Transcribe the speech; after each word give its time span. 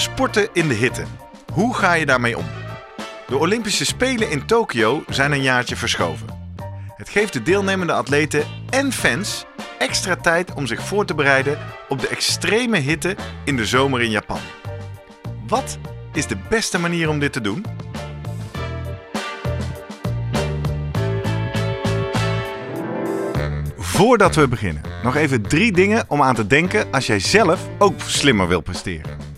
sporten 0.00 0.48
in 0.52 0.68
de 0.68 0.74
hitte. 0.74 1.04
Hoe 1.52 1.74
ga 1.74 1.92
je 1.92 2.06
daarmee 2.06 2.38
om? 2.38 2.44
De 3.26 3.36
Olympische 3.36 3.84
Spelen 3.84 4.30
in 4.30 4.46
Tokio 4.46 5.04
zijn 5.08 5.32
een 5.32 5.42
jaartje 5.42 5.76
verschoven. 5.76 6.26
Het 6.96 7.08
geeft 7.08 7.32
de 7.32 7.42
deelnemende 7.42 7.92
atleten 7.92 8.44
en 8.70 8.92
fans 8.92 9.44
extra 9.78 10.16
tijd 10.16 10.54
om 10.54 10.66
zich 10.66 10.82
voor 10.82 11.04
te 11.04 11.14
bereiden 11.14 11.58
op 11.88 12.00
de 12.00 12.08
extreme 12.08 12.78
hitte 12.78 13.16
in 13.44 13.56
de 13.56 13.66
zomer 13.66 14.02
in 14.02 14.10
Japan. 14.10 14.40
Wat 15.46 15.78
is 16.12 16.26
de 16.26 16.36
beste 16.48 16.78
manier 16.78 17.08
om 17.08 17.18
dit 17.18 17.32
te 17.32 17.40
doen? 17.40 17.64
Voordat 23.78 24.34
we 24.34 24.48
beginnen, 24.48 24.82
nog 25.02 25.16
even 25.16 25.42
drie 25.42 25.72
dingen 25.72 26.04
om 26.08 26.22
aan 26.22 26.34
te 26.34 26.46
denken 26.46 26.92
als 26.92 27.06
jij 27.06 27.20
zelf 27.20 27.60
ook 27.78 28.00
slimmer 28.00 28.48
wil 28.48 28.60
presteren. 28.60 29.37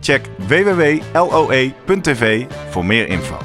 Check 0.00 0.26
www.loe.tv 0.38 2.44
voor 2.70 2.84
meer 2.84 3.08
info. 3.08 3.38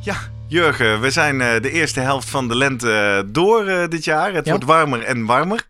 Ja, 0.00 0.16
Jurgen, 0.46 1.00
we 1.00 1.10
zijn 1.10 1.40
eh, 1.40 1.60
de 1.62 1.70
eerste 1.70 2.00
helft 2.00 2.28
van 2.28 2.48
de 2.48 2.56
lente 2.56 2.92
eh, 2.92 3.22
door 3.32 3.66
eh, 3.66 3.88
dit 3.88 4.04
jaar. 4.04 4.34
Het 4.34 4.44
Ja. 4.44 4.50
wordt 4.50 4.66
warmer 4.66 5.02
en 5.02 5.26
warmer. 5.26 5.66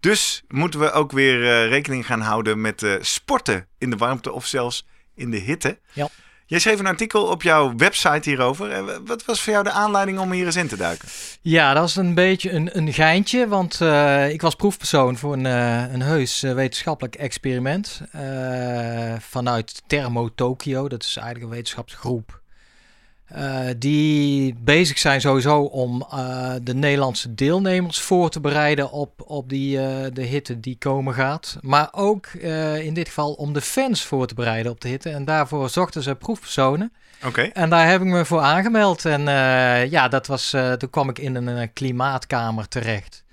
Dus 0.00 0.42
moeten 0.48 0.80
we 0.80 0.92
ook 0.92 1.12
weer 1.12 1.68
rekening 1.68 2.06
gaan 2.06 2.20
houden 2.20 2.60
met 2.60 2.86
sporten 3.00 3.66
in 3.78 3.90
de 3.90 3.96
warmte 3.96 4.32
of 4.32 4.46
zelfs 4.46 4.86
in 5.14 5.30
de 5.30 5.36
hitte. 5.36 5.78
Ja. 5.92 6.08
Jij 6.46 6.58
schreef 6.58 6.78
een 6.78 6.86
artikel 6.86 7.24
op 7.26 7.42
jouw 7.42 7.76
website 7.76 8.28
hierover. 8.28 8.70
Eh, 8.70 8.84
Wat 9.04 9.24
was 9.24 9.40
voor 9.40 9.52
jou 9.52 9.64
de 9.64 9.70
aanleiding 9.70 10.18
om 10.18 10.32
hier 10.32 10.46
eens 10.46 10.56
in 10.56 10.68
te 10.68 10.76
duiken? 10.76 11.08
Ja, 11.40 11.74
dat 11.74 11.88
is 11.88 11.96
een 11.96 12.14
beetje 12.14 12.52
een, 12.52 12.76
een 12.78 12.92
geintje, 12.92 13.48
want 13.48 13.80
eh, 13.80 14.30
ik 14.30 14.42
was 14.42 14.54
proefpersoon 14.54 15.16
voor 15.16 15.32
een, 15.32 15.46
eh, 15.46 15.92
een 15.92 16.02
heus 16.02 16.40
wetenschappelijk 16.40 17.14
experiment 17.14 18.00
vanuit 19.18 19.82
Thermo 19.86 20.28
Tokyo. 20.34 20.88
Dat 20.88 21.02
is 21.02 21.16
eigenlijk 21.16 21.46
een 21.46 21.56
wetenschapsgroep 21.56 22.42
eh, 23.24 23.66
die 23.76 24.54
bezig 24.58 24.98
zijn 24.98 25.20
sowieso 25.20 25.60
om 25.60 26.06
eh, 26.10 26.52
de 26.62 26.74
Nederlandse 26.74 27.34
deelnemers 27.34 28.00
voor 28.00 28.30
te 28.30 28.40
bereiden 28.40 28.90
op, 28.90 29.22
op 29.26 29.48
die, 29.48 29.78
eh, 29.78 30.10
de 30.12 30.22
hitte 30.22 30.60
die 30.60 30.76
komen 30.78 31.14
gaat. 31.14 31.58
Maar 31.60 31.88
ook 31.92 32.26
in 32.26 32.94
dit 32.94 33.08
geval 33.08 33.32
om 33.32 33.52
de 33.52 33.60
fans 33.60 34.04
voor 34.04 34.26
te 34.26 34.34
bereiden 34.34 34.72
op 34.72 34.80
de 34.80 34.88
hitte. 34.88 35.10
En 35.10 35.24
daarvoor 35.24 35.70
zochten 35.70 36.02
ze 36.02 36.14
proefpersonen. 36.14 36.92
Oké. 37.24 37.42
En 37.42 37.70
daar 37.70 37.88
heb 37.88 38.00
ik 38.00 38.06
me 38.06 38.24
voor 38.24 38.40
aangemeld. 38.40 39.04
En 39.04 39.22
ja, 39.90 40.08
dat 40.08 40.26
was, 40.26 40.56
toen 40.78 40.90
kwam 40.90 41.08
ik 41.08 41.18
in 41.18 41.34
een, 41.34 41.72
klimaatkamer 41.72 42.68
terecht. 42.68 43.24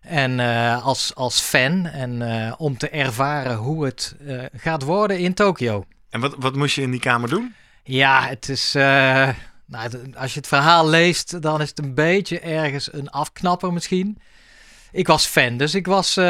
En 0.00 0.40
als, 0.82 1.14
als 1.14 1.40
fan 1.40 1.86
en 1.86 2.22
om 2.58 2.78
te 2.78 2.88
ervaren 2.88 3.56
hoe 3.56 3.84
het 3.84 4.16
gaat 4.56 4.82
worden 4.82 5.18
in 5.18 5.34
Tokio. 5.34 5.84
En 6.10 6.20
wat, 6.20 6.34
wat 6.38 6.54
moest 6.54 6.74
je 6.74 6.82
in 6.82 6.90
die 6.90 7.00
kamer 7.00 7.28
doen? 7.28 7.54
Ja, 7.90 8.26
het 8.26 8.48
is. 8.48 8.74
eh, 8.74 9.28
nou, 9.66 9.90
als 10.16 10.32
je 10.32 10.38
het 10.38 10.48
verhaal 10.48 10.88
leest, 10.88 11.42
dan 11.42 11.60
is 11.60 11.68
het 11.68 11.78
een 11.78 11.94
beetje 11.94 12.40
ergens 12.40 12.92
een 12.92 13.10
afknapper 13.10 13.72
misschien. 13.72 14.18
Ik 14.92 15.06
was 15.06 15.26
fan, 15.26 15.56
dus 15.56 15.74
ik 15.74 15.86
was 15.86 16.16
eh, 16.16 16.24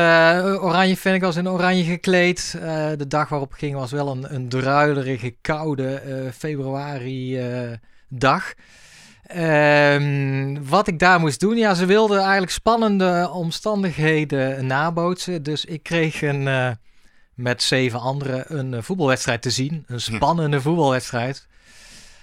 oranje 0.61 0.97
fan. 0.97 1.15
Ik 1.15 1.21
was 1.21 1.37
in 1.37 1.49
oranje 1.49 1.85
gekleed. 1.85 2.55
Eh, 2.61 2.89
de 2.97 3.07
dag 3.07 3.29
waarop 3.29 3.53
ging 3.53 3.75
was 3.75 3.91
wel 3.91 4.09
een, 4.11 4.35
een 4.35 4.49
druilerige, 4.49 5.35
koude 5.41 6.03
februari 6.37 7.41
dag. 8.09 8.53
Ehm, 9.23 10.57
wat 10.63 10.87
ik 10.87 10.99
daar 10.99 11.21
moest 11.21 11.41
doen, 11.41 11.57
ja, 11.57 11.75
ze 11.75 11.87
wilden 11.87 12.19
eigenlijk 12.21 12.53
spannende 12.53 13.31
omstandigheden 13.33 14.67
nabootsen. 14.67 15.43
Dus 15.43 15.65
ik 15.65 15.83
kreeg 15.83 16.23
een, 16.23 16.77
met 17.35 17.63
zeven 17.63 18.01
anderen 18.01 18.59
een 18.59 18.83
voetbalwedstrijd 18.83 19.43
te 19.43 19.51
zien. 19.51 19.85
Een 19.87 20.01
spannende 20.01 20.61
voetbalwedstrijd. 20.61 21.49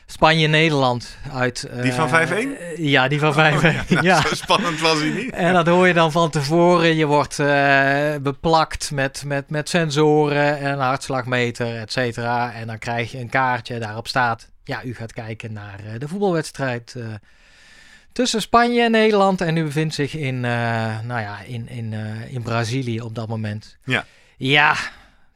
Spanje-Nederland 0.09 1.17
uit... 1.33 1.63
eh, 1.63 1.81
Die 1.81 1.93
van 1.93 2.09
5-1? 2.09 2.11
eh, 2.11 2.77
ja, 2.77 3.07
die 3.07 3.19
van 3.19 3.33
5-1. 3.33 3.35
Nou, 3.35 3.75
ja. 4.01 4.21
Zo 4.21 4.35
spannend 4.35 4.79
was 4.79 4.99
hij 4.99 5.09
niet. 5.09 5.29
En 5.33 5.53
dat 5.53 5.67
hoor 5.67 5.87
je 5.87 5.93
dan 5.93 6.11
van 6.11 6.29
tevoren. 6.29 6.95
Je 6.95 7.05
wordt 7.05 7.39
eh, 7.39 8.15
beplakt 8.21 8.91
met, 8.91 9.23
met, 9.25 9.49
met 9.49 9.69
sensoren 9.69 10.57
en 10.59 10.71
een 10.71 10.79
hartslagmeter, 10.79 11.75
et 11.77 11.91
cetera. 11.91 12.53
En 12.53 12.67
dan 12.67 12.77
krijg 12.77 13.11
je 13.11 13.19
een 13.19 13.29
kaartje, 13.29 13.79
daarop 13.79 14.07
staat... 14.07 14.49
Ja, 14.63 14.83
u 14.83 14.95
gaat 14.95 15.13
kijken 15.13 15.53
naar 15.53 15.79
eh, 15.85 15.99
de 15.99 16.07
voetbalwedstrijd 16.07 16.93
eh, 16.97 17.03
tussen 18.11 18.41
Spanje 18.41 18.81
en 18.83 18.91
Nederland. 18.91 19.41
En 19.41 19.57
u 19.57 19.63
bevindt 19.63 19.93
zich 19.95 20.13
in, 20.15 20.45
eh, 20.45 20.51
nou 21.03 21.21
ja, 21.21 21.37
in, 21.45 21.69
in, 21.69 21.93
eh, 21.93 22.33
in 22.33 22.41
Brazilië 22.41 23.01
op 23.01 23.15
dat 23.15 23.27
moment. 23.27 23.77
Ja. 23.83 24.05
Ja, 24.37 24.75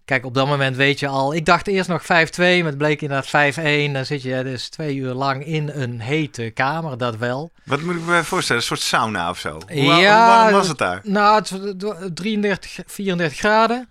kijk, 0.05 0.25
op 0.25 0.33
dat 0.33 0.47
moment 0.47 0.75
weet 0.75 0.99
je 0.99 1.07
al... 1.07 1.33
Ik 1.33 1.45
dacht 1.45 1.67
eerst 1.67 1.89
nog 1.89 2.03
5-2, 2.03 2.05
maar 2.07 2.47
het 2.47 2.77
bleek 2.77 3.01
inderdaad 3.01 3.55
5-1. 3.89 3.91
Dan 3.91 4.05
zit 4.05 4.21
je 4.21 4.43
dus 4.43 4.69
twee 4.69 4.95
uur 4.95 5.13
lang 5.13 5.45
in 5.45 5.69
een 5.73 5.99
hete 5.99 6.51
kamer, 6.53 6.97
dat 6.97 7.17
wel. 7.17 7.51
Wat 7.63 7.81
moet 7.81 7.95
ik 7.95 8.01
me 8.01 8.23
voorstellen? 8.23 8.61
Een 8.61 8.67
soort 8.67 8.79
sauna 8.79 9.29
of 9.29 9.39
zo? 9.39 9.59
Hoe, 9.67 9.83
Ja, 9.83 10.27
warm 10.27 10.53
was 10.53 10.67
het 10.67 10.77
daar? 10.77 10.99
Nou, 11.03 11.35
het 11.35 11.49
was 11.81 11.95
33, 12.13 12.79
34 12.85 13.37
graden. 13.37 13.89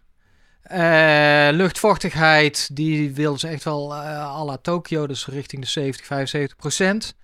Eh, 0.62 1.48
luchtvochtigheid, 1.52 2.68
die 2.72 3.14
wilden 3.14 3.40
ze 3.40 3.48
echt 3.48 3.64
wel 3.64 3.94
eh 3.94 4.36
à 4.36 4.44
la 4.44 4.56
Tokio, 4.56 5.06
dus 5.06 5.26
richting 5.26 5.62
de 5.62 5.68
70, 5.68 6.06
75 6.06 6.56
procent. 6.56 7.14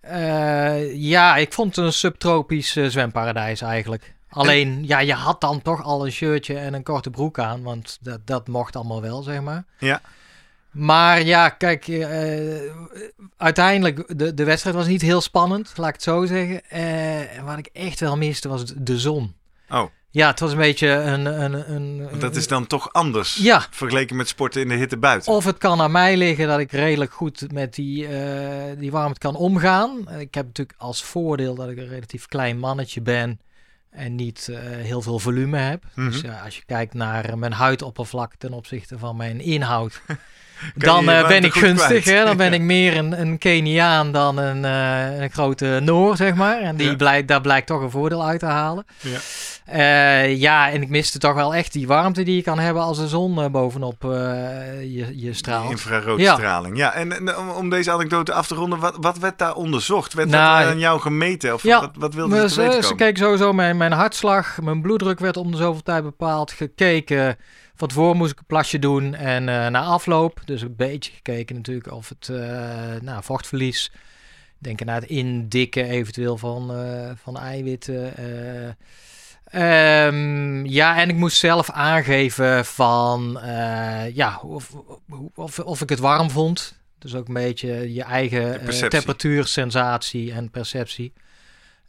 Eh, 0.00 0.94
ja, 0.94 1.36
ik 1.36 1.52
vond 1.52 1.76
het 1.76 1.84
een 1.84 1.92
subtropisch 1.92 2.72
zwemparadijs 2.72 3.60
eigenlijk. 3.60 4.14
Alleen, 4.30 4.86
ja, 4.86 4.98
je 4.98 5.12
had 5.14 5.40
dan 5.40 5.62
toch 5.62 5.82
al 5.82 6.04
een 6.04 6.12
shirtje 6.12 6.58
en 6.58 6.74
een 6.74 6.82
korte 6.82 7.10
broek 7.10 7.38
aan, 7.38 7.62
want 7.62 7.98
dat, 8.00 8.20
dat 8.24 8.48
mocht 8.48 8.76
allemaal 8.76 9.02
wel, 9.02 9.22
zeg 9.22 9.40
maar. 9.40 9.64
Ja. 9.78 10.00
Maar 10.70 11.22
ja, 11.22 11.48
kijk, 11.48 11.88
eh, 11.88 12.72
uiteindelijk, 13.36 14.18
de, 14.18 14.34
de 14.34 14.44
wedstrijd 14.44 14.76
was 14.76 14.86
niet 14.86 15.02
heel 15.02 15.20
spannend, 15.20 15.72
laat 15.76 15.88
ik 15.88 15.94
het 15.94 16.02
zo 16.02 16.24
zeggen. 16.26 16.70
Eh, 16.70 17.44
wat 17.44 17.58
ik 17.58 17.68
echt 17.72 18.00
wel 18.00 18.16
miste 18.16 18.48
was 18.48 18.64
de 18.76 18.98
zon. 18.98 19.34
Oh, 19.68 19.84
Ja, 20.10 20.28
het 20.28 20.40
was 20.40 20.52
een 20.52 20.58
beetje 20.58 20.88
een... 20.88 21.42
een, 21.42 21.72
een 21.74 22.08
dat 22.18 22.36
is 22.36 22.48
dan 22.48 22.66
toch 22.66 22.92
anders 22.92 23.34
Ja, 23.36 23.66
vergeleken 23.70 24.16
met 24.16 24.28
sporten 24.28 24.62
in 24.62 24.68
de 24.68 24.74
hitte 24.74 24.96
buiten. 24.96 25.32
of 25.32 25.44
het 25.44 25.58
kan 25.58 25.80
aan 25.80 25.92
mij 25.92 26.16
liggen 26.16 26.48
dat 26.48 26.58
ik 26.58 26.72
redelijk 26.72 27.12
goed 27.12 27.52
met 27.52 27.74
die, 27.74 28.06
eh, 28.06 28.78
die 28.78 28.90
warmte 28.90 29.18
kan 29.18 29.36
omgaan. 29.36 30.08
Ik 30.18 30.34
heb 30.34 30.46
natuurlijk 30.46 30.78
als 30.78 31.04
voordeel 31.04 31.54
dat 31.54 31.68
ik 31.68 31.78
een 31.78 31.88
relatief 31.88 32.26
klein 32.26 32.58
mannetje 32.58 33.00
ben 33.00 33.40
en 33.90 34.14
niet 34.14 34.48
eh, 34.48 34.58
heel 34.60 35.02
veel 35.02 35.18
volume 35.18 35.58
heb. 35.58 35.84
Mhm. 35.94 36.10
Dus 36.10 36.20
ja, 36.20 36.40
als 36.44 36.56
je 36.56 36.62
kijkt 36.66 36.94
naar 36.94 37.38
mijn 37.38 37.52
huidoppervlak 37.52 38.34
ten 38.34 38.52
opzichte 38.52 38.98
van 38.98 39.16
mijn 39.16 39.40
inhoud, 39.40 40.02
dan 40.74 41.08
eh, 41.08 41.28
ben 41.28 41.44
ik 41.44 41.52
gunstig. 41.52 42.04
Hè? 42.04 42.24
Dan 42.24 42.36
ben 42.46 42.52
ik 42.52 42.60
meer 42.60 42.96
een, 42.96 43.20
een 43.20 43.38
Keniaan 43.38 44.12
dan 44.12 44.38
een, 44.38 44.64
eh, 44.64 45.20
een 45.20 45.30
grote 45.30 45.80
Noor, 45.82 46.16
zeg 46.16 46.34
maar. 46.34 46.60
En 46.60 46.76
die 46.76 46.90
Ja. 46.90 46.96
blijkt, 46.96 47.28
daar 47.28 47.40
blijkt 47.40 47.66
toch 47.66 47.82
een 47.82 47.90
voordeel 47.90 48.26
uit 48.26 48.40
te 48.40 48.46
halen. 48.46 48.84
Ja. 49.00 49.18
Eh, 49.64 50.36
ja, 50.36 50.70
en 50.70 50.82
ik 50.82 50.88
miste 50.88 51.18
toch 51.18 51.34
wel 51.34 51.54
echt 51.54 51.72
die 51.72 51.86
warmte 51.86 52.22
die 52.22 52.36
je 52.36 52.42
kan 52.42 52.58
hebben 52.58 52.82
als 52.82 52.98
de 52.98 53.08
zon 53.08 53.50
bovenop 53.50 54.02
je, 54.02 55.12
je 55.14 55.32
straalt. 55.32 55.70
Infraroodstraling. 55.70 56.76
Ja, 56.76 56.92
en, 56.92 57.12
en 57.12 57.38
om, 57.38 57.70
deze 57.70 57.90
anekdote 57.90 58.32
af 58.32 58.46
te 58.46 58.54
ronden, 58.54 58.78
wat, 58.78 58.96
wat 59.00 59.18
werd 59.18 59.38
daar 59.38 59.54
onderzocht? 59.54 60.14
Werd 60.14 60.28
Nou, 60.28 60.62
dat 60.62 60.72
aan 60.72 60.78
jou 60.78 61.00
gemeten? 61.00 61.54
Of 61.54 61.62
ja, 61.62 61.80
wat, 61.80 61.90
wat 61.98 62.14
wilde 62.14 62.48
ze, 62.48 62.48
ze 62.48 62.80
komen? 62.80 62.96
keken 62.96 63.22
sowieso 63.22 63.52
mijn, 63.52 63.76
mijn 63.76 63.92
hartslag, 63.92 64.60
mijn 64.62 64.82
bloeddruk 64.82 65.18
werd 65.18 65.36
om 65.36 65.50
de 65.50 65.56
zoveel 65.56 65.82
tijd 65.82 66.02
bepaald. 66.02 66.52
Gekeken 66.52 67.36
Van 67.80 67.88
tevoren 67.88 68.16
moest 68.16 68.32
ik 68.32 68.38
een 68.38 68.46
plasje 68.46 68.78
doen 68.78 69.14
en 69.14 69.48
uh, 69.48 69.66
na 69.66 69.82
afloop, 69.82 70.40
dus 70.44 70.62
een 70.62 70.76
beetje 70.76 71.12
gekeken 71.12 71.56
natuurlijk 71.56 71.92
of 71.92 72.08
het 72.08 72.28
nou, 73.02 73.22
vochtverlies, 73.22 73.92
denken 74.58 74.86
naar 74.86 75.00
het 75.00 75.10
indikken 75.10 75.84
eventueel 75.84 76.36
van, 76.36 76.72
van 77.22 77.38
eiwitten. 77.38 78.22
Um, 79.54 80.66
ja, 80.66 81.00
en 81.00 81.08
ik 81.08 81.16
moest 81.16 81.36
zelf 81.36 81.70
aangeven 81.70 82.64
van 82.64 83.40
ja, 84.14 84.40
of, 84.42 84.74
of, 85.34 85.58
of 85.58 85.80
ik 85.80 85.88
het 85.88 85.98
warm 85.98 86.30
vond. 86.30 86.78
Dus 86.98 87.14
ook 87.14 87.28
een 87.28 87.34
beetje 87.34 87.94
je 87.94 88.02
eigen 88.02 88.60
temperatuur, 88.88 89.46
sensatie 89.46 90.32
en 90.32 90.50
perceptie. 90.50 91.12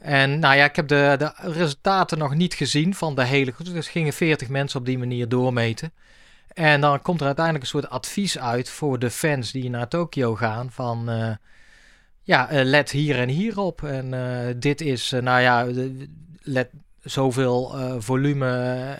En 0.02 0.40
nou 0.40 0.56
ja, 0.56 0.64
ik 0.66 0.76
heb 0.76 0.88
de, 0.88 1.16
de 1.18 1.32
resultaten 1.36 2.18
nog 2.18 2.36
niet 2.36 2.54
gezien 2.54 2.96
van 2.96 3.16
de 3.16 3.26
hele 3.26 3.52
groep. 3.52 3.74
Dus 3.74 3.88
gingen 3.88 4.14
40 4.14 4.50
mensen 4.50 4.80
op 4.80 4.86
die 4.86 4.98
manier 4.98 5.30
doormeten. 5.30 5.92
En 6.54 6.82
dan 6.82 7.02
komt 7.02 7.20
er 7.20 7.26
uiteindelijk 7.26 7.66
een 7.66 7.72
soort 7.72 7.90
advies 7.90 8.40
uit 8.40 8.70
voor 8.70 9.00
de 9.00 9.10
fans 9.10 9.52
die 9.52 9.70
naar 9.70 9.88
Tokio 9.88 10.36
gaan. 10.36 10.72
Van 10.72 11.10
uh, 11.10 11.32
ja, 12.22 12.52
uh, 12.52 12.64
let 12.64 12.92
hier 12.92 13.20
en 13.20 13.30
hier 13.30 13.60
op. 13.60 13.84
En 13.84 14.14
uh, 14.14 14.56
dit 14.56 14.82
is, 14.82 15.12
nou 15.22 15.42
ja, 15.42 15.68
let 16.42 16.70
zoveel 17.02 17.76
volume 18.00 18.96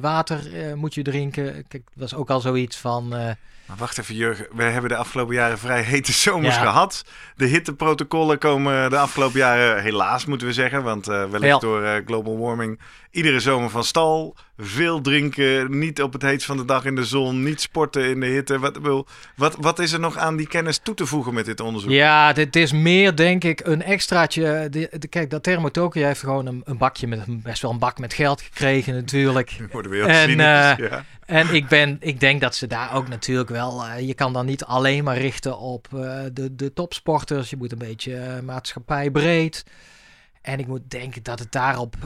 water 0.00 0.40
moet 0.76 0.94
je 0.94 1.02
drinken. 1.02 1.66
Kijk, 1.68 1.88
dat 1.94 2.06
is 2.06 2.14
ook 2.14 2.30
al 2.30 2.40
zoiets 2.40 2.76
van 2.76 3.14
maar 3.66 3.76
wacht 3.76 3.98
even, 3.98 4.14
Jurgen. 4.14 4.46
We 4.52 4.62
hebben 4.62 4.90
de 4.90 4.96
afgelopen 4.96 5.34
jaren 5.34 5.58
vrij 5.58 5.82
hete 5.82 6.12
zomers 6.12 6.56
gehad. 6.56 7.04
De 7.36 7.46
hitteprotocollen 7.46 8.38
komen 8.38 8.90
de 8.90 8.98
afgelopen 8.98 9.38
jaren, 9.38 9.82
helaas 9.82 10.24
moeten 10.24 10.46
we 10.46 10.52
zeggen, 10.52 10.82
want 10.82 11.08
uh, 11.08 11.24
wellicht 11.24 11.60
door 11.60 11.82
uh, 11.82 11.92
global 12.06 12.38
warming, 12.38 12.80
iedere 13.10 13.40
zomer 13.40 13.70
van 13.70 13.84
stal. 13.84 14.36
Veel 14.58 15.00
drinken, 15.00 15.78
niet 15.78 16.02
op 16.02 16.12
het 16.12 16.22
heetst 16.22 16.46
van 16.46 16.56
de 16.56 16.64
dag 16.64 16.84
in 16.84 16.94
de 16.94 17.04
zon, 17.04 17.42
niet 17.42 17.60
sporten 17.60 18.04
in 18.04 18.20
de 18.20 18.26
hitte. 18.26 18.58
Wat, 18.58 18.78
wat, 19.36 19.56
wat 19.60 19.78
is 19.78 19.92
er 19.92 20.00
nog 20.00 20.16
aan 20.16 20.36
die 20.36 20.48
kennis 20.48 20.78
toe 20.78 20.94
te 20.94 21.06
voegen 21.06 21.34
met 21.34 21.44
dit 21.44 21.60
onderzoek? 21.60 21.90
Ja, 21.90 22.32
dit 22.32 22.56
is 22.56 22.72
meer 22.72 23.16
denk 23.16 23.44
ik 23.44 23.60
een 23.64 23.82
extraatje. 23.82 24.68
De, 24.70 25.08
kijk, 25.10 25.30
dat 25.30 25.42
Thermotokio 25.42 26.04
heeft 26.04 26.20
gewoon 26.20 26.46
een, 26.46 26.62
een, 26.64 26.78
bakje 26.78 27.06
met 27.06 27.42
best 27.42 27.62
wel 27.62 27.70
een 27.70 27.78
bak 27.78 27.98
met 27.98 28.14
geld 28.14 28.42
gekregen 28.42 28.94
natuurlijk. 28.94 29.56
Worden 29.72 29.90
we 29.90 29.96
heel 29.96 30.06
en, 30.06 30.30
uh, 30.30 30.36
ja. 30.36 31.04
En 31.26 31.54
ik, 31.54 31.68
ben, 31.68 31.96
ik 32.00 32.20
denk 32.20 32.40
dat 32.40 32.54
ze 32.54 32.66
daar 32.66 32.94
ook 32.94 33.08
natuurlijk 33.08 33.48
wel. 33.56 33.86
Uh, 33.86 34.00
je 34.00 34.14
kan 34.14 34.32
dan 34.32 34.46
niet 34.46 34.64
alleen 34.64 35.04
maar 35.04 35.18
richten 35.18 35.58
op 35.58 35.88
uh, 35.94 36.20
de, 36.32 36.54
de 36.54 36.72
topsporters. 36.72 37.50
Je 37.50 37.56
moet 37.56 37.72
een 37.72 37.78
beetje 37.78 38.12
uh, 38.12 38.40
maatschappijbreed. 38.40 39.64
En 40.42 40.58
ik 40.58 40.66
moet 40.66 40.90
denken 40.90 41.22
dat, 41.22 41.38
het 41.38 41.52
daarop, 41.52 41.96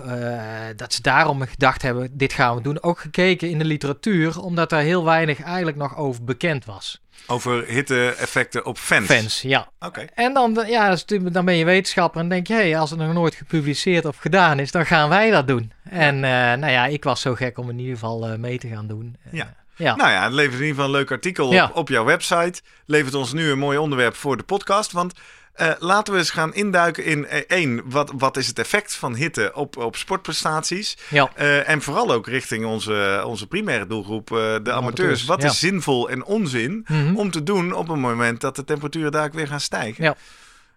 dat 0.77 0.93
ze 0.93 1.03
daarom 1.03 1.41
gedacht 1.43 1.83
hebben: 1.83 2.11
dit 2.13 2.33
gaan 2.33 2.57
we 2.57 2.63
doen. 2.63 2.83
Ook 2.83 2.99
gekeken 2.99 3.49
in 3.49 3.59
de 3.59 3.65
literatuur, 3.65 4.41
omdat 4.41 4.71
daar 4.71 4.83
heel 4.83 5.05
weinig 5.05 5.43
eigenlijk 5.43 5.77
nog 5.77 5.97
over 5.97 6.25
bekend 6.25 6.65
was. 6.65 7.01
Over 7.27 7.65
hitte-effecten 7.67 8.67
op 8.67 8.79
fans? 8.79 9.07
Fans, 9.07 9.43
ja. 9.43 9.69
Oké. 9.79 10.01
En 10.15 10.35
dan, 10.35 10.65
ja, 10.67 10.97
dan 11.07 11.45
ben 11.45 11.55
je 11.55 11.65
wetenschapper 11.65 12.21
en 12.21 12.29
denk 12.29 12.47
je, 12.47 12.55
hey, 12.55 12.79
als 12.79 12.91
het 12.91 12.99
nog 12.99 13.13
nooit 13.13 13.35
gepubliceerd 13.35 14.05
of 14.05 14.17
gedaan 14.17 14.59
is, 14.59 14.71
dan 14.71 14.87
gaan 14.87 15.09
wij 15.09 15.31
dat 15.31 15.49
doen. 15.49 15.73
En 15.83 16.15
uh, 16.15 16.21
nou 16.31 16.71
ja, 16.71 16.87
ik 16.87 17.05
was 17.05 17.21
zo 17.21 17.35
gek 17.35 17.59
om 17.59 17.71
in 17.71 17.79
ieder 17.79 17.95
geval 17.95 18.31
uh, 18.31 18.39
mee 18.39 18.59
te 18.59 18.69
gaan 18.69 18.87
doen. 18.87 19.17
Eh, 19.25 19.33
ja. 19.33 19.55
Ja. 19.81 19.97
Nou 19.97 20.11
ja, 20.11 20.23
het 20.23 20.33
levert 20.33 20.55
in 20.55 20.67
ieder 20.67 20.75
geval 20.75 20.85
een 20.85 20.97
leuk 20.97 21.11
artikel 21.11 21.49
op, 21.49 21.71
op 21.75 21.89
jouw 21.89 22.05
website. 22.05 22.61
Levert 22.87 23.15
ons 23.15 23.33
nu 23.33 23.51
een 23.51 23.59
mooi 23.59 23.79
onderwerp 23.79 24.15
voor 24.15 24.37
de 24.37 24.43
podcast. 24.43 24.93
Want 24.93 25.13
uh, 25.57 25.71
laten 25.79 26.13
we 26.13 26.19
eens 26.19 26.31
gaan 26.31 26.55
induiken 26.55 27.05
in 27.05 27.19
uh, 27.19 27.35
één, 27.35 27.83
wat, 27.85 28.13
wat 28.15 28.37
is 28.37 28.47
het 28.47 28.59
effect 28.59 28.95
van 28.95 29.15
hitte 29.15 29.53
op, 29.55 29.77
op 29.77 29.97
sportprestaties? 29.97 30.97
Ja. 31.09 31.31
Uh, 31.39 31.69
en 31.69 31.83
vooral 31.83 32.13
ook 32.13 32.27
richting 32.27 32.65
onze, 32.65 33.23
onze 33.27 33.47
primaire 33.47 33.87
doelgroep, 33.87 34.29
de 34.63 34.73
amateurs. 34.73 35.25
Wat 35.25 35.45
is 35.45 35.59
zinvol 35.59 36.11
en 36.11 36.25
onzin 36.25 36.73
mm 36.73 36.85
-hmm. 36.85 37.17
om 37.17 37.31
te 37.31 37.43
doen 37.43 37.73
op 37.73 37.89
een 37.89 38.01
moment 38.01 38.41
dat 38.41 38.57
de 38.57 38.65
temperaturen 38.65 39.13
daar 39.13 39.31
weer 39.31 39.47
gaan 39.47 39.61
stijgen? 39.61 40.05
Ja. 40.05 40.17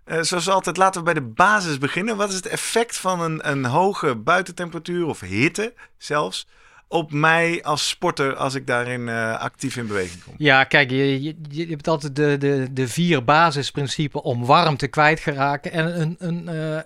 Uh, 0.06 0.18
zoals 0.22 0.50
altijd, 0.50 0.78
laten 0.78 1.00
we 1.00 1.06
bij 1.06 1.14
de 1.14 1.22
basis 1.22 1.78
beginnen. 1.78 2.18
Wat 2.18 2.30
is 2.30 2.36
het 2.36 2.48
effect 2.48 2.98
van 2.98 3.22
een, 3.22 3.50
een 3.50 3.66
hoge 3.66 4.16
buitentemperatuur 4.16 5.06
of 5.06 5.20
hitte 5.20 5.74
zelfs 5.98 6.48
op 6.94 7.12
mij 7.12 7.64
als 7.64 7.90
sporter 7.90 8.36
als 8.36 8.56
ik 8.56 8.68
daarin 8.68 9.08
uh, 9.08 9.40
actief 9.40 9.76
in 9.78 9.88
beweging 9.88 10.24
kom? 10.24 10.34
Ja, 10.38 10.64
kijk, 10.64 10.90
je, 10.90 11.22
je, 11.24 11.36
je 11.50 11.68
hebt 11.68 11.88
altijd 11.88 12.16
de, 12.16 12.38
de, 12.38 12.68
de 12.72 12.88
vier 12.88 13.24
basisprincipes 13.24 14.22
om 14.22 14.46
warmte 14.46 14.88
kwijt 14.88 15.24
te 15.24 15.32
raken. 15.32 15.72
En 15.72 16.02
een, 16.02 16.16
een, 16.20 16.44
uh, 16.50 16.80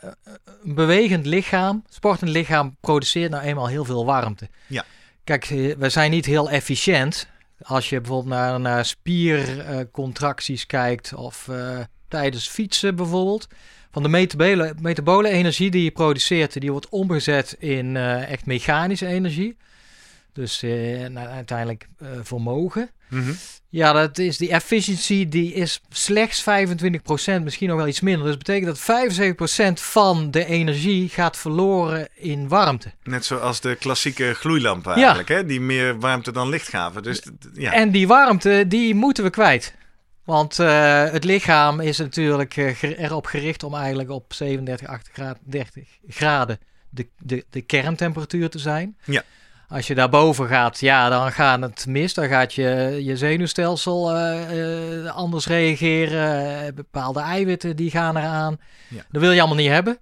een 0.63 0.75
bewegend 0.75 1.25
lichaam, 1.25 1.83
sportend 1.89 2.29
lichaam, 2.29 2.75
produceert 2.79 3.31
nou 3.31 3.43
eenmaal 3.43 3.67
heel 3.67 3.85
veel 3.85 4.05
warmte. 4.05 4.49
Ja. 4.67 4.85
Kijk, 5.23 5.45
we 5.77 5.89
zijn 5.89 6.11
niet 6.11 6.25
heel 6.25 6.49
efficiënt. 6.49 7.27
Als 7.61 7.89
je 7.89 8.01
bijvoorbeeld 8.01 8.33
naar, 8.33 8.59
naar 8.59 8.85
spiercontracties 8.85 10.65
kijkt 10.65 11.13
of 11.13 11.49
tijdens 12.07 12.47
fietsen 12.47 12.95
bijvoorbeeld. 12.95 13.47
Van 13.91 14.03
de 14.03 14.09
metabole, 14.09 14.73
metabole 14.79 15.29
energie 15.29 15.71
die 15.71 15.83
je 15.83 15.91
produceert, 15.91 16.61
die 16.61 16.71
wordt 16.71 16.89
omgezet 16.89 17.55
in 17.59 17.95
echt 17.97 18.45
mechanische 18.45 19.05
energie. 19.07 19.57
Dus 20.37 20.63
uh, 20.63 21.07
nou, 21.07 21.27
uiteindelijk 21.27 21.87
uh, 22.01 22.09
vermogen. 22.21 22.89
Mm 23.09 23.23
-hmm. 23.23 23.37
Ja, 23.69 23.93
dat 23.93 24.17
is 24.17 24.37
die 24.37 24.49
efficiency 24.49 25.27
die 25.29 25.53
is 25.53 25.81
slechts 25.89 26.41
25%, 26.41 26.45
misschien 27.43 27.67
nog 27.67 27.77
wel 27.77 27.87
iets 27.87 28.01
minder. 28.01 28.23
Dus 28.25 28.35
dat 28.35 28.43
betekent 28.43 28.85
dat 28.85 29.79
75% 29.79 29.83
van 29.83 30.31
de 30.31 30.45
energie 30.45 31.09
gaat 31.09 31.37
verloren 31.37 32.07
in 32.15 32.47
warmte. 32.47 32.91
Net 33.03 33.25
zoals 33.25 33.61
de 33.61 33.75
klassieke 33.75 34.33
gloeilampen 34.33 34.93
eigenlijk, 34.93 35.29
ja. 35.29 35.35
hè? 35.35 35.45
die 35.45 35.61
meer 35.61 35.99
warmte 35.99 36.31
dan 36.31 36.49
licht 36.49 36.67
gaven. 36.67 37.03
Dus, 37.03 37.21
ja. 37.53 37.73
En 37.73 37.91
die 37.91 38.07
warmte, 38.07 38.65
die 38.67 38.95
moeten 38.95 39.23
we 39.23 39.29
kwijt. 39.29 39.73
Want 40.23 40.59
uh, 40.59 41.11
het 41.11 41.23
lichaam 41.23 41.79
is 41.79 41.97
natuurlijk 41.97 42.55
erop 42.81 43.25
gericht 43.25 43.63
om 43.63 43.75
eigenlijk 43.75 44.09
op 44.09 44.33
37, 44.33 44.87
38 44.87 45.83
graden 46.07 46.59
de, 46.89 47.07
de, 47.17 47.45
de 47.49 47.61
kerntemperatuur 47.61 48.49
te 48.49 48.59
zijn. 48.59 48.97
Ja. 49.03 49.23
Als 49.69 49.87
je 49.87 49.95
daarboven 49.95 50.47
gaat, 50.47 50.79
ja, 50.79 51.09
dan 51.09 51.31
gaat 51.31 51.61
het 51.61 51.85
mis. 51.87 52.13
Dan 52.13 52.27
gaat 52.27 52.53
je, 52.53 52.99
je 53.03 53.17
zenuwstelsel 53.17 54.15
uh, 54.15 55.11
anders 55.15 55.47
reageren. 55.47 56.75
Bepaalde 56.75 57.19
eiwitten 57.19 57.75
die 57.75 57.91
gaan 57.91 58.17
eraan. 58.17 58.59
Ja. 58.89 59.05
Dat 59.11 59.21
wil 59.21 59.31
je 59.31 59.39
allemaal 59.39 59.57
niet 59.57 59.69
hebben. 59.69 59.97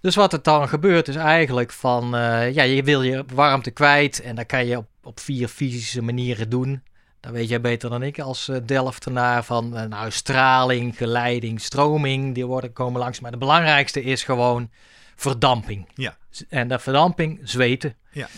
Dus 0.00 0.14
wat 0.14 0.32
er 0.32 0.42
dan 0.42 0.68
gebeurt 0.68 1.08
is 1.08 1.16
eigenlijk 1.16 1.72
van... 1.72 2.08
ja, 2.52 2.62
je 2.62 2.82
wil 2.82 3.02
je 3.02 3.24
warmte 3.34 3.70
kwijt. 3.70 4.20
En 4.20 4.36
dat 4.36 4.46
kan 4.46 4.66
je 4.66 4.76
op, 4.76 4.86
op 5.02 5.20
vier 5.20 5.48
fysische 5.48 6.02
manieren 6.02 6.48
doen. 6.48 6.82
Dat 7.20 7.32
weet 7.32 7.48
jij 7.48 7.60
beter 7.60 7.90
dan 7.90 8.02
ik 8.02 8.18
als 8.18 8.50
Delftenaar 8.66 9.44
van 9.44 9.88
nou, 9.88 10.10
straling, 10.10 10.96
geleiding, 10.96 11.60
stroming. 11.60 12.34
Die 12.34 12.46
worden 12.46 12.72
komen 12.72 13.00
langs. 13.00 13.20
Maar 13.20 13.30
de 13.30 13.36
belangrijkste 13.38 14.02
is 14.02 14.24
gewoon 14.24 14.70
verdamping. 15.16 15.88
Ja. 15.94 16.16
En 16.48 16.68
dat 16.68 16.82
verdamping, 16.82 17.40
zweten. 17.42 17.96
Ja. 18.10 18.28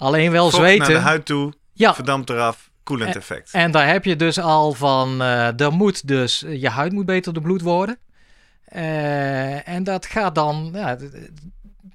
Alleen 0.00 0.30
wel 0.30 0.50
zweten. 0.50 0.78
naar 0.78 0.88
de 0.88 1.08
huid 1.08 1.26
toe, 1.26 1.52
ja. 1.72 1.94
verdampt 1.94 2.30
eraf, 2.30 2.70
koelend 2.82 3.16
effect. 3.16 3.52
En, 3.52 3.60
en 3.60 3.70
daar 3.70 3.88
heb 3.88 4.04
je 4.04 4.16
dus 4.16 4.38
al 4.38 4.72
van, 4.72 5.22
uh, 5.22 5.60
er 5.60 5.72
moet 5.72 6.08
dus, 6.08 6.44
je 6.48 6.68
huid 6.68 6.92
moet 6.92 7.06
beter 7.06 7.32
de 7.32 7.40
bloed 7.40 7.62
worden. 7.62 7.98
en 9.64 9.84
dat 9.84 10.06
gaat 10.06 10.34
dan, 10.34 10.70
ja, 10.74 10.98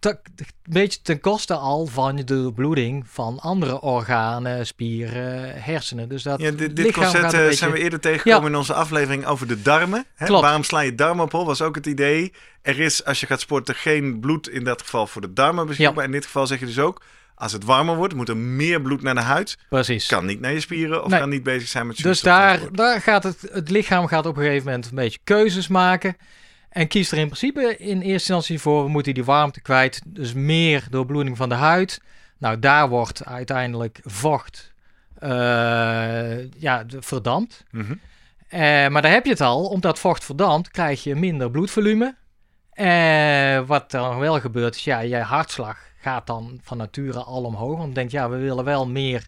een 0.05 0.17
beetje 0.63 1.01
ten 1.01 1.19
koste 1.19 1.53
al 1.53 1.85
van 1.85 2.15
de 2.15 2.51
bloeding 2.55 3.05
van 3.07 3.39
andere 3.39 3.81
organen, 3.81 4.67
spieren, 4.67 5.61
hersenen. 5.61 6.09
Dus 6.09 6.23
dat 6.23 6.39
ja, 6.39 6.51
dit, 6.51 6.75
dit 6.75 6.93
concept 6.93 7.57
zijn 7.57 7.71
we 7.71 7.79
eerder 7.79 7.99
tegengekomen 7.99 8.43
ja. 8.43 8.49
in 8.49 8.55
onze 8.55 8.73
aflevering 8.73 9.25
over 9.25 9.47
de 9.47 9.61
darmen. 9.61 10.05
Hè? 10.15 10.27
Waarom 10.27 10.63
sla 10.63 10.79
je 10.79 10.95
darmen 10.95 11.25
op 11.25 11.31
hol? 11.31 11.45
Was 11.45 11.61
ook 11.61 11.75
het 11.75 11.85
idee. 11.85 12.33
Er 12.61 12.79
is, 12.79 13.05
als 13.05 13.19
je 13.19 13.25
gaat 13.25 13.39
sporten, 13.39 13.75
geen 13.75 14.19
bloed 14.19 14.49
in 14.49 14.63
dat 14.63 14.81
geval 14.81 15.07
voor 15.07 15.21
de 15.21 15.33
darmen 15.33 15.67
beschikbaar. 15.67 16.03
Ja. 16.03 16.03
In 16.03 16.11
dit 16.11 16.25
geval 16.25 16.47
zeg 16.47 16.59
je 16.59 16.65
dus 16.65 16.79
ook, 16.79 17.01
als 17.35 17.51
het 17.51 17.63
warmer 17.63 17.95
wordt, 17.95 18.13
moet 18.13 18.29
er 18.29 18.37
meer 18.37 18.81
bloed 18.81 19.01
naar 19.01 19.15
de 19.15 19.21
huid. 19.21 19.57
Precies. 19.69 20.07
Kan 20.07 20.25
niet 20.25 20.39
naar 20.39 20.53
je 20.53 20.59
spieren 20.59 21.03
of 21.03 21.09
nee. 21.09 21.19
kan 21.19 21.29
niet 21.29 21.43
bezig 21.43 21.67
zijn 21.67 21.87
met 21.87 21.97
Dus 21.97 22.21
daar, 22.21 22.59
daar 22.71 23.01
gaat 23.01 23.23
het, 23.23 23.47
het 23.51 23.69
lichaam 23.69 24.07
gaat 24.07 24.25
op 24.25 24.37
een 24.37 24.43
gegeven 24.43 24.65
moment 24.65 24.85
een 24.85 24.95
beetje 24.95 25.19
keuzes 25.23 25.67
maken. 25.67 26.17
En 26.69 26.87
kiest 26.87 27.11
er 27.11 27.17
in 27.17 27.25
principe 27.25 27.77
in 27.77 27.95
eerste 27.95 28.11
instantie 28.11 28.59
voor, 28.59 28.83
we 28.83 28.89
moeten 28.89 29.13
die 29.13 29.23
warmte 29.23 29.61
kwijt. 29.61 30.01
Dus 30.05 30.33
meer 30.33 30.87
doorbloeding 30.89 31.37
van 31.37 31.49
de 31.49 31.55
huid. 31.55 32.01
Nou, 32.37 32.59
daar 32.59 32.89
wordt 32.89 33.25
uiteindelijk 33.25 33.99
vocht 34.03 34.73
uh, 35.23 36.51
ja, 36.53 36.85
verdampt. 36.99 37.63
Mm 37.71 37.81
-hmm. 37.81 37.99
uh, 38.49 38.59
maar 38.87 39.01
daar 39.01 39.11
heb 39.11 39.25
je 39.25 39.31
het 39.31 39.41
al. 39.41 39.65
Omdat 39.65 39.99
vocht 39.99 40.25
verdampt, 40.25 40.71
krijg 40.71 41.03
je 41.03 41.15
minder 41.15 41.51
bloedvolume. 41.51 42.15
Uh, 42.73 43.67
wat 43.67 43.91
dan 43.91 44.19
wel 44.19 44.39
gebeurt, 44.39 44.75
is 44.75 44.83
ja, 44.83 44.99
je 44.99 45.17
hartslag 45.17 45.77
gaat 46.05 46.27
dan 46.27 46.59
van 46.63 46.77
nature 46.77 47.23
al 47.23 47.43
omhoog. 47.43 47.77
Want 47.77 47.95
denk, 47.95 48.11
ja, 48.11 48.29
we 48.29 48.37
willen 48.37 48.63
wel 48.63 48.87
meer... 48.87 49.27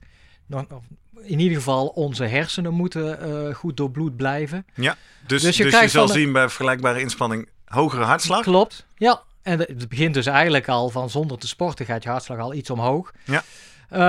In 1.22 1.39
ieder 1.39 1.57
geval, 1.57 1.88
onze 1.88 2.24
hersenen 2.24 2.74
moeten 2.74 3.55
goed 3.55 3.77
doorbloed 3.77 4.15
blijven. 4.15 4.65
Ja. 4.74 4.96
Dus, 5.27 5.41
dus 5.41 5.57
je, 5.57 5.63
dus 5.63 5.79
je 5.79 5.88
zal 5.88 6.07
zien 6.07 6.31
bij 6.31 6.41
vergelijkbare 6.41 7.00
inspanning 7.01 7.50
hogere 7.65 8.03
hartslag. 8.03 8.41
Klopt, 8.41 8.86
ja. 8.96 9.22
En 9.41 9.60
het 9.60 9.89
begint 9.89 10.13
dus 10.13 10.25
eigenlijk 10.25 10.67
al 10.67 10.89
van 10.89 11.10
zonder 11.10 11.38
te 11.38 11.48
sporten 11.48 11.86
gaat 11.86 12.03
je 12.03 12.10
hartslag 12.10 12.39
al 12.39 12.53
iets 12.53 12.69
omhoog. 12.69 13.13
Ja. 13.24 13.43
Eh, 13.89 14.00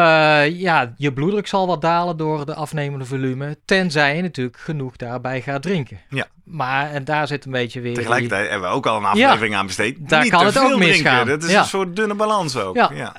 ja, 0.60 0.94
je 0.96 1.12
bloeddruk 1.12 1.46
zal 1.46 1.66
wat 1.66 1.80
dalen 1.80 2.16
door 2.16 2.46
de 2.46 2.54
afnemende 2.54 3.04
volume, 3.04 3.56
tenzij 3.64 4.16
je 4.16 4.22
natuurlijk 4.22 4.56
genoeg 4.58 4.96
daarbij 4.96 5.40
gaat 5.42 5.62
drinken. 5.62 6.00
Ja. 6.08 6.26
Maar 6.44 6.90
en 6.90 7.04
daar 7.04 7.26
zit 7.26 7.44
een 7.44 7.52
beetje 7.52 7.80
weer. 7.80 7.94
Tegelijkertijd 7.94 8.50
hebben 8.50 8.68
we 8.68 8.74
ook 8.74 8.86
al 8.86 8.96
een 8.96 9.04
aflevering 9.04 9.54
aan 9.54 9.66
besteed. 9.66 10.08
Daar 10.08 10.22
Niet 10.22 10.30
kan 10.30 10.46
het 10.46 10.58
ook 10.58 10.64
drinken. 10.66 10.88
misgaan. 10.88 11.26
Dat 11.26 11.42
is 11.42 11.50
Ja. 11.50 11.58
een 11.58 11.64
soort 11.64 11.96
dunne 11.96 12.14
balans 12.14 12.56
ook. 12.56 12.74
Ja, 12.76 12.90
Ja. 12.94 13.14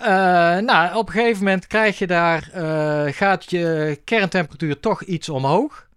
eh, 0.57 0.63
nou, 0.63 0.95
op 0.95 1.07
een 1.07 1.13
gegeven 1.13 1.43
moment 1.43 1.67
krijg 1.67 1.97
je 1.99 2.07
daar, 2.07 2.49
eh, 2.53 3.13
gaat 3.13 3.49
je 3.49 3.99
kerntemperatuur 4.03 4.79
toch 4.79 5.03
iets 5.03 5.29
omhoog. 5.29 5.87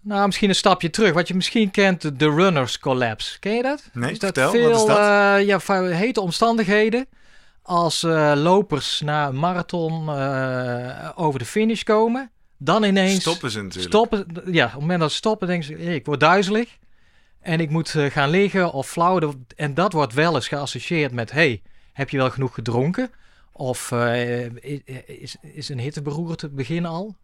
Nou, 0.00 0.26
misschien 0.26 0.48
een 0.48 0.54
stapje 0.54 0.90
terug. 0.90 1.12
Wat 1.12 1.28
je 1.28 1.34
misschien 1.34 1.70
kent, 1.70 2.18
de- 2.18 2.30
runners 2.30 2.78
collapse. 2.78 3.38
Ken 3.38 3.52
je 3.54 3.62
dat? 3.62 3.82
Nee, 3.92 4.10
is 4.10 4.18
dat 4.18 4.32
vertel, 4.34 4.50
veel 4.50 4.70
wat 4.70 4.80
is 4.80 4.86
dat? 5.56 5.66
ja, 5.66 5.82
hete 5.82 6.20
omstandigheden. 6.20 7.06
Als 7.62 8.02
eh, 8.02 8.32
lopers 8.36 9.00
na 9.00 9.28
een 9.28 9.38
marathon 9.38 10.08
eh, 10.08 11.10
over 11.14 11.38
de 11.38 11.44
finish 11.44 11.82
komen, 11.82 12.30
dan 12.58 12.84
ineens 12.84 13.20
Stoppen 13.20 13.50
ze 13.50 13.62
natuurlijk. 13.62 13.94
stoppen. 13.94 14.26
Ja, 14.52 14.64
op 14.64 14.70
het 14.70 14.80
moment 14.80 15.00
dat 15.00 15.10
ze 15.10 15.16
stoppen, 15.16 15.46
denken 15.48 15.66
ze: 15.66 15.82
"Hey, 15.82 15.94
ik 15.94 16.06
word 16.06 16.20
duizelig 16.20 16.78
en 17.40 17.60
ik 17.60 17.70
moet 17.70 17.94
eh, 17.94 18.10
gaan 18.10 18.30
liggen 18.30 18.72
of 18.72 18.88
flauw. 18.88 19.34
En 19.56 19.74
dat 19.74 19.92
wordt 19.92 20.14
wel 20.14 20.34
eens 20.34 20.48
geassocieerd 20.48 21.12
met: 21.12 21.30
hey, 21.30 21.62
heb 21.92 22.10
je 22.10 22.16
wel 22.16 22.30
genoeg 22.30 22.54
gedronken? 22.54 23.10
Of 23.52 23.92
is, 25.06 25.36
is 25.40 25.68
een 25.68 25.78
hitteberoerte 25.78 26.46
het 26.46 26.54
begin 26.54 26.86
al? 26.86 27.16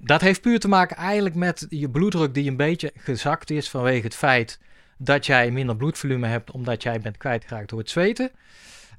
Dat 0.00 0.20
heeft 0.20 0.40
puur 0.40 0.60
te 0.60 0.68
maken 0.68 0.96
eigenlijk 0.96 1.34
met 1.34 1.66
je 1.68 1.90
bloeddruk 1.90 2.34
die 2.34 2.50
een 2.50 2.56
beetje 2.56 2.92
gezakt 2.94 3.50
is 3.50 3.70
vanwege 3.70 4.04
het 4.04 4.14
feit 4.14 4.58
dat 4.98 5.26
jij 5.26 5.50
minder 5.50 5.76
bloedvolume 5.76 6.26
hebt 6.26 6.50
omdat 6.50 6.82
jij 6.82 7.00
bent 7.00 7.16
kwijtgeraakt 7.16 7.68
door 7.68 7.78
het 7.78 7.90
zweten. 7.90 8.30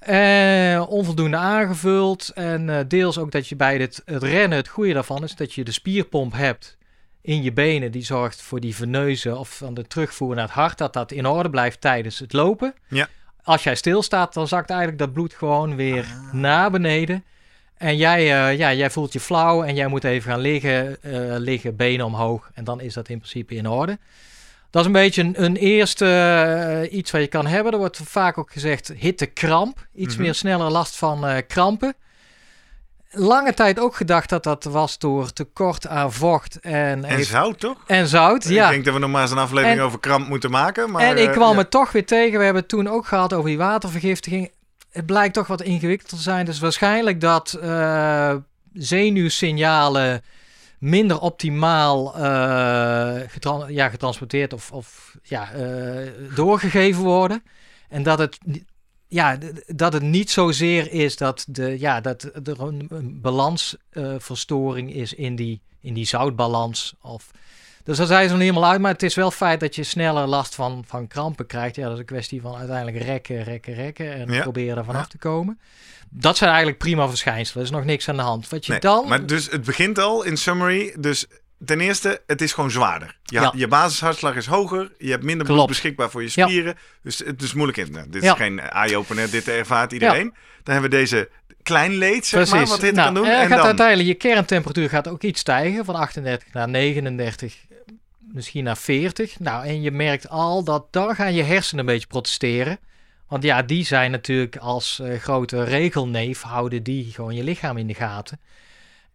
Eh, 0.06 0.84
onvoldoende 0.90 1.38
aangevuld 1.38 2.32
en 2.36 2.70
eh, 2.70 2.80
deels 2.88 3.18
ook 3.18 3.32
dat 3.32 3.48
je 3.48 3.56
bij 3.56 3.78
het, 3.78 4.02
het 4.06 4.24
rennen, 4.24 4.58
het 4.58 4.68
goede 4.68 4.94
daarvan 4.94 5.24
is 5.24 5.36
dat 5.36 5.54
je 5.54 5.64
de 5.64 5.72
spierpomp 5.72 6.34
hebt 6.34 6.78
in 7.22 7.44
je 7.44 7.54
benen 7.54 7.92
die 7.92 8.04
zorgt 8.04 8.42
voor 8.42 8.60
die 8.60 8.76
veneuzen 8.76 9.38
of 9.38 9.58
van 9.58 9.74
de 9.74 9.88
terugvoer 9.88 10.36
naar 10.36 10.44
het 10.44 10.54
hart, 10.54 10.78
dat 10.78 10.94
dat 10.94 11.12
in 11.12 11.26
orde 11.26 11.50
blijft 11.50 11.82
tijdens 11.82 12.20
het 12.20 12.34
lopen. 12.34 12.74
Ja. 12.88 13.08
Als 13.44 13.64
jij 13.64 13.76
stilstaat, 13.76 14.34
dan 14.34 14.48
zakt 14.48 14.70
eigenlijk 14.70 15.00
dat 15.00 15.14
bloed 15.14 15.34
gewoon 15.34 15.76
weer 15.76 16.06
naar 16.32 16.72
beneden. 16.72 17.24
En 17.78 17.98
jij, 17.98 18.20
eh, 18.20 18.58
ja, 18.58 18.74
jij 18.74 18.90
voelt 18.90 19.14
je 19.14 19.20
flauw 19.20 19.64
en 19.64 19.76
jij 19.76 19.88
moet 19.88 20.04
even 20.04 20.32
gaan 20.32 20.40
liggen, 20.40 20.98
liggen, 21.42 21.76
benen 21.76 22.06
omhoog. 22.06 22.52
En 22.54 22.64
dan 22.64 22.82
is 22.82 22.94
dat 22.94 23.10
in 23.10 23.18
principe 23.18 23.56
in 23.56 23.70
orde. 23.70 23.98
Dat 24.74 24.82
is 24.82 24.88
een 24.88 24.94
beetje 24.94 25.22
een, 25.24 25.44
een 25.44 25.56
eerste 25.56 26.06
eh, 26.06 26.98
iets 26.98 27.12
wat 27.12 27.22
je 27.22 27.28
kan 27.28 27.46
hebben. 27.46 27.72
Er 27.72 27.78
wordt 27.78 28.00
vaak 28.06 28.38
ook 28.38 28.52
gezegd 28.52 28.92
hittekramp. 28.98 29.88
Iets 29.96 30.14
Mhm. 30.14 30.24
meer 30.24 30.34
sneller 30.34 30.72
last 30.72 30.96
van 30.96 31.26
eh, 31.28 31.38
krampen. 31.48 31.94
Lange 33.12 33.54
tijd 33.54 33.80
ook 33.80 33.96
gedacht 33.96 34.30
dat 34.30 34.44
dat 34.44 34.64
was 34.64 34.98
door 35.00 35.34
tekort 35.34 35.88
aan 35.88 36.14
vocht 36.14 36.60
en, 36.60 36.74
En 36.74 37.04
heeft- 37.04 37.28
zout, 37.30 37.60
toch? 37.60 37.78
en 37.88 38.08
zout. 38.08 38.44
Ja. 38.44 38.66
Ik 38.66 38.72
denk 38.72 38.86
dat 38.86 38.94
we 38.94 39.00
nog 39.00 39.10
maar 39.12 39.22
eens 39.22 39.32
een 39.32 39.38
aflevering 39.38 39.80
En- 39.80 39.86
over 39.86 40.00
kramp 40.00 40.28
moeten 40.28 40.52
maken. 40.52 40.92
Maar, 40.92 41.02
en 41.02 41.18
ik 41.18 41.28
eh, 41.28 41.34
kwam 41.34 41.52
ja. 41.52 41.58
het 41.58 41.72
toch 41.72 41.92
weer 41.92 42.06
tegen. 42.06 42.38
We 42.38 42.44
hebben 42.44 42.62
het 42.62 42.72
toen 42.72 42.88
ook 42.90 43.08
gehad 43.08 43.34
over 43.34 43.50
die 43.50 43.58
watervergiftiging. 43.58 44.52
Het 44.92 45.06
blijkt 45.06 45.34
toch 45.34 45.48
wat 45.48 45.62
ingewikkelder 45.62 46.18
te 46.18 46.24
zijn. 46.24 46.46
Dus 46.46 46.60
waarschijnlijk 46.60 47.22
dat 47.22 47.60
zenuwsignalen 48.74 50.22
minder 50.84 51.20
optimaal 51.20 52.16
eh, 52.16 53.28
ja, 53.68 53.90
getransporteerd 53.90 54.54
of, 54.54 54.72
of 54.72 55.18
ja, 55.24 55.52
eh, 55.52 56.12
doorgegeven 56.36 57.04
worden. 57.04 57.44
En 57.90 58.04
dat 58.04 58.20
het, 58.20 58.40
ja, 59.08 59.38
dat 59.66 59.94
het 59.94 60.04
niet 60.04 60.32
zozeer 60.32 60.92
is 60.92 61.18
dat, 61.18 61.46
de, 61.48 61.80
ja, 61.80 62.02
dat 62.02 62.24
er 62.24 62.62
een, 62.62 62.88
een 62.90 63.22
balansverstoring 63.22 64.94
is 64.94 65.14
in 65.14 65.36
die, 65.36 65.62
in 65.80 65.94
die 65.94 66.06
zoutbalans. 66.06 66.94
Of, 67.02 67.32
dus 67.84 67.98
daar 67.98 68.08
zijn 68.08 68.24
ze 68.24 68.30
nog 68.30 68.40
niet 68.42 68.50
helemaal 68.50 68.70
uit. 68.72 68.82
Maar 68.82 68.92
het 68.92 69.04
is 69.04 69.16
wel 69.16 69.32
feit 69.32 69.60
dat 69.60 69.76
je 69.76 69.84
sneller 69.84 70.28
last 70.28 70.56
van, 70.56 70.84
van 70.88 71.08
krampen 71.08 71.46
krijgt. 71.46 71.76
Ja, 71.76 71.84
dat 71.84 71.94
is 71.94 72.00
een 72.00 72.06
kwestie 72.06 72.42
van 72.42 72.56
uiteindelijk 72.56 72.98
rekken, 73.04 73.44
rekken, 73.44 73.74
rekken. 73.74 74.14
En 74.14 74.32
Ja. 74.32 74.42
proberen 74.42 74.78
er 74.78 74.86
vanaf 74.86 75.02
Ja. 75.02 75.08
te 75.08 75.18
komen. 75.18 75.60
Dat 76.10 76.38
zijn 76.38 76.50
eigenlijk 76.50 76.80
prima 76.80 77.08
verschijnselen. 77.10 77.64
Er 77.64 77.70
is 77.72 77.76
nog 77.76 77.86
niks 77.86 78.10
aan 78.10 78.16
de 78.16 78.22
hand. 78.22 78.50
Wat 78.50 78.66
je 78.66 78.72
Nee, 78.72 78.82
dan... 78.82 79.08
Maar 79.08 79.26
dus 79.26 79.52
het 79.52 79.64
begint 79.64 80.00
al 80.00 80.24
in 80.24 80.38
summary. 80.38 80.96
Dus 81.00 81.26
ten 81.66 81.80
eerste, 81.80 82.22
het 82.28 82.42
is 82.42 82.54
gewoon 82.54 82.72
zwaarder. 82.72 83.18
Je, 83.24 83.40
Ja. 83.40 83.54
je 83.56 83.68
basishartslag 83.68 84.36
is 84.36 84.46
hoger. 84.46 84.92
Je 84.98 85.10
hebt 85.12 85.24
minder 85.24 85.46
bloed 85.48 85.68
beschikbaar 85.68 86.10
voor 86.10 86.22
je 86.24 86.30
spieren. 86.30 86.76
Dus 87.04 87.18
het 87.20 87.42
is 87.42 87.54
moeilijk 87.54 87.78
in. 87.78 87.92
Nou, 87.92 88.10
dit 88.10 88.24
is 88.24 88.32
geen 88.32 88.60
eye-opener. 88.60 89.30
Dit 89.32 89.48
ervaart 89.48 89.92
iedereen. 89.92 90.34
Dan 90.64 90.74
hebben 90.74 90.92
we 90.92 90.98
deze 90.98 91.30
klein 91.64 91.94
leed, 91.94 92.26
zeg 92.26 92.52
maar, 92.52 92.66
wat 92.66 92.82
hitte 92.82 92.96
Nou, 92.96 93.06
kan 93.06 93.14
doen. 93.14 93.26
er 93.26 93.40
En 93.42 93.48
gaat 93.48 93.58
dan, 93.58 93.66
uiteindelijk 93.66 94.08
je 94.08 94.14
kerntemperatuur 94.16 94.90
gaat 94.90 95.08
ook 95.08 95.22
iets 95.24 95.40
stijgen. 95.40 95.86
Van 95.86 95.96
38 95.96 96.54
naar 96.54 96.70
39, 96.70 97.56
misschien 98.34 98.64
naar 98.64 98.78
40. 98.78 99.40
Nou, 99.40 99.66
en 99.66 99.82
je 99.82 99.92
merkt 99.92 100.30
al 100.30 100.64
dat 100.64 100.88
dan 100.92 101.16
gaan 101.16 101.34
je 101.34 101.44
hersenen 101.44 101.80
een 101.80 101.94
beetje 101.94 102.08
protesteren. 102.08 102.80
Want 103.28 103.44
ja, 103.44 103.62
die 103.62 103.86
zijn 103.86 104.12
natuurlijk 104.12 104.58
als 104.58 105.00
eh, 105.00 105.20
grote 105.20 105.64
regelneef, 105.64 106.42
houden 106.42 106.84
die 106.84 107.12
gewoon 107.12 107.36
je 107.36 107.44
lichaam 107.44 107.78
in 107.78 107.88
de 107.88 107.94
gaten. 107.94 108.40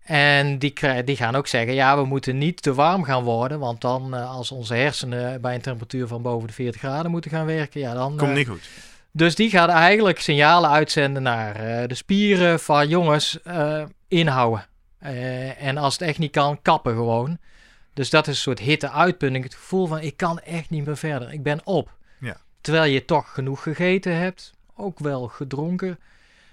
En 0.04 0.58
die, 0.58 0.74
die 1.04 1.16
gaan 1.16 1.34
ook 1.34 1.46
zeggen, 1.46 1.74
ja, 1.74 1.96
we 1.96 2.04
moeten 2.04 2.38
niet 2.38 2.62
te 2.62 2.74
warm 2.74 3.04
gaan 3.04 3.22
worden. 3.22 3.58
Want 3.58 3.80
dan, 3.80 4.14
eh, 4.14 4.30
als 4.30 4.50
onze 4.50 4.74
hersenen 4.74 5.40
bij 5.40 5.54
een 5.54 5.60
temperatuur 5.60 6.06
van 6.06 6.22
boven 6.22 6.48
de 6.48 6.54
40 6.54 6.80
graden 6.80 7.10
moeten 7.10 7.30
gaan 7.30 7.46
werken, 7.46 7.80
ja, 7.80 7.94
dan... 7.94 8.16
Komt 8.16 8.30
eh, 8.30 8.36
niet 8.36 8.48
goed. 8.48 8.68
dus 9.10 9.34
die 9.34 9.50
gaat 9.50 9.68
eigenlijk 9.68 10.20
signalen 10.20 10.70
uitzenden 10.70 11.22
naar 11.22 11.88
de 11.88 11.94
spieren 11.94 12.60
van 12.60 12.88
jongens, 12.88 13.38
inhouden. 14.08 14.66
En 15.58 15.76
als 15.76 15.92
het 15.92 16.02
echt 16.02 16.18
niet 16.18 16.32
kan, 16.32 16.62
kappen 16.62 16.94
gewoon. 16.94 17.38
Dus 17.98 18.10
dat 18.10 18.26
is 18.26 18.34
een 18.34 18.40
soort 18.40 18.58
hitte-uitputting. 18.58 19.44
Het 19.44 19.54
gevoel 19.54 19.86
van 19.86 20.00
ik 20.00 20.16
kan 20.16 20.40
echt 20.40 20.70
niet 20.70 20.86
meer 20.86 20.96
verder. 20.96 21.32
Ik 21.32 21.42
ben 21.42 21.60
op. 21.64 21.96
Ja. 22.20 22.36
Terwijl 22.60 22.92
je 22.92 23.04
toch 23.04 23.34
genoeg 23.34 23.62
gegeten 23.62 24.16
hebt. 24.16 24.54
Ook 24.76 24.98
wel 24.98 25.28
gedronken. 25.28 25.98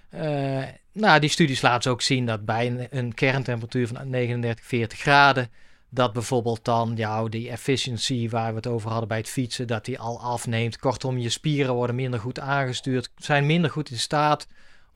Eh, 0.10 0.64
nou, 0.92 1.20
die 1.20 1.30
studies 1.30 1.62
laten 1.62 1.92
ook 1.92 2.02
zien 2.02 2.26
dat 2.26 2.46
bij 2.46 2.68
een, 2.68 2.88
een 2.90 3.14
kerntemperatuur 3.14 3.88
van 3.88 4.10
39, 4.10 4.66
40 4.66 5.00
graden... 5.00 5.50
dat 5.90 6.14
bijvoorbeeld 6.14 6.66
dan 6.66 6.94
jou 6.96 7.30
die 7.30 7.50
efficiency 7.50 8.30
waar 8.30 8.50
we 8.50 8.56
het 8.56 8.68
over 8.68 8.90
hadden 8.90 9.08
bij 9.08 9.18
het 9.18 9.30
fietsen... 9.30 9.68
dat 9.68 9.86
die 9.86 10.00
al 10.00 10.22
afneemt. 10.22 10.78
Kortom, 10.78 11.18
je 11.18 11.30
spieren 11.30 11.74
worden 11.74 11.96
minder 11.96 12.20
goed 12.20 12.40
aangestuurd. 12.40 13.10
Zijn 13.18 13.46
minder 13.46 13.72
goed 13.72 13.90
in 13.90 14.00
staat 14.00 14.48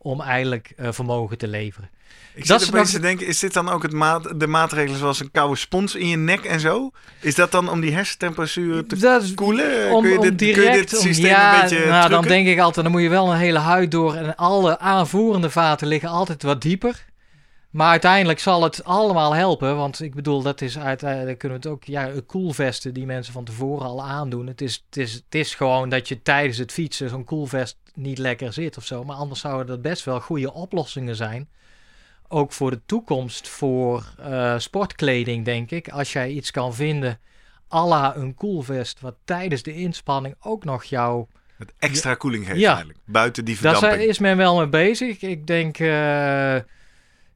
om 0.01 0.22
eigenlijk 0.22 0.72
eh, 0.77 0.88
vermogen 0.91 1.38
te 1.38 1.48
leveren. 1.48 1.89
Ik 2.34 2.48
dat 2.48 2.60
zit 2.62 2.70
opeens 2.70 2.91
nog- 2.91 3.01
te 3.01 3.08
denken, 3.08 3.27
is 3.27 3.39
dit 3.39 3.53
dan 3.53 3.70
ook 3.70 3.84
het 3.84 3.94
maat, 3.94 4.39
de 4.39 4.48
maatregelen 4.48 5.00
zoals 5.00 5.20
een 5.20 5.32
koude 5.32 5.56
spons 5.56 5.96
in 5.96 6.08
je 6.08 6.18
nek 6.18 6.44
en 6.46 6.60
zo? 6.60 6.91
Is 7.20 7.36
dat 7.36 7.51
dan 7.51 7.70
om 7.70 7.79
die 7.82 7.94
hersentemperatuur 7.94 8.86
te 8.86 8.98
Dat 8.98 9.34
koelen? 9.34 9.91
om, 9.91 10.01
kun, 10.03 10.12
je 10.12 10.36
dit, 10.36 10.53
kun 10.53 10.63
je 10.63 10.72
dit 10.72 10.89
systeem 10.89 11.25
ja, 11.25 11.56
een 11.56 11.62
beetje 11.62 11.86
nou, 11.86 12.10
dan 12.10 12.24
denk 12.24 12.48
ik 12.48 12.60
altijd, 12.60 12.84
dan 12.86 12.94
moet 12.94 13.01
je 13.03 13.10
wel 13.10 13.32
een 13.32 13.38
hele 13.38 13.60
huid 13.60 13.91
door 13.91 14.13
en 14.15 14.36
alle 14.36 14.79
aanvoerende 14.79 15.50
vaten 15.50 15.88
liggen 15.88 16.10
altijd 16.10 16.44
wat 16.44 16.62
dieper. 16.62 17.06
Maar 17.69 17.89
uiteindelijk 17.89 18.39
zal 18.39 18.63
het 18.63 18.83
allemaal 18.83 19.35
helpen, 19.35 19.75
want 19.75 20.01
ik 20.01 20.15
bedoel, 20.15 20.41
dat 20.41 20.61
is 20.61 20.77
uiteindelijk 20.79 21.38
kunnen 21.38 21.61
we 21.61 21.67
het 21.67 21.75
ook, 21.77 21.83
ja, 21.83 22.11
koelvesten 22.25 22.93
die 22.93 23.05
mensen 23.05 23.33
van 23.33 23.43
tevoren 23.43 23.85
al 23.88 24.03
aandoen. 24.03 24.47
Het 24.47 24.61
is, 24.61 24.83
het 24.85 24.97
is, 24.97 25.13
het 25.13 25.35
is 25.35 25.55
gewoon 25.55 25.89
dat 25.89 26.07
je 26.07 26.21
tijdens 26.21 26.57
het 26.57 26.71
fietsen 26.71 27.09
zo'n 27.09 27.23
koelvest 27.23 27.77
niet 27.93 28.17
lekker 28.17 28.53
zit 28.53 28.77
of 28.77 28.85
zo, 28.85 29.03
maar 29.03 29.15
anders 29.15 29.39
zouden 29.39 29.67
dat 29.67 29.81
best 29.81 30.03
wel 30.05 30.19
goede 30.21 30.53
oplossingen 30.53 31.15
zijn. 31.15 31.49
Ook 32.27 32.51
voor 32.51 32.71
de 32.71 32.81
toekomst, 32.85 33.47
voor 33.47 34.13
eh, 34.19 34.57
sportkleding, 34.57 35.45
denk 35.45 35.71
ik. 35.71 35.89
Als 35.89 36.13
jij 36.13 36.29
iets 36.29 36.51
kan 36.51 36.73
vinden, 36.73 37.19
à 37.73 37.85
la 37.88 38.15
een 38.15 38.35
koelvest, 38.35 38.99
wat 38.99 39.15
tijdens 39.25 39.63
de 39.63 39.73
inspanning 39.73 40.35
ook 40.39 40.63
nog 40.63 40.83
jou 40.83 41.25
Het 41.57 41.73
extra 41.79 42.13
koeling 42.15 42.45
geeft 42.45 42.59
Ja. 42.59 42.69
eigenlijk. 42.69 42.99
Buiten 43.05 43.45
die 43.45 43.53
daar 43.53 43.63
verdamping. 43.63 43.93
zijn- 44.01 44.09
is 44.09 44.19
men 44.19 44.38
wel 44.38 44.57
mee 44.57 44.67
bezig. 44.67 45.21
Ik 45.21 45.47
denk, 45.47 45.79
eh, 45.79 46.55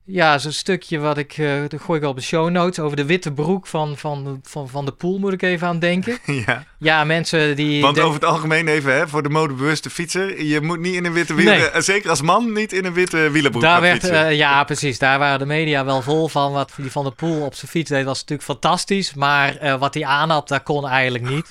ja, 0.05 0.37
zo'n 0.37 0.51
stukje 0.51 0.99
wat 0.99 1.17
ik, 1.17 1.35
dat 1.67 1.81
gooi 1.81 1.99
ik 1.99 2.05
op 2.05 2.15
de 2.15 2.21
show 2.21 2.49
notes, 2.49 2.79
over 2.79 2.97
de 2.97 3.05
witte 3.05 3.31
broek 3.31 3.67
van, 3.67 3.97
van, 3.97 4.39
van, 4.43 4.69
van 4.69 4.85
de 4.85 4.91
pool 4.91 5.17
moet 5.17 5.33
ik 5.33 5.41
even 5.41 5.67
aan 5.67 5.79
denken. 5.79 6.17
ja. 6.45 6.65
Ja, 6.79 7.03
mensen 7.03 7.55
die... 7.55 7.81
Want 7.81 7.99
over 7.99 8.13
het 8.13 8.25
algemeen 8.25 8.67
even, 8.67 8.95
hè, 8.95 9.07
voor 9.07 9.23
de 9.23 9.29
modebewuste 9.29 9.89
fietser. 9.89 10.43
Je 10.43 10.61
moet 10.61 10.79
niet 10.79 10.95
in 10.95 11.05
een 11.05 11.13
witte 11.13 11.33
wielen, 11.33 11.57
Nee. 11.57 11.69
eh, 11.69 11.81
zeker 11.81 12.09
als 12.09 12.21
man, 12.21 12.53
niet 12.53 12.73
in 12.73 12.85
een 12.85 12.93
witte 12.93 13.29
wielerbroek 13.31 13.63
daar 13.63 13.81
werd, 13.81 14.03
eh, 14.03 14.35
ja, 14.35 14.63
precies. 14.63 14.99
Daar 14.99 15.19
waren 15.19 15.39
de 15.39 15.45
media 15.45 15.85
wel 15.85 16.01
vol 16.01 16.27
van. 16.27 16.51
Wat 16.51 16.71
die 16.75 16.91
van 16.91 17.03
de 17.03 17.11
Poel 17.11 17.45
op 17.45 17.55
zijn 17.55 17.71
fiets 17.71 17.89
deed 17.89 18.05
was 18.05 18.19
natuurlijk 18.19 18.49
fantastisch. 18.49 19.13
Maar 19.13 19.77
wat 19.79 19.93
hij 19.93 20.05
aan 20.05 20.29
had, 20.29 20.47
dat 20.47 20.63
kon 20.63 20.87
eigenlijk 20.87 21.29
niet. 21.29 21.47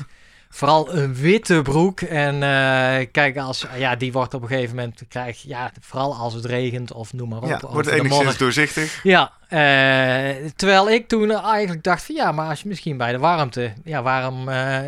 Vooral 0.55 0.95
een 0.95 1.15
witte 1.15 1.63
broek. 1.63 2.01
En 2.01 2.35
eh, 2.35 3.07
kijk, 3.13 3.37
als, 3.37 3.67
ja, 3.77 3.97
die 3.97 4.13
wordt 4.13 4.35
op 4.35 4.43
een 4.43 4.49
gegeven 4.49 4.77
moment 4.77 5.03
krijg 5.09 5.43
ja, 5.43 5.73
vooral 5.81 6.15
als 6.15 6.35
het 6.35 6.45
regent 6.45 6.93
of 6.93 7.13
noem 7.13 7.29
maar 7.29 7.43
op. 7.43 7.49
ja, 7.49 7.61
wordt 7.71 7.89
enigszins 7.89 8.37
doorzichtig. 8.37 9.03
Ja, 9.03 9.33
eh, 9.49 10.51
terwijl 10.57 10.91
ik 10.91 11.09
toen 11.09 11.31
eigenlijk 11.31 11.83
dacht 11.83 12.05
van 12.05 12.15
ja, 12.15 12.33
maar 12.33 12.49
als 12.49 12.63
je 12.63 12.69
misschien 12.69 12.97
bij 12.97 13.13
de 13.13 13.19
warmte, 13.19 13.73
ja, 13.85 14.03
waarom 14.03 14.49
eh, 14.49 14.81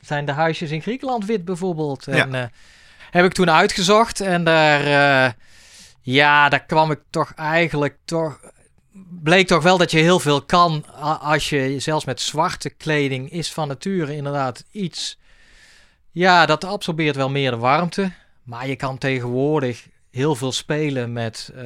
zijn 0.00 0.24
de 0.24 0.32
huisjes 0.32 0.70
in 0.70 0.82
Griekenland 0.82 1.24
wit 1.24 1.44
bijvoorbeeld? 1.44 2.06
En 2.06 2.52
heb 3.10 3.24
ik 3.24 3.32
toen 3.32 3.50
uitgezocht 3.50 4.20
en 4.20 4.44
daar, 4.44 5.34
Ja, 6.00 6.48
daar 6.48 6.64
kwam 6.64 6.90
ik 6.90 7.00
toch 7.10 7.32
eigenlijk 7.36 7.96
toch. 8.04 8.40
Bleek 9.22 9.46
toch 9.46 9.62
wel 9.62 9.78
dat 9.78 9.90
je 9.90 9.98
heel 9.98 10.20
veel 10.20 10.42
kan 10.42 10.84
als 11.20 11.48
je 11.48 11.78
zelfs 11.78 12.04
met 12.04 12.20
zwarte 12.20 12.70
kleding 12.70 13.30
is 13.30 13.52
van 13.52 13.68
nature 13.68 14.16
inderdaad 14.16 14.64
iets. 14.70 15.18
Ja, 16.10 16.46
dat 16.46 16.64
absorbeert 16.64 17.16
wel 17.16 17.30
meer 17.30 17.50
de 17.50 17.56
warmte. 17.56 18.12
Maar 18.42 18.68
je 18.68 18.76
kan 18.76 18.98
tegenwoordig 18.98 19.88
heel 20.10 20.34
veel 20.34 20.52
spelen 20.52 21.12
met 21.12 21.52
eh, 21.54 21.64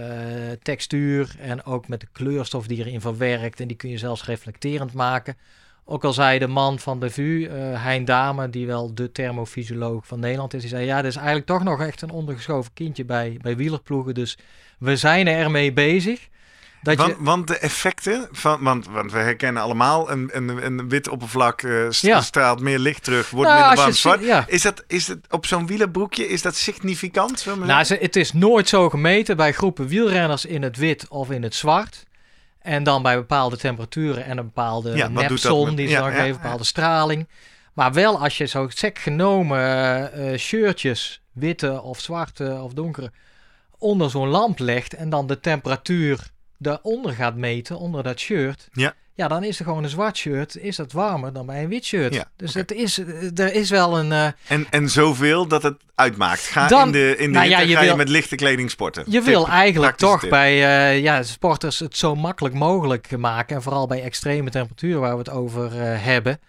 textuur 0.63 1.37
en 1.39 1.65
ook 1.65 1.89
met 1.89 2.01
de 2.01 2.09
kleurstof 2.13 2.67
die 2.67 2.79
erin 2.79 3.01
verwerkt. 3.01 3.61
En 3.61 3.69
die 3.69 3.77
kun 3.77 3.91
je 3.91 3.99
zelfs 3.99 4.25
reflecterend 4.25 4.93
maken. 4.93 5.37
Ook 5.85 6.05
al 6.05 6.13
zei 6.13 6.39
de 6.39 6.47
man 6.47 6.79
van 6.79 7.01
de 7.01 7.11
VU, 7.11 7.45
eh 7.45 7.85
Hein 7.85 8.05
Dame, 8.05 8.51
die 8.51 8.67
wel 8.67 8.95
de 8.95 9.13
thermofysioloog 9.13 10.07
van 10.07 10.21
Nederland 10.21 10.55
is, 10.55 10.61
die 10.61 10.71
zei 10.71 10.85
ja, 10.85 10.97
dit 10.97 11.11
is 11.11 11.17
eigenlijk 11.17 11.47
toch 11.47 11.63
nog 11.63 11.81
echt 11.81 12.03
een 12.03 12.11
ondergeschoven 12.11 12.73
kindje 12.73 13.05
bij, 13.05 13.39
bij 13.43 13.57
wielerploegen. 13.57 14.15
Dus 14.15 14.39
we 14.79 14.97
zijn 14.97 15.27
ermee 15.27 15.73
bezig. 15.73 16.29
Dat 16.83 16.97
Want, 16.97 17.09
je, 17.19 17.25
want 17.25 17.47
de 17.47 17.59
effecten 17.59 18.29
van, 18.33 18.63
want, 18.63 18.87
want 18.87 19.13
we 19.13 19.19
herkennen 19.19 19.63
allemaal 19.63 20.11
een, 20.11 20.31
een, 20.33 20.49
een 20.67 20.89
wit 20.89 21.09
oppervlak 21.09 21.63
eh, 21.63 21.91
Ja. 21.91 22.21
straalt 22.21 22.61
meer 22.61 22.79
licht 22.79 23.05
terug, 23.05 23.31
wordt 23.31 23.49
Nou, 23.51 23.59
minder 23.61 23.77
warm 23.77 23.89
het 23.91 23.99
zwart. 23.99 24.25
ja. 24.25 24.45
Is 24.47 24.63
dat, 24.63 24.85
is 24.87 25.15
op 25.31 25.47
zo'n 25.47 25.67
wielerbroekje, 25.67 26.29
is 26.29 26.43
dat 26.43 26.55
significant? 26.57 27.47
Nou, 27.65 27.85
ze- 27.85 27.99
het 28.01 28.17
is 28.17 28.33
nooit 28.33 28.69
zo 28.69 28.91
gemeten 28.91 29.37
bij 29.37 29.53
groepen 29.53 29.87
wielrenners 29.87 30.45
in 30.45 30.63
het 30.63 30.77
wit 30.77 31.09
of 31.09 31.31
in 31.31 31.43
het 31.43 31.55
zwart. 31.55 32.07
En 32.61 32.83
dan 32.83 33.03
bij 33.03 33.17
bepaalde 33.17 33.57
temperaturen 33.57 34.25
en 34.25 34.39
een 34.39 34.45
bepaalde 34.45 34.97
Ja, 34.97 35.09
nepzon 35.09 35.67
met- 35.67 35.77
die 35.77 35.89
ze 35.89 35.95
dan 35.95 36.13
geven, 36.13 36.41
bepaalde 36.43 36.65
straling. 36.65 37.29
Maar 37.75 37.93
wel 37.93 38.21
als 38.23 38.39
je 38.39 38.45
zo 38.47 38.67
sec 38.69 38.99
genomen 38.99 40.13
eh, 40.13 40.39
shirtjes, 40.39 41.23
witte 41.33 41.83
of 41.83 42.01
zwarte 42.01 42.59
of 42.63 42.73
donkere, 42.73 43.13
onder 43.79 44.11
zo'n 44.11 44.29
lamp 44.29 44.59
legt 44.59 44.95
en 44.95 45.11
dan 45.11 45.27
de 45.27 45.41
temperatuur 45.41 46.31
daaronder 46.59 47.13
gaat 47.13 47.35
meten, 47.37 47.79
onder 47.79 48.03
dat 48.03 48.19
shirt. 48.19 48.69
Ja. 48.73 48.95
Ja, 49.15 49.29
dan 49.29 49.45
is 49.45 49.59
er 49.59 49.65
gewoon 49.65 49.83
een 49.83 49.89
zwart 49.91 50.17
shirt, 50.17 50.57
is 50.57 50.77
dat 50.77 50.93
warmer 50.93 51.33
dan 51.33 51.47
bij 51.47 51.63
een 51.63 51.69
wit 51.69 51.85
shirt. 51.85 52.15
Ja, 52.15 52.25
dus 52.37 52.55
het 52.55 52.73
is, 52.73 52.99
eh, 52.99 53.39
er 53.39 53.55
is 53.55 53.71
wel 53.71 53.99
een... 53.99 54.13
eh, 54.13 54.27
En, 54.47 54.67
en 54.71 54.89
zoveel 54.89 55.47
dat 55.49 55.63
het 55.63 55.77
uitmaakt. 55.95 56.41
Ga 56.41 56.69
Dan- 56.69 56.87
in 56.87 56.93
de, 56.93 57.15
in 57.19 57.33
de 57.33 57.39
nou 57.39 57.49
ja, 57.49 57.61
je 57.61 57.75
ga 57.75 57.81
je 57.81 57.87
wil- 57.87 57.97
met 57.97 58.09
lichte 58.09 58.37
kleding 58.37 58.71
sporten. 58.71 59.03
Je 59.07 59.11
Tip, 59.11 59.25
wil 59.25 59.49
eigenlijk 59.49 59.97
toch 59.97 60.21
tip. 60.21 60.31
bij 60.31 60.53
eh, 60.93 61.03
ja, 61.03 61.23
sporters 61.23 61.79
het 61.79 61.97
zo 61.97 62.15
makkelijk 62.15 62.55
mogelijk 62.55 63.17
maken. 63.17 63.57
En 63.57 63.63
vooral 63.63 63.87
bij 63.87 64.03
extreme 64.03 64.51
temperaturen 64.51 65.01
waar 65.01 65.13
we 65.13 65.19
het 65.19 65.31
over 65.31 65.71
hebben. 66.03 66.41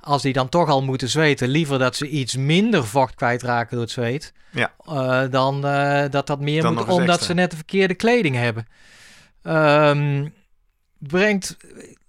Als 0.00 0.22
die 0.22 0.32
dan 0.32 0.48
toch 0.48 0.68
al 0.68 0.82
moeten 0.82 1.08
zweten, 1.08 1.48
liever 1.48 1.78
dat 1.78 1.96
ze 1.96 2.08
iets 2.08 2.36
minder 2.36 2.86
vocht 2.86 3.14
kwijtraken 3.14 3.70
door 3.72 3.80
het 3.84 3.90
zweet. 3.90 4.32
Ja. 4.50 4.72
dan 5.30 5.60
dat 6.10 6.26
dat 6.26 6.40
meer 6.40 6.62
Dan 6.62 6.74
moet 6.74 6.82
omdat 6.88 7.08
extra. 7.08 7.26
ze 7.26 7.34
net 7.34 7.50
de 7.50 7.56
verkeerde 7.56 7.94
kleding 7.94 8.36
hebben. 8.36 8.66
Ehm, 9.46 10.28
brengt, 10.98 11.56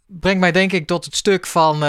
brengt 0.06 0.40
mij 0.40 0.52
denk 0.52 0.72
ik 0.72 0.88
tot 0.88 1.06
het 1.06 1.16
stuk 1.16 1.46
van 1.46 1.76
eh, 1.76 1.80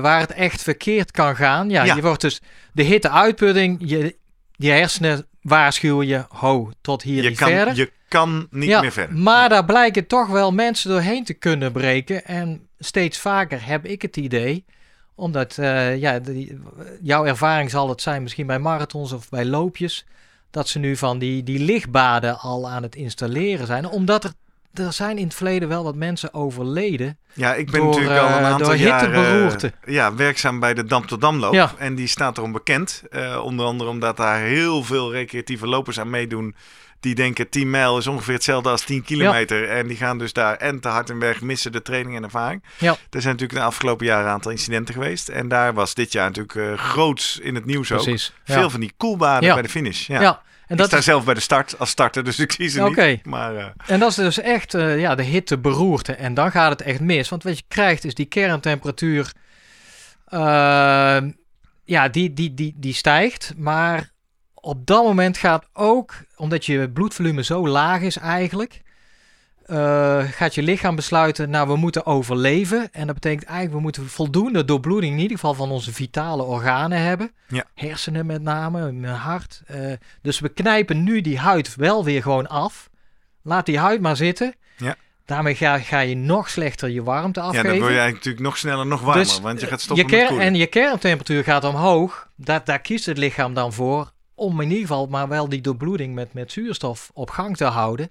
waar 0.00 0.20
het 0.20 0.32
echt 0.32 0.62
verkeerd 0.62 1.10
kan 1.10 1.36
gaan. 1.36 1.70
Ja, 1.70 1.84
Ja. 1.84 1.94
je 1.94 2.02
wordt 2.02 2.20
dus 2.20 2.40
de 2.72 2.82
hitte 2.82 3.10
uitputting, 3.10 3.76
je, 3.84 4.16
je 4.52 4.70
hersenen 4.70 5.26
waarschuwen 5.42 6.06
je, 6.06 6.24
ho, 6.28 6.70
tot 6.80 7.02
hier 7.02 7.22
je 7.22 7.28
niet 7.28 7.38
kan, 7.38 7.48
verder. 7.48 7.76
je 7.76 7.92
kan 8.08 8.46
niet 8.50 8.68
ja, 8.68 8.80
meer 8.80 8.92
verder. 8.92 9.16
Maar 9.16 9.48
daar 9.48 9.64
blijken 9.64 10.06
toch 10.06 10.28
wel 10.28 10.52
mensen 10.52 10.90
doorheen 10.90 11.24
te 11.24 11.34
kunnen 11.34 11.72
breken. 11.72 12.24
En 12.24 12.68
steeds 12.78 13.18
vaker 13.18 13.66
heb 13.66 13.84
ik 13.86 14.02
het 14.02 14.16
idee, 14.16 14.64
omdat 15.14 15.58
eh, 15.58 15.96
ja, 15.96 16.18
die- 16.18 16.58
jouw 17.02 17.24
ervaring 17.24 17.70
zal 17.70 17.88
het 17.88 18.00
zijn, 18.02 18.22
misschien 18.22 18.46
bij 18.46 18.58
marathons 18.58 19.12
of 19.12 19.28
bij 19.28 19.44
loopjes, 19.44 20.04
dat 20.50 20.68
ze 20.68 20.78
nu 20.78 20.96
van 20.96 21.18
die, 21.18 21.42
die 21.42 21.58
lichtbaden 21.58 22.38
al 22.38 22.68
aan 22.70 22.82
het 22.82 22.94
installeren 22.94 23.66
zijn. 23.66 23.86
Omdat 23.88 24.24
er, 24.24 24.32
er 24.78 24.92
zijn 24.92 25.18
in 25.18 25.24
het 25.24 25.34
verleden 25.34 25.68
wel 25.68 25.84
wat 25.84 25.94
mensen 25.94 26.34
overleden. 26.34 27.18
Ja, 27.32 27.54
ik 27.54 27.70
ben 27.70 27.80
Door, 27.80 27.90
natuurlijk 27.90 28.20
al 28.20 28.28
een 28.28 28.38
eh, 28.38 28.44
aantal 28.44 28.66
door 28.66 28.76
jaren 28.76 29.72
ja, 29.84 30.14
werkzaam 30.14 30.60
bij 30.60 30.74
de 30.74 30.84
Dam 30.84 31.06
tot 31.06 31.20
Damloop. 31.20 31.52
Ja. 31.52 31.72
En 31.78 31.94
die 31.94 32.06
staat 32.06 32.38
erom 32.38 32.52
bekend. 32.52 33.02
Eh, 33.10 33.40
onder 33.44 33.66
andere 33.66 33.90
omdat 33.90 34.16
daar 34.16 34.40
heel 34.40 34.84
veel 34.84 35.12
recreatieve 35.12 35.66
lopers 35.66 36.00
aan 36.00 36.10
meedoen. 36.10 36.54
Die 37.00 37.14
denken 37.14 37.48
10 37.48 37.70
mijl 37.70 37.98
is 37.98 38.06
ongeveer 38.06 38.34
hetzelfde 38.34 38.68
als 38.68 38.82
10 38.82 39.02
kilometer. 39.02 39.68
En 39.68 39.86
die 39.86 39.96
gaan 39.96 40.18
dus 40.18 40.32
daar 40.32 40.56
en 40.56 40.80
te 40.80 40.88
hard 40.88 41.10
en 41.10 41.18
weg, 41.18 41.40
missen 41.40 41.72
de 41.72 41.82
training 41.82 42.16
en 42.16 42.24
ervaring. 42.24 42.62
Ja. 42.78 42.90
Er 42.90 43.20
zijn 43.20 43.32
natuurlijk 43.32 43.60
de 43.60 43.66
afgelopen 43.66 44.06
jaren 44.06 44.24
een 44.24 44.32
aantal 44.32 44.50
incidenten 44.50 44.94
geweest. 44.94 45.28
En 45.28 45.48
daar 45.48 45.74
was 45.74 45.94
dit 45.94 46.12
jaar 46.12 46.26
natuurlijk 46.26 46.54
eh, 46.54 46.84
groots 46.84 47.38
in 47.38 47.54
het 47.54 47.64
nieuws 47.64 47.92
ook. 47.92 48.02
Precies. 48.02 48.32
Veel 48.44 48.70
van 48.70 48.80
die 48.80 48.92
koelbaden 48.96 49.52
bij 49.52 49.62
de 49.62 49.68
finish. 49.68 50.06
Ja. 50.06 50.44
En 50.66 50.72
ik 50.72 50.76
dat 50.76 50.86
sta 50.86 50.96
is, 50.96 51.04
zelf 51.04 51.24
bij 51.24 51.34
de 51.34 51.40
start 51.40 51.78
als 51.78 51.90
starter, 51.90 52.24
dus 52.24 52.38
ik 52.38 52.52
zie 52.52 52.68
ze 52.68 52.84
Oké. 52.84 53.06
niet. 53.06 53.24
Maar 53.24 53.56
eh, 53.56 53.66
En 53.86 53.98
dat 54.00 54.10
is 54.10 54.14
dus 54.14 54.40
echt 54.40 54.74
eh, 54.74 55.00
ja, 55.00 55.14
de 55.14 55.22
hitteberoerte. 55.22 56.12
En 56.12 56.34
dan 56.34 56.50
gaat 56.50 56.70
het 56.70 56.82
echt 56.82 57.00
mis. 57.00 57.28
Want 57.28 57.42
wat 57.42 57.58
je 57.58 57.64
krijgt 57.68 58.04
is 58.04 58.14
die 58.14 58.26
kerntemperatuur. 58.26 59.32
eh, 60.26 61.18
ja, 61.84 62.08
die, 62.08 62.32
die, 62.32 62.54
die, 62.54 62.74
die 62.76 62.94
stijgt. 62.94 63.52
Maar 63.56 64.10
op 64.54 64.86
dat 64.86 65.02
moment 65.04 65.36
gaat 65.36 65.66
ook, 65.72 66.14
omdat 66.36 66.66
je 66.66 66.90
bloedvolume 66.90 67.44
zo 67.44 67.68
laag 67.68 68.00
is 68.00 68.16
eigenlijk. 68.16 68.82
Eh, 69.66 70.24
gaat 70.24 70.54
je 70.54 70.62
lichaam 70.62 70.96
besluiten, 70.96 71.50
nou 71.50 71.68
we 71.68 71.76
moeten 71.76 72.06
overleven. 72.06 72.88
En 72.92 73.06
dat 73.06 73.14
betekent 73.14 73.44
eigenlijk, 73.44 73.76
we 73.76 73.80
moeten 73.82 74.08
voldoende 74.08 74.64
doorbloeding 74.64 75.12
in 75.14 75.20
ieder 75.20 75.36
geval 75.36 75.54
van 75.54 75.70
onze 75.70 75.92
vitale 75.92 76.42
organen 76.42 76.98
hebben. 77.02 77.32
Ja. 77.48 77.64
Hersenen 77.74 78.26
met 78.26 78.42
name, 78.42 78.92
mijn 78.92 79.14
hart. 79.14 79.62
eh, 79.66 79.92
dus 80.22 80.40
we 80.40 80.48
knijpen 80.48 81.02
nu 81.02 81.20
die 81.20 81.38
huid 81.38 81.76
wel 81.76 82.04
weer 82.04 82.22
gewoon 82.22 82.46
af. 82.48 82.88
Laat 83.42 83.66
die 83.66 83.78
huid 83.78 84.00
maar 84.00 84.16
zitten. 84.16 84.54
Ja. 84.76 84.96
Daarmee 85.24 85.54
ga, 85.54 85.78
ga 85.78 86.00
je 86.00 86.16
nog 86.16 86.50
slechter 86.50 86.88
je 86.90 87.02
warmte 87.02 87.40
ja, 87.40 87.46
afgeven. 87.46 87.68
dan 87.68 87.78
word 87.78 87.90
je 87.92 87.98
eigenlijk 87.98 88.24
natuurlijk 88.24 88.44
nog 88.44 88.56
sneller, 88.56 88.86
nog 88.86 89.00
warmer. 89.00 89.24
Dus, 89.24 89.40
want 89.40 89.60
je 89.60 89.66
gaat 89.66 89.78
je 89.78 89.84
stoppen 89.84 90.06
ker- 90.06 90.18
met 90.18 90.28
koelen. 90.28 90.46
En 90.46 90.54
je 90.54 90.66
kerntemperatuur 90.66 91.44
gaat 91.44 91.64
omhoog. 91.64 92.28
Daar, 92.36 92.64
daar 92.64 92.78
kiest 92.80 93.06
het 93.06 93.18
lichaam 93.18 93.54
dan 93.54 93.72
voor. 93.72 94.12
Om 94.34 94.60
in 94.60 94.68
ieder 94.68 94.86
geval 94.86 95.06
maar 95.06 95.28
wel 95.28 95.48
die 95.48 95.60
doorbloeding 95.60 96.14
met, 96.14 96.32
met 96.34 96.52
zuurstof 96.52 97.10
op 97.14 97.30
gang 97.30 97.56
te 97.56 97.64
houden. 97.64 98.08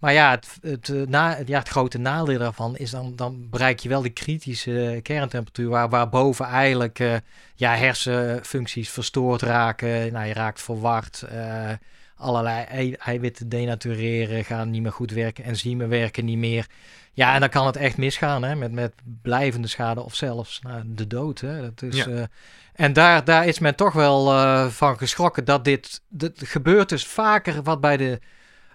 Maar 0.00 0.12
ja, 0.12 0.30
het, 0.30 0.58
het, 0.62 0.88
eh, 0.88 1.02
na, 1.06 1.38
ja, 1.46 1.58
het 1.58 1.68
grote 1.68 1.98
nadeel 1.98 2.38
daarvan 2.38 2.76
is 2.76 2.90
dan, 2.90 3.16
dan 3.16 3.46
bereik 3.50 3.78
je 3.78 3.88
wel 3.88 4.02
die 4.02 4.10
kritische 4.10 5.00
kerntemperatuur. 5.02 5.68
Waar, 5.68 5.88
waarboven 5.88 6.44
eigenlijk 6.46 6.98
eh, 6.98 7.14
ja, 7.54 7.74
hersenfuncties 7.74 8.90
verstoord 8.90 9.42
raken. 9.42 10.12
Nou, 10.12 10.26
je 10.26 10.32
raakt 10.32 10.62
verward. 10.62 11.22
eh, 11.22 11.70
allerlei 12.16 12.64
ei- 12.64 12.94
eiwitten 12.94 13.48
denatureren, 13.48 14.44
gaan 14.44 14.70
niet 14.70 14.82
meer 14.82 14.92
goed 14.92 15.10
werken. 15.10 15.44
Enzymen 15.44 15.88
werken 15.88 16.24
niet 16.24 16.38
meer. 16.38 16.66
Ja, 17.12 17.34
en 17.34 17.40
dan 17.40 17.48
kan 17.48 17.66
het 17.66 17.76
echt 17.76 17.96
misgaan 17.96 18.42
hè, 18.42 18.54
met, 18.56 18.72
met 18.72 18.92
blijvende 19.22 19.68
schade 19.68 20.00
of 20.02 20.14
zelfs 20.14 20.60
nou, 20.62 20.82
de 20.86 21.06
dood. 21.06 21.40
Hè. 21.40 21.60
Dat 21.60 21.82
is, 21.82 22.04
Ja. 22.04 22.26
en 22.74 22.92
daar, 22.92 23.24
daar 23.24 23.46
is 23.46 23.58
men 23.58 23.74
toch 23.74 23.92
wel 23.92 24.24
van 24.70 24.98
geschrokken 24.98 25.44
dat 25.44 25.64
dit, 25.64 26.00
dit 26.08 26.32
gebeurt 26.44 26.88
dus 26.88 27.06
vaker 27.06 27.62
wat 27.62 27.80
bij 27.80 27.96
de, 27.96 28.20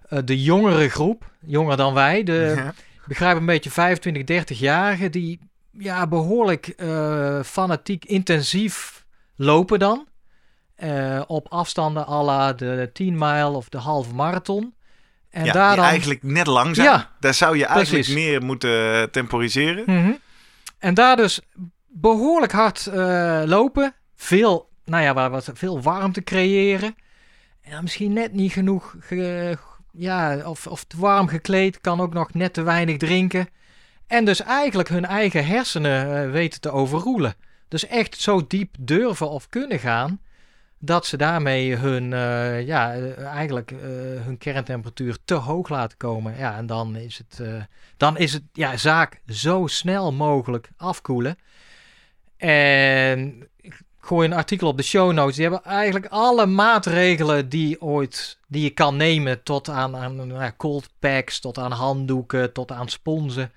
eh, 0.09 0.19
de 0.25 0.41
jongere 0.41 0.89
groep, 0.89 1.31
jonger 1.45 1.77
dan 1.77 1.93
wij, 1.93 2.23
de, 2.23 2.53
Ja. 2.55 2.73
begrijp 3.07 3.37
een 3.37 3.45
beetje 3.45 3.71
25, 3.71 4.23
30-jarigen, 4.23 5.11
die 5.11 5.39
ja, 5.71 6.07
behoorlijk 6.07 6.67
eh, 6.67 7.39
fanatiek 7.43 8.05
intensief 8.05 9.05
lopen 9.35 9.79
dan. 9.79 10.07
Eh, 10.75 11.21
op 11.27 11.47
afstanden 11.49 12.07
à 12.07 12.23
la 12.23 12.53
de 12.53 12.89
10 12.93 13.17
mijl 13.17 13.53
of 13.53 13.69
de 13.69 13.77
halve 13.77 14.13
marathon. 14.13 14.73
En 15.29 15.45
ja, 15.45 15.51
daar 15.51 15.75
dan... 15.75 15.85
eigenlijk 15.85 16.23
net 16.23 16.47
lang 16.47 16.75
zijn. 16.75 16.87
Ja, 16.87 17.11
Daar 17.19 17.33
zou 17.33 17.57
je 17.57 17.65
eigenlijk 17.65 18.07
meer 18.07 18.43
moeten 18.43 19.11
temporiseren. 19.11 19.83
Mhm. 19.85 20.11
En 20.77 20.93
daar 20.93 21.15
dus 21.15 21.41
behoorlijk 21.87 22.51
hard 22.51 22.89
lopen. 23.45 23.95
Veel, 24.15 24.69
nou 24.85 25.03
ja, 25.03 25.13
waar 25.13 25.29
wat, 25.29 25.49
veel 25.53 25.81
warmte 25.81 26.23
creëren. 26.23 26.95
En 27.61 27.71
dan 27.71 27.81
misschien 27.81 28.13
net 28.13 28.33
niet 28.33 28.51
genoeg, 28.51 28.95
ge- 28.99 29.57
ja, 29.97 30.49
of, 30.49 30.67
of 30.67 30.83
te 30.83 30.97
warm 30.99 31.27
gekleed. 31.27 31.81
Kan 31.81 32.01
ook 32.01 32.13
nog 32.13 32.33
net 32.33 32.53
te 32.53 32.61
weinig 32.61 32.97
drinken. 32.97 33.47
En 34.07 34.25
dus 34.25 34.41
eigenlijk 34.41 34.89
hun 34.89 35.05
eigen 35.05 35.45
hersenen 35.45 36.23
eh, 36.23 36.31
weten 36.31 36.61
te 36.61 36.71
overroelen. 36.71 37.35
Dus 37.67 37.87
echt 37.87 38.21
zo 38.21 38.47
diep 38.47 38.75
durven 38.79 39.29
of 39.29 39.49
kunnen 39.49 39.79
gaan. 39.79 40.19
Dat 40.79 41.05
ze 41.05 41.17
daarmee 41.17 41.75
hun, 41.75 42.13
eh, 42.13 42.65
ja, 42.65 42.93
eh, 42.93 43.25
eigenlijk 43.25 43.73
hun 44.23 44.37
kerntemperatuur 44.37 45.17
te 45.25 45.33
hoog 45.33 45.69
laten 45.69 45.97
komen. 45.97 46.37
Ja, 46.37 46.57
en 46.57 46.65
dan 46.65 46.95
is 46.95 47.17
het, 47.17 47.41
dan 47.97 48.17
is 48.17 48.33
het 48.33 48.43
ja, 48.53 48.77
zaak 48.77 49.21
zo 49.27 49.67
snel 49.67 50.13
mogelijk 50.13 50.69
afkoelen. 50.77 51.37
En 52.37 53.47
gooi 54.05 54.27
een 54.27 54.33
artikel 54.33 54.67
op 54.67 54.77
de 54.77 54.83
show 54.83 55.11
notes. 55.11 55.35
Die 55.35 55.43
hebben 55.43 55.63
eigenlijk 55.63 56.05
alle 56.09 56.45
maatregelen 56.45 57.49
die 57.49 57.81
ooit 57.81 58.39
die 58.47 58.63
je 58.63 58.69
kan 58.69 58.95
nemen. 58.95 59.43
Tot 59.43 59.69
aan, 59.69 59.95
aan 59.95 60.27
nou, 60.27 60.51
cold 60.57 60.89
packs, 60.99 61.39
tot 61.39 61.57
aan 61.57 61.71
handdoeken, 61.71 62.53
tot 62.53 62.71
aan 62.71 62.89
sponsen. 62.89 63.51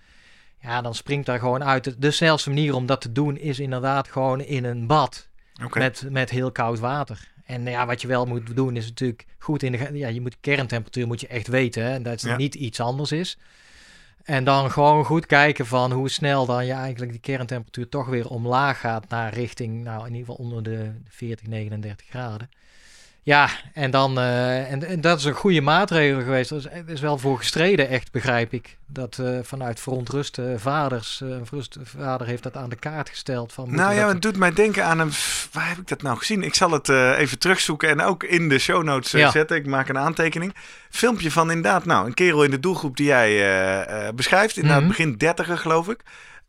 Ja, 0.60 0.80
dan 0.80 0.94
springt 0.94 1.26
daar 1.26 1.38
gewoon 1.38 1.64
uit. 1.64 2.02
De 2.02 2.10
snelste 2.10 2.48
manier 2.48 2.74
om 2.74 2.86
dat 2.86 3.00
te 3.00 3.12
doen 3.12 3.36
is 3.36 3.58
inderdaad 3.58 4.08
gewoon 4.08 4.40
in 4.40 4.64
een 4.64 4.86
bad. 4.86 5.28
Met, 5.72 6.04
met 6.10 6.30
heel 6.30 6.52
koud 6.52 6.78
water. 6.78 7.28
En 7.44 7.64
ja, 7.64 7.86
wat 7.86 8.00
je 8.00 8.08
wel 8.08 8.26
moet 8.26 8.56
doen 8.56 8.76
is 8.76 8.86
natuurlijk 8.86 9.26
goed 9.38 9.62
in 9.62 9.72
de... 9.72 9.90
Ja, 9.92 10.08
je 10.08 10.20
moet 10.20 10.36
kerntemperatuur 10.40 11.06
moet 11.06 11.20
je 11.20 11.26
echt 11.26 11.46
weten. 11.46 11.84
Hè? 11.84 12.02
Dat 12.02 12.12
het 12.12 12.20
Ja. 12.20 12.36
niet 12.36 12.54
iets 12.54 12.80
anders 12.80 13.12
is. 13.12 13.38
En 14.28 14.44
dan 14.44 14.70
gewoon 14.70 15.04
goed 15.04 15.26
kijken 15.26 15.66
van 15.66 15.92
hoe 15.92 16.08
snel 16.08 16.46
dan 16.46 16.66
je 16.66 16.72
eigenlijk 16.72 17.12
die 17.12 17.20
kerntemperatuur 17.20 17.88
toch 17.88 18.06
weer 18.06 18.28
omlaag 18.28 18.80
gaat 18.80 19.08
naar 19.08 19.34
richting, 19.34 19.84
nou 19.84 20.06
in 20.06 20.14
ieder 20.14 20.18
geval 20.18 20.44
onder 20.44 20.62
de 20.62 20.92
40, 21.08 21.46
39 21.46 22.06
graden. 22.06 22.50
Ja, 23.22 23.48
en 23.72 23.90
dan, 23.90 24.18
eh, 24.18 24.72
en, 24.72 24.84
en 24.84 25.00
dat 25.00 25.18
is 25.18 25.24
een 25.24 25.32
goede 25.34 25.60
maatregel 25.60 26.20
geweest. 26.20 26.50
Er 26.50 26.56
is, 26.56 26.64
er 26.66 26.82
is 26.88 27.00
wel 27.00 27.18
voor 27.18 27.38
gestreden, 27.38 27.88
echt 27.88 28.12
begrijp 28.12 28.52
ik. 28.52 28.76
Dat 28.86 29.18
eh, 29.18 29.38
vanuit 29.42 29.80
verontruste 29.80 30.54
vaders, 30.58 31.20
eh, 31.20 31.28
een 31.28 31.46
verontruste 31.46 31.80
vader 31.84 32.26
heeft 32.26 32.42
dat 32.42 32.56
aan 32.56 32.68
de 32.68 32.76
kaart 32.76 33.08
gesteld. 33.08 33.52
Van, 33.52 33.74
Nou 33.74 33.94
ja, 33.94 34.08
het 34.08 34.22
doet 34.22 34.36
mij 34.36 34.52
denken 34.52 34.84
aan 34.84 34.98
een... 34.98 35.10
Waar 35.52 35.68
heb 35.68 35.78
ik 35.78 35.88
dat 35.88 36.02
nou 36.02 36.18
gezien? 36.18 36.42
Ik 36.42 36.54
zal 36.54 36.70
het 36.70 36.88
even 36.88 37.38
terugzoeken 37.38 37.88
en 37.88 38.00
ook 38.00 38.22
in 38.24 38.48
de 38.48 38.58
show 38.58 38.82
notes 38.82 39.10
Ja. 39.10 39.30
zetten. 39.30 39.56
Ik 39.56 39.66
maak 39.66 39.88
een 39.88 39.98
aantekening. 39.98 40.54
Filmpje 40.90 41.30
van 41.30 41.48
inderdaad, 41.50 41.84
nou, 41.84 42.06
een 42.06 42.14
kerel 42.14 42.44
in 42.44 42.50
de 42.50 42.60
doelgroep 42.60 42.96
die 42.96 43.06
jij 43.06 44.12
beschrijft. 44.14 44.56
Inderdaad, 44.56 44.80
Mhm. 44.80 44.88
begin 44.88 45.16
dertiger 45.16 45.58
geloof 45.58 45.88
ik. 45.88 46.00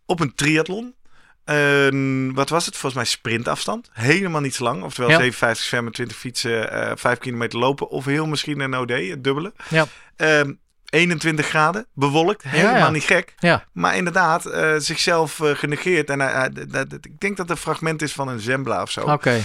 Op 0.05 0.19
een 0.19 0.35
triathlon. 0.35 0.93
Een- 1.49 2.31
wat 2.33 2.49
was 2.49 2.65
het? 2.65 2.73
Volgens 2.77 2.93
mij 2.93 3.05
sprintafstand. 3.05 3.89
Helemaal 3.93 4.41
niet 4.41 4.55
zo 4.55 4.63
lang. 4.63 4.83
Oftewel 4.83 5.09
Ja. 5.09 5.15
57 5.17 5.65
zwemmen, 5.65 5.93
20 5.93 6.17
fietsen, 6.17 6.71
eh 6.71 6.91
5 6.95 7.17
kilometer 7.17 7.59
lopen. 7.59 7.89
Of 7.89 8.05
heel 8.05 8.27
misschien 8.27 8.59
een 8.59 8.75
OD, 8.77 8.89
het 8.89 9.23
dubbele. 9.23 9.53
Ja. 9.69 9.85
Ehm, 10.15 10.51
21 10.89 11.45
graden, 11.47 11.85
bewolkt. 11.93 12.43
Helemaal 12.43 12.77
ja. 12.77 12.89
niet 12.89 13.03
gek. 13.03 13.33
Maar 13.73 13.95
inderdaad, 13.95 14.45
eh, 14.45 14.73
zichzelf 14.77 15.39
eh, 15.39 15.49
genegeerd. 15.55 16.09
En 16.09 16.21
ik 17.01 17.19
denk 17.19 17.37
dat 17.37 17.47
het 17.47 17.49
een 17.49 17.63
fragment 17.63 18.01
is 18.01 18.13
van 18.13 18.27
een 18.27 18.39
Zembla 18.39 18.81
of 18.81 18.91
zo. 18.91 19.01
oké. 19.01 19.41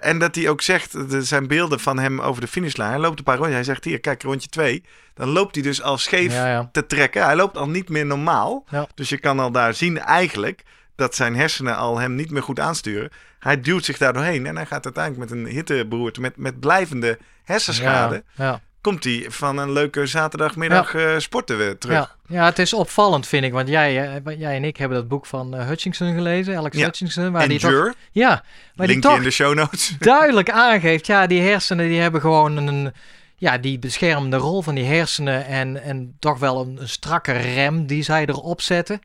en 0.00 0.18
dat 0.18 0.34
hij 0.34 0.48
ook 0.48 0.62
zegt, 0.62 0.94
er 0.94 1.22
zijn 1.24 1.46
beelden 1.46 1.80
van 1.80 1.98
hem 1.98 2.20
over 2.20 2.40
de 2.40 2.46
finishlijn. 2.48 2.90
Hij 2.90 3.00
loopt 3.00 3.18
een 3.18 3.24
paar 3.24 3.34
rondjes. 3.36 3.56
Hij 3.56 3.64
zegt 3.64 3.84
hier, 3.84 4.00
kijk, 4.00 4.22
rondje 4.22 4.48
twee. 4.48 4.84
Dan 5.14 5.28
loopt 5.28 5.54
hij 5.54 5.64
dus 5.64 5.82
al 5.82 5.98
scheef 5.98 6.34
te 6.72 6.86
trekken. 6.86 7.24
Hij 7.24 7.36
loopt 7.36 7.56
al 7.56 7.68
niet 7.68 7.88
meer 7.88 8.06
normaal. 8.06 8.64
Dus 8.94 9.08
je 9.08 9.18
kan 9.18 9.38
al 9.40 9.50
daar 9.50 9.74
zien 9.74 9.98
eigenlijk 9.98 10.62
dat 11.00 11.14
zijn 11.14 11.36
hersenen 11.36 11.76
al 11.76 11.98
hem 11.98 12.14
niet 12.14 12.30
meer 12.30 12.42
goed 12.42 12.60
aansturen. 12.60 13.10
Hij 13.38 13.60
duwt 13.60 13.84
zich 13.84 13.98
daar 13.98 14.12
doorheen 14.12 14.46
en 14.46 14.56
hij 14.56 14.66
gaat 14.66 14.84
uiteindelijk 14.84 15.30
met 15.30 15.38
een 15.38 15.46
hitteberoerte, 15.46 16.20
met, 16.20 16.36
met 16.36 16.60
blijvende 16.60 17.18
hersenschade, 17.44 18.22
Ja, 18.34 18.44
ja. 18.44 18.60
komt 18.80 19.04
hij 19.04 19.26
van 19.28 19.58
een 19.58 19.72
leuke 19.72 20.06
zaterdagmiddag 20.06 20.94
eh, 20.94 21.18
sporten 21.18 21.56
weer 21.56 21.78
terug. 21.78 21.96
Ja, 21.96 22.36
ja, 22.36 22.44
het 22.44 22.58
is 22.58 22.72
opvallend, 22.72 23.26
vind 23.26 23.44
ik. 23.44 23.52
Want 23.52 23.68
jij, 23.68 24.20
eh, 24.24 24.38
jij 24.38 24.56
en 24.56 24.64
ik 24.64 24.76
hebben 24.76 24.98
dat 24.98 25.08
boek 25.08 25.26
van 25.26 25.54
eh, 25.54 25.66
Hutchinson 25.66 26.14
gelezen, 26.14 26.56
Alex. 26.56 26.76
Hutchinson. 26.76 27.32
Waar 27.32 27.48
die 27.48 27.58
toch, 27.58 27.92
ja, 28.12 28.44
maar 28.74 28.86
die 28.86 28.98
toch 28.98 29.16
in 29.16 29.22
de 29.22 29.30
show 29.30 29.54
notes. 29.54 29.96
duidelijk 29.98 30.50
aangeeft, 30.50 31.06
ja, 31.06 31.26
die 31.26 31.42
hersenen 31.42 31.88
die 31.88 32.00
hebben 32.00 32.20
gewoon 32.20 32.56
een, 32.56 32.92
ja, 33.36 33.58
die 33.58 33.78
beschermende 33.78 34.36
rol 34.36 34.62
van 34.62 34.74
die 34.74 34.84
hersenen 34.84 35.46
en, 35.46 35.82
en 35.82 36.16
toch 36.18 36.38
wel 36.38 36.60
een, 36.60 36.80
een 36.80 36.88
strakke 36.88 37.32
rem 37.32 37.86
die 37.86 38.02
zij 38.02 38.26
erop 38.26 38.60
zetten. 38.60 39.00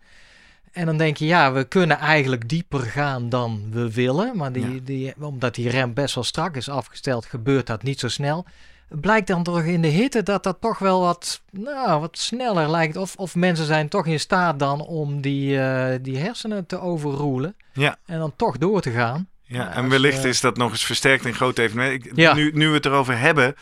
En 0.75 0.85
dan 0.85 0.97
denk 0.97 1.17
je, 1.17 1.25
ja, 1.25 1.51
we 1.53 1.63
kunnen 1.63 1.97
eigenlijk 1.97 2.49
dieper 2.49 2.79
gaan 2.79 3.29
dan 3.29 3.67
we 3.71 3.91
willen. 3.93 4.37
Maar 4.37 4.51
die, 4.51 4.73
Ja. 4.73 4.79
die, 4.83 5.13
omdat 5.19 5.55
die 5.55 5.69
rem 5.69 5.93
best 5.93 6.15
wel 6.15 6.23
strak 6.23 6.55
is 6.55 6.69
afgesteld, 6.69 7.25
gebeurt 7.25 7.67
dat 7.67 7.83
niet 7.83 7.99
zo 7.99 8.07
snel. 8.07 8.45
Blijkt 8.89 9.27
dan 9.27 9.43
toch 9.43 9.61
in 9.63 9.81
de 9.81 9.87
hitte 9.87 10.23
dat 10.23 10.43
dat 10.43 10.57
toch 10.61 10.79
wel 10.79 11.01
wat, 11.01 11.41
nou, 11.51 11.99
wat 11.99 12.17
sneller 12.17 12.69
lijkt. 12.71 12.97
Of, 12.97 13.15
of 13.15 13.35
mensen 13.35 13.65
zijn 13.65 13.89
toch 13.89 14.05
in 14.05 14.19
staat 14.19 14.59
dan 14.59 14.81
om 14.81 15.21
die, 15.21 15.59
eh, 15.61 15.99
die 16.01 16.17
hersenen 16.17 16.65
te 16.65 16.79
overroelen. 16.79 17.55
Ja. 17.73 17.97
En 18.05 18.19
dan 18.19 18.33
toch 18.35 18.57
door 18.57 18.81
te 18.81 18.91
gaan. 18.91 19.27
Ja, 19.47 19.73
en 19.73 19.89
wellicht 19.89 20.23
eh, 20.23 20.29
is 20.29 20.41
dat 20.41 20.57
nog 20.57 20.71
eens 20.71 20.85
versterkt 20.85 21.25
in 21.25 21.33
grote 21.33 21.61
evenementen. 21.61 22.09
Ik- 22.11 22.17
Ja. 22.17 22.33
Nu, 22.33 22.51
nu 22.53 22.67
we 22.67 22.73
het 22.75 22.85
erover 22.85 23.17
hebben, 23.19 23.55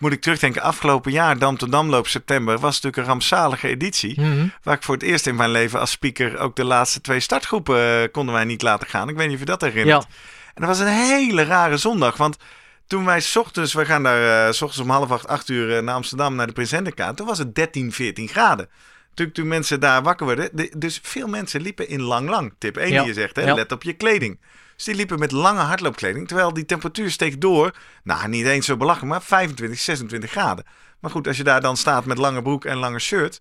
moet 0.00 0.12
ik 0.12 0.20
terugdenken. 0.20 0.62
Afgelopen 0.62 1.12
jaar, 1.12 1.38
Dam 1.38 1.56
to 1.56 1.66
Damloop 1.68 2.06
september, 2.06 2.54
was 2.58 2.74
natuurlijk 2.74 2.96
een 2.96 3.04
rampzalige 3.08 3.68
editie. 3.68 4.20
Mhm. 4.20 4.46
Waar 4.62 4.76
ik 4.76 4.82
voor 4.82 4.94
het 4.94 5.02
eerst 5.04 5.26
in 5.26 5.34
mijn 5.36 5.50
leven 5.50 5.80
als 5.80 5.90
speaker 5.90 6.38
ook 6.38 6.56
de 6.56 6.64
laatste 6.64 7.00
twee 7.00 7.20
startgroepen 7.20 8.02
eh, 8.02 8.08
konden 8.12 8.34
wij 8.34 8.44
niet 8.44 8.62
laten 8.62 8.86
gaan. 8.88 9.08
Ik 9.08 9.16
weet 9.16 9.26
niet 9.26 9.34
of 9.34 9.40
je 9.40 9.46
dat 9.46 9.60
herinnert. 9.60 10.02
Ja, 10.08 10.08
En 10.54 10.66
dat 10.66 10.68
was 10.68 10.78
een 10.78 10.94
hele 10.94 11.44
rare 11.44 11.76
zondag. 11.76 12.16
Want 12.16 12.36
toen 12.86 13.04
wij 13.04 13.20
's 13.20 13.36
ochtends, 13.36 13.72
we 13.74 13.84
gaan 13.84 14.02
daar 14.02 14.46
eh, 14.46 14.52
s 14.52 14.62
ochtends 14.62 14.88
om 14.88 14.90
half 14.90 15.10
acht, 15.10 15.26
acht 15.28 15.48
uur 15.48 15.76
eh, 15.76 15.82
naar 15.82 15.94
Amsterdam 15.94 16.34
naar 16.34 16.52
de 16.52 16.66
Hendriklaan. 16.70 17.14
Toen 17.14 17.26
was 17.26 17.38
het 17.38 17.54
13, 17.54 17.92
14 17.92 18.28
graden. 18.28 18.68
Natuurlijk 19.08 19.36
toen 19.36 19.48
mensen 19.48 19.80
daar 19.80 20.02
wakker 20.02 20.26
werden. 20.26 20.48
de- 20.52 20.72
dus 20.76 21.00
veel 21.02 21.26
mensen 21.28 21.60
liepen 21.60 21.88
in 21.88 22.00
lang 22.02 22.28
lang. 22.28 22.54
Tip 22.58 22.76
1 22.76 22.92
Ja. 22.92 22.98
die 22.98 23.08
je 23.08 23.14
zegt, 23.20 23.36
hè, 23.36 23.42
Ja. 23.42 23.54
let 23.54 23.72
op 23.72 23.82
je 23.82 23.92
kleding. 23.92 24.40
Dus 24.80 24.88
die 24.88 24.98
liepen 24.98 25.18
met 25.18 25.32
lange 25.32 25.60
hardloopkleding. 25.60 26.26
Terwijl 26.28 26.52
die 26.52 26.64
temperatuur 26.64 27.10
steeg 27.10 27.38
door. 27.38 27.74
Nou, 28.02 28.28
niet 28.28 28.46
eens 28.46 28.66
zo 28.66 28.76
belachelijk, 28.76 29.10
maar 29.12 29.22
25, 29.22 29.78
26 29.80 30.30
graden. 30.30 30.64
Maar 31.00 31.10
goed, 31.10 31.26
als 31.26 31.36
je 31.36 31.44
daar 31.44 31.60
dan 31.60 31.76
staat 31.76 32.04
met 32.04 32.18
lange 32.18 32.42
broek 32.42 32.64
en 32.64 32.76
lange 32.76 32.98
shirt. 32.98 33.40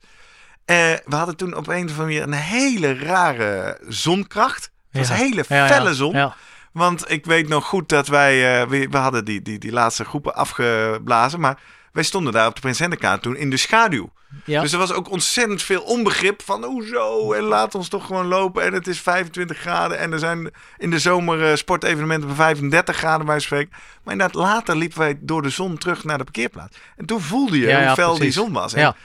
Eh, 0.65 0.75
we 1.05 1.15
hadden 1.15 1.35
toen 1.37 1.55
op 1.55 1.67
een 1.67 1.73
of 1.73 1.79
andere 1.99 2.03
manier 2.03 2.21
een 2.21 2.33
hele 2.33 2.93
rare 2.97 3.77
zonkracht. 3.87 4.71
Het 4.91 5.07
was 5.07 5.17
Ja. 5.17 5.23
hele 5.23 5.43
felle 5.43 5.93
zon. 5.93 6.13
Ja, 6.13 6.35
Want 6.71 7.11
ik 7.11 7.25
weet 7.25 7.47
nog 7.47 7.65
goed 7.65 7.89
dat 7.89 8.07
wij, 8.07 8.61
eh, 8.61 8.67
we, 8.67 8.87
we 8.89 8.97
hadden 8.97 9.25
die, 9.25 9.41
die, 9.41 9.59
die 9.59 9.71
laatste 9.71 10.05
groepen 10.05 10.35
afgeblazen. 10.35 11.39
Maar 11.39 11.59
wij 11.91 12.03
stonden 12.03 12.33
daar 12.33 12.47
op 12.47 12.55
de 12.55 12.61
Prins 12.61 12.79
Hendriklaan 12.79 13.19
toen 13.19 13.35
in 13.35 13.49
de 13.49 13.57
schaduw. 13.57 14.09
ja. 14.45 14.61
Dus 14.61 14.71
er 14.71 14.77
was 14.77 14.91
ook 14.91 15.11
ontzettend 15.11 15.61
veel 15.61 15.81
onbegrip 15.81 16.41
van 16.41 16.63
hoezo 16.63 17.33
en 17.33 17.43
laat 17.43 17.75
ons 17.75 17.87
toch 17.87 18.05
gewoon 18.05 18.25
lopen. 18.25 18.63
En 18.63 18.73
het 18.73 18.87
is 18.87 18.99
25 18.99 19.57
graden 19.57 19.97
en 19.99 20.11
er 20.11 20.19
zijn 20.19 20.51
in 20.77 20.89
de 20.89 20.99
zomer 20.99 21.49
eh, 21.49 21.55
sportevenementen 21.55 22.27
van 22.27 22.37
35 22.37 22.95
graden 22.95 23.25
bij 23.25 23.39
spreken. 23.39 23.71
Maar 24.03 24.13
inderdaad, 24.13 24.41
later 24.41 24.75
liepen 24.75 24.99
wij 24.99 25.17
door 25.21 25.41
de 25.41 25.49
zon 25.49 25.77
terug 25.77 26.03
naar 26.03 26.17
de 26.17 26.23
parkeerplaats. 26.23 26.77
En 26.97 27.05
toen 27.05 27.21
voelde 27.21 27.59
je 27.59 27.67
Ja, 27.67 27.85
hoe 27.85 27.95
fel 27.95 28.17
die 28.17 28.31
zon 28.31 28.53
was. 28.53 28.73
En 28.73 28.95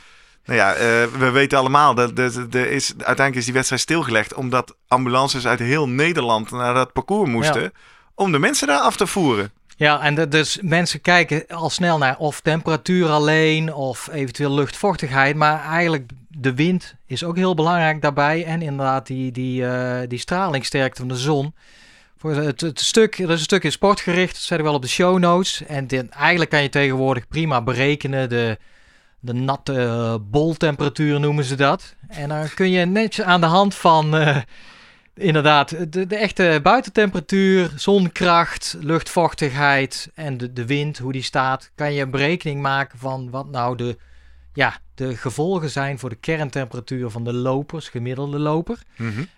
nou 0.45 0.59
ja, 0.59 0.73
eh, 0.75 1.05
we 1.19 1.31
weten 1.31 1.59
allemaal 1.59 1.95
dat 1.95 2.17
dat 2.17 2.55
is, 2.55 2.91
uiteindelijk 2.91 3.37
is 3.37 3.45
die 3.45 3.55
wedstrijd 3.55 3.83
stilgelegd. 3.83 4.35
Omdat 4.35 4.77
ambulances 4.89 5.47
uit 5.47 5.59
heel 5.59 5.89
Nederland 5.89 6.51
naar 6.51 6.75
dat 6.75 6.93
parcours 6.93 7.31
moesten. 7.31 7.73
Om 8.15 8.33
de 8.33 8.39
mensen 8.39 8.67
daar 8.67 8.81
af 8.81 8.97
te 8.97 9.07
voeren. 9.07 9.53
Ja, 9.77 10.01
en 10.01 10.29
dus 10.29 10.59
mensen 10.63 11.01
kijken 11.01 11.47
al 11.49 11.71
snel 11.71 11.99
naar 11.99 12.19
of 12.19 12.41
temperatuur 12.41 13.09
alleen 13.09 13.75
of 13.75 14.09
eventueel 14.13 14.55
luchtvochtigheid. 14.55 15.37
Maar 15.37 15.65
eigenlijk 15.65 16.11
de 16.29 16.55
wind 16.55 16.95
is 17.07 17.25
ook 17.25 17.37
heel 17.37 17.55
belangrijk 17.55 18.03
daarbij. 18.03 18.45
En 18.45 18.63
inderdaad 18.63 19.07
die, 19.07 19.33
die, 19.33 19.67
eh, 19.67 20.09
die 20.09 20.19
stralingssterkte 20.19 21.01
van 21.01 21.09
de 21.09 21.17
zon. 21.17 21.55
Voor 22.17 22.31
het, 22.31 22.61
het 22.61 22.81
stuk, 22.81 23.19
er 23.19 23.31
is 23.31 23.39
een 23.39 23.39
stuk 23.39 23.65
in 23.65 23.73
sportgericht, 23.73 24.33
dat 24.33 24.43
zet 24.43 24.59
ik 24.59 24.65
wel 24.65 24.75
op 24.75 24.83
de 24.83 24.89
show 24.89 25.19
notes. 25.19 25.63
En 25.67 26.11
eigenlijk 26.11 26.51
kan 26.51 26.63
je 26.63 26.69
tegenwoordig 26.69 27.29
prima 27.29 27.63
berekenen 27.63 28.29
de, 28.29 28.59
de 29.21 29.33
natte 29.33 29.81
eh, 29.81 30.15
boltemperatuur 30.21 31.21
noemen 31.21 31.45
ze 31.45 31.55
dat. 31.55 31.95
En 32.09 32.29
dan 32.29 32.49
kun 32.55 32.71
je 32.71 32.85
netjes 32.85 33.25
aan 33.25 33.41
de 33.41 33.47
hand 33.47 33.75
van... 33.75 34.17
eh, 34.17 34.37
Inderdaad, 35.15 35.93
de, 35.93 36.07
de 36.07 36.17
echte 36.17 36.61
buitentemperatuur, 36.63 37.73
zonkracht, 37.77 38.77
luchtvochtigheid 38.81 40.11
en 40.15 40.37
de, 40.37 40.53
de 40.53 40.67
wind, 40.67 40.99
hoe 40.99 41.13
die 41.13 41.23
staat, 41.23 41.71
kan 41.75 41.93
je 41.93 42.03
een 42.03 42.11
berekening 42.11 42.63
maken 42.63 42.99
van 42.99 43.31
wat 43.31 43.49
nou 43.49 43.77
de, 43.77 43.97
ja, 44.53 44.79
de 44.95 45.17
gevolgen 45.17 45.71
zijn 45.71 45.99
voor 45.99 46.09
de 46.09 46.17
kerntemperatuur 46.17 47.11
van 47.11 47.25
de 47.25 47.33
lopers, 47.33 47.89
gemiddelde 47.89 48.39
loper. 48.39 48.79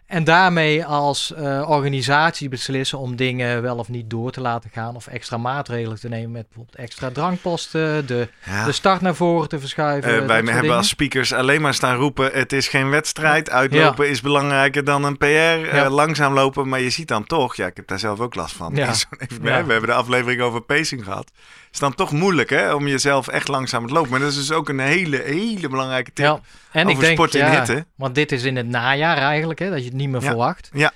En 0.07 0.25
daarmee 0.25 0.85
als 0.85 1.33
eh, 1.35 1.65
organisatie 1.71 2.49
beslissen 2.49 2.99
om 2.99 3.17
dingen 3.17 3.63
wel 3.63 3.77
of 3.77 3.89
niet 3.89 4.11
door 4.11 4.31
te 4.31 4.41
laten 4.41 4.71
gaan 4.71 4.97
of 4.97 5.07
extra 5.07 5.37
maatregelen 5.37 6.01
te 6.01 6.09
nemen 6.09 6.31
met 6.31 6.47
bijvoorbeeld 6.47 6.77
extra 6.77 7.11
drankposten, 7.11 8.07
de, 8.07 8.29
Ja. 8.45 8.65
de 8.65 8.73
start 8.73 9.01
naar 9.01 9.15
voren 9.15 9.49
te 9.49 9.59
verschuiven. 9.61 10.11
Eh, 10.11 10.27
wij 10.27 10.37
hebben 10.37 10.55
dingen. 10.61 10.77
als 10.77 10.89
speakers 10.89 11.33
alleen 11.33 11.61
maar 11.61 11.75
staan 11.75 11.97
roepen: 11.97 12.31
het 12.33 12.53
is 12.53 12.69
geen 12.69 12.91
wedstrijd. 12.91 13.51
Uitlopen 13.51 14.09
is 14.09 14.21
belangrijker 14.21 14.85
dan 14.85 15.05
een 15.05 15.17
PR. 15.19 15.25
eh, 15.27 15.87
langzaam 15.91 16.33
lopen, 16.33 16.69
maar 16.69 16.81
je 16.81 16.91
ziet 16.91 17.09
dan 17.09 17.27
toch, 17.27 17.57
ja, 17.57 17.67
ik 17.67 17.77
heb 17.77 17.87
daar 17.87 17.99
zelf 17.99 18.21
ook 18.21 18.35
last 18.35 18.55
van. 18.57 18.75
Ja. 18.75 18.93
We 19.43 19.51
hebben 19.51 19.83
de 19.87 19.93
aflevering 19.93 20.41
over 20.41 20.61
pacing 20.61 21.05
gehad. 21.05 21.31
Het 21.67 21.75
is 21.75 21.79
dan 21.79 21.95
toch 21.95 22.13
moeilijk 22.13 22.51
hè, 22.51 22.75
om 22.75 22.89
jezelf 22.89 23.29
echt 23.29 23.49
langzaam 23.49 23.87
te 23.87 23.93
lopen. 23.93 24.11
Maar 24.11 24.21
dat 24.21 24.29
is 24.29 24.37
dus 24.37 24.53
ook 24.53 24.69
een 24.69 24.79
hele, 24.79 25.25
hele 25.55 25.69
belangrijke 25.69 26.13
tip. 26.13 26.25
Ja, 26.25 26.41
en 26.73 26.89
ik 26.89 26.99
denk, 27.01 27.13
sport 27.13 27.35
in 27.35 27.41
ja, 27.45 27.51
hitte. 27.51 27.87
want 27.95 28.15
dit 28.15 28.33
is 28.33 28.43
in 28.45 28.57
het 28.57 28.67
najaar 28.69 29.17
eigenlijk, 29.17 29.59
hè, 29.59 29.71
dat 29.71 29.79
je 29.79 29.85
het 29.85 29.95
niet 29.95 30.09
meer 30.09 30.21
Ja. 30.21 30.27
verwacht. 30.27 30.71
Ja. 30.73 30.93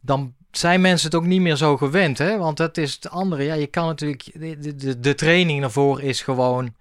Dan 0.00 0.34
zijn 0.50 0.80
mensen 0.80 1.06
het 1.06 1.16
ook 1.16 1.24
niet 1.26 1.40
meer 1.40 1.56
zo 1.56 1.76
gewend, 1.76 2.18
hè? 2.18 2.36
Want 2.38 2.56
dat 2.56 2.76
is 2.76 2.92
het 2.94 3.10
andere. 3.10 3.42
Ja, 3.42 3.54
je 3.54 3.66
kan 3.66 3.86
natuurlijk, 3.86 4.30
de, 4.34 4.74
de, 4.76 5.00
de 5.00 5.14
training 5.14 5.60
daarvoor 5.60 6.02
is 6.02 6.20
gewoon, 6.22 6.74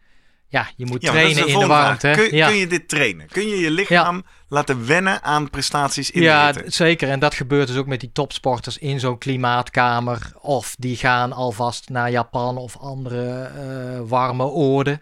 ja, 0.48 0.68
je 0.76 0.86
moet 0.86 1.02
Ja, 1.02 1.12
trainen 1.12 1.48
in 1.48 1.60
de 1.60 1.66
warmte. 1.66 2.12
Kun, 2.16 2.36
ja. 2.36 2.48
kun 2.48 2.56
je 2.58 2.68
dit 2.68 2.90
trainen? 2.90 3.28
Kun 3.28 3.48
je 3.48 3.58
je 3.60 3.72
lichaam 3.72 4.24
laten 4.48 4.86
wennen 4.88 5.24
aan 5.24 5.50
prestaties 5.50 6.12
in 6.12 6.22
ja, 6.22 6.52
de 6.52 6.54
hitte? 6.60 6.70
d- 6.72 6.74
zeker. 6.74 7.10
En 7.10 7.20
dat 7.20 7.34
gebeurt 7.34 7.68
dus 7.68 7.78
ook 7.78 7.88
met 7.88 8.00
die 8.00 8.12
topsporters 8.14 8.78
in 8.78 9.00
zo'n 9.00 9.18
klimaatkamer. 9.18 10.32
Of 10.42 10.76
die 10.80 10.96
gaan 10.96 11.32
alvast 11.34 11.90
naar 11.90 12.12
Japan 12.12 12.58
of 12.58 12.78
andere 12.78 13.42
eh, 13.42 14.00
warme 14.10 14.44
oorden. 14.46 15.02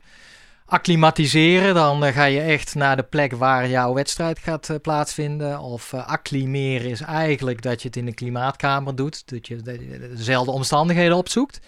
Acclimatiseren, 0.71 1.73
dan 1.73 2.05
eh, 2.05 2.13
ga 2.13 2.23
je 2.23 2.39
echt 2.41 2.75
naar 2.75 2.95
de 2.95 3.03
plek 3.03 3.33
waar 3.33 3.69
jouw 3.69 3.93
wedstrijd 3.93 4.39
gaat 4.39 4.69
eh, 4.69 4.75
plaatsvinden. 4.81 5.59
Of 5.59 5.93
eh, 5.93 6.07
acclimeren 6.07 6.89
is 6.89 7.01
eigenlijk 7.01 7.61
dat 7.61 7.81
je 7.81 7.87
het 7.87 7.97
in 7.97 8.07
een 8.07 8.13
klimaatkamer 8.13 8.95
doet. 8.95 9.29
Dat 9.29 9.47
je 9.47 9.55
de- 9.55 9.87
de- 9.87 10.13
dezelfde 10.15 10.51
omstandigheden 10.51 11.17
opzoekt. 11.17 11.59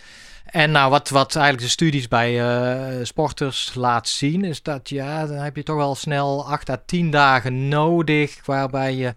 En 0.45 0.71
nou, 0.71 0.89
wat, 0.89 1.09
wat 1.09 1.35
eigenlijk 1.35 1.65
de 1.65 1.71
studies 1.71 2.07
bij 2.07 2.39
sporters 3.05 3.73
laat 3.75 4.07
zien, 4.07 4.43
is 4.43 4.61
dat 4.61 4.89
ja, 4.89 5.25
dan 5.25 5.37
heb 5.37 5.55
je 5.55 5.63
toch 5.63 5.75
wel 5.75 5.95
snel 5.95 6.45
8 6.47 6.69
à 6.69 6.77
10 6.85 7.11
dagen 7.11 7.67
nodig, 7.67 8.45
waarbij 8.45 8.95
je 8.95 9.15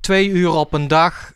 twee 0.00 0.28
uur 0.28 0.50
op 0.50 0.72
een 0.72 0.88
dag 0.88 1.32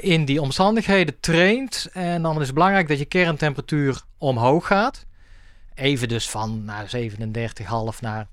in 0.00 0.24
die 0.24 0.40
omstandigheden 0.40 1.20
traint. 1.20 1.88
En 1.92 2.22
dan 2.22 2.40
is 2.40 2.46
het 2.46 2.54
belangrijk 2.54 2.88
dat 2.88 2.98
je 2.98 3.04
kerntemperatuur 3.04 4.02
omhoog 4.18 4.66
gaat. 4.66 5.06
Even 5.78 6.08
dus 6.08 6.30
van 6.30 6.64
naar 6.64 6.90
37,5 6.96 8.00
naar 8.00 8.26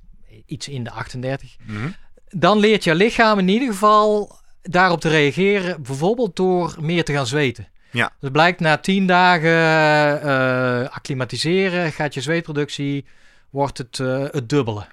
iets 0.45 0.67
in 0.67 0.83
de 0.83 0.91
38. 0.91 1.55
Mm 1.65 1.75
-hmm. 1.75 1.95
Dan 2.29 2.57
leert 2.57 2.83
je 2.83 2.95
lichaam 2.95 3.39
in 3.39 3.47
ieder 3.47 3.67
geval 3.67 4.39
daarop 4.61 5.01
te 5.01 5.09
reageren, 5.09 5.81
bijvoorbeeld 5.81 6.35
door 6.35 6.75
meer 6.79 7.03
te 7.03 7.13
gaan 7.13 7.27
zweten. 7.27 7.67
Ja. 7.91 8.11
Dus 8.19 8.29
blijkt 8.31 8.59
na 8.59 8.77
10 8.77 9.07
dagen 9.07 9.49
uh, 10.25 10.89
acclimatiseren, 10.89 11.91
gaat 11.91 12.13
je 12.13 12.21
zweetproductie, 12.21 13.05
wordt 13.49 13.77
het 13.77 13.99
uh, 13.99 14.23
het 14.31 14.49
dubbele. 14.49 14.85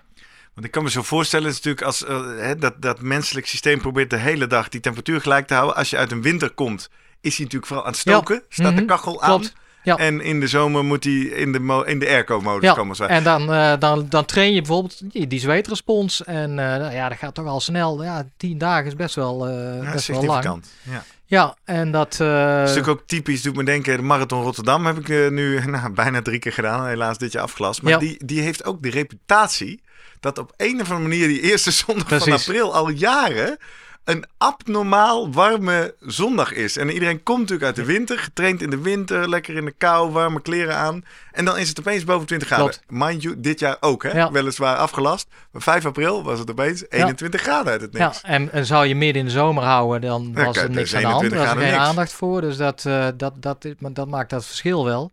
Want 0.54 0.66
ik 0.66 0.70
kan 0.70 0.82
me 0.82 0.90
zo 0.90 1.02
voorstellen, 1.02 1.48
is 1.48 1.54
natuurlijk 1.54 1.82
als 1.82 2.02
uh, 2.02 2.50
dat, 2.58 2.82
dat 2.82 3.00
menselijk 3.00 3.46
systeem 3.46 3.80
probeert 3.80 4.10
de 4.10 4.16
hele 4.16 4.46
dag 4.46 4.68
die 4.68 4.80
temperatuur 4.80 5.20
gelijk 5.20 5.46
te 5.46 5.54
houden. 5.54 5.76
Als 5.76 5.90
je 5.90 5.96
uit 5.96 6.12
een 6.12 6.22
winter 6.22 6.50
komt, 6.50 6.90
is 7.20 7.36
hij 7.36 7.44
natuurlijk 7.44 7.66
vooral 7.66 7.86
aan 7.86 7.92
het 7.92 8.00
stoken. 8.00 8.34
Ja. 8.34 8.42
Staat 8.48 8.70
mm 8.70 8.76
-hmm. 8.76 8.86
de 8.86 8.92
kachel 8.92 9.16
Klopt. 9.16 9.52
Ja. 9.82 9.96
En 9.96 10.20
in 10.20 10.40
de 10.40 10.46
zomer 10.46 10.84
moet 10.84 11.04
hij 11.04 11.12
in 11.12 11.52
de, 11.52 11.82
in 11.86 11.98
de 11.98 12.08
airco-modus 12.08 12.68
ja. 12.68 12.74
komen. 12.74 12.96
Zo. 12.96 13.04
En 13.04 13.24
dan, 13.24 13.52
uh, 13.52 13.72
dan, 13.78 14.06
dan 14.08 14.24
train 14.24 14.52
je 14.54 14.60
bijvoorbeeld 14.60 15.12
die, 15.12 15.26
die 15.26 15.40
zweetrespons. 15.40 16.24
En 16.24 16.50
uh, 16.50 16.92
ja, 16.94 17.08
dat 17.08 17.18
gaat 17.18 17.34
toch 17.34 17.46
al 17.46 17.60
snel. 17.60 18.02
Ja, 18.02 18.28
tien 18.36 18.58
dagen 18.58 18.86
is 18.86 18.96
best 18.96 19.14
wel, 19.14 19.48
uh, 19.48 19.82
ja, 19.82 19.92
best 19.92 20.06
wel 20.06 20.24
lang. 20.24 20.62
Ja. 20.82 21.04
Ja, 21.32 21.56
en 21.64 21.90
dat... 21.90 22.18
Uh... 22.22 22.28
Dat 22.28 22.68
is 22.68 22.74
natuurlijk 22.74 23.00
ook 23.00 23.06
typisch, 23.06 23.42
doet 23.42 23.56
me 23.56 23.64
denken, 23.64 23.96
de 23.96 24.02
Marathon 24.02 24.42
Rotterdam 24.42 24.86
heb 24.86 24.98
ik 24.98 25.08
uh, 25.08 25.30
nu 25.30 25.60
nou, 25.66 25.92
bijna 25.92 26.22
drie 26.22 26.38
keer 26.38 26.52
gedaan. 26.52 26.86
Helaas 26.86 27.18
dit 27.18 27.32
jaar 27.32 27.42
afgelast. 27.42 27.82
Maar 27.82 27.92
Ja. 27.92 27.98
die, 27.98 28.24
die 28.24 28.40
heeft 28.40 28.64
ook 28.64 28.82
de 28.82 28.90
reputatie 28.90 29.82
dat 30.20 30.38
op 30.38 30.52
een 30.56 30.80
of 30.80 30.90
andere 30.90 31.08
manier 31.08 31.28
die 31.28 31.40
eerste 31.40 31.70
zondag 31.70 32.08
van 32.08 32.32
april 32.32 32.74
al 32.74 32.88
jaren 32.88 33.58
een 34.04 34.24
abnormaal 34.38 35.32
warme 35.32 35.94
zondag 36.00 36.52
is. 36.52 36.76
En 36.76 36.90
iedereen 36.90 37.22
komt 37.22 37.38
natuurlijk 37.40 37.66
uit 37.66 37.76
de 37.76 37.84
winter, 37.92 38.18
getraind 38.18 38.62
in 38.62 38.70
de 38.70 38.80
winter, 38.80 39.28
lekker 39.28 39.56
in 39.56 39.64
de 39.64 39.70
kou, 39.78 40.10
warme 40.10 40.40
kleren 40.42 40.76
aan. 40.76 41.04
En 41.32 41.44
dan 41.44 41.58
is 41.58 41.68
het 41.68 41.78
opeens 41.78 42.04
boven 42.04 42.26
20 42.26 42.48
graden. 42.48 42.66
Klopt. 42.66 42.82
Mind 42.88 43.22
you, 43.22 43.40
dit 43.40 43.58
jaar 43.60 43.76
ook, 43.80 44.02
hè? 44.02 44.10
Ja. 44.12 44.30
Weliswaar 44.30 44.76
afgelast. 44.76 45.26
Maar 45.50 45.62
5 45.62 45.86
april 45.86 46.22
was 46.24 46.38
het 46.38 46.50
opeens 46.50 46.84
21 46.88 47.40
graden 47.40 47.72
uit 47.72 47.80
het 47.80 47.92
Ja, 47.96 48.06
niks. 48.06 48.20
en, 48.22 48.52
en 48.52 48.66
zou 48.66 48.86
je 48.86 48.94
midden 48.94 49.20
in 49.22 49.26
de 49.28 49.32
zomer 49.34 49.64
houden, 49.64 50.00
dan 50.00 50.32
Ja, 50.34 50.44
was 50.44 50.56
er 50.56 50.70
niks 50.70 50.90
dus 50.90 50.94
aan 50.94 51.00
de 51.00 51.06
hand. 51.08 51.22
21 51.22 51.38
Er 51.40 51.46
was 51.46 51.54
er 51.54 51.62
geen 51.70 51.78
niks. 51.78 51.88
aandacht 51.88 52.12
voor. 52.12 52.40
Dus 52.40 52.56
dat, 52.56 52.84
eh, 52.86 53.06
dat, 53.16 53.32
dat, 53.42 53.66
maar 53.78 53.92
dat 53.92 54.08
maakt 54.08 54.30
dat 54.30 54.46
verschil 54.46 54.84
wel. 54.84 55.12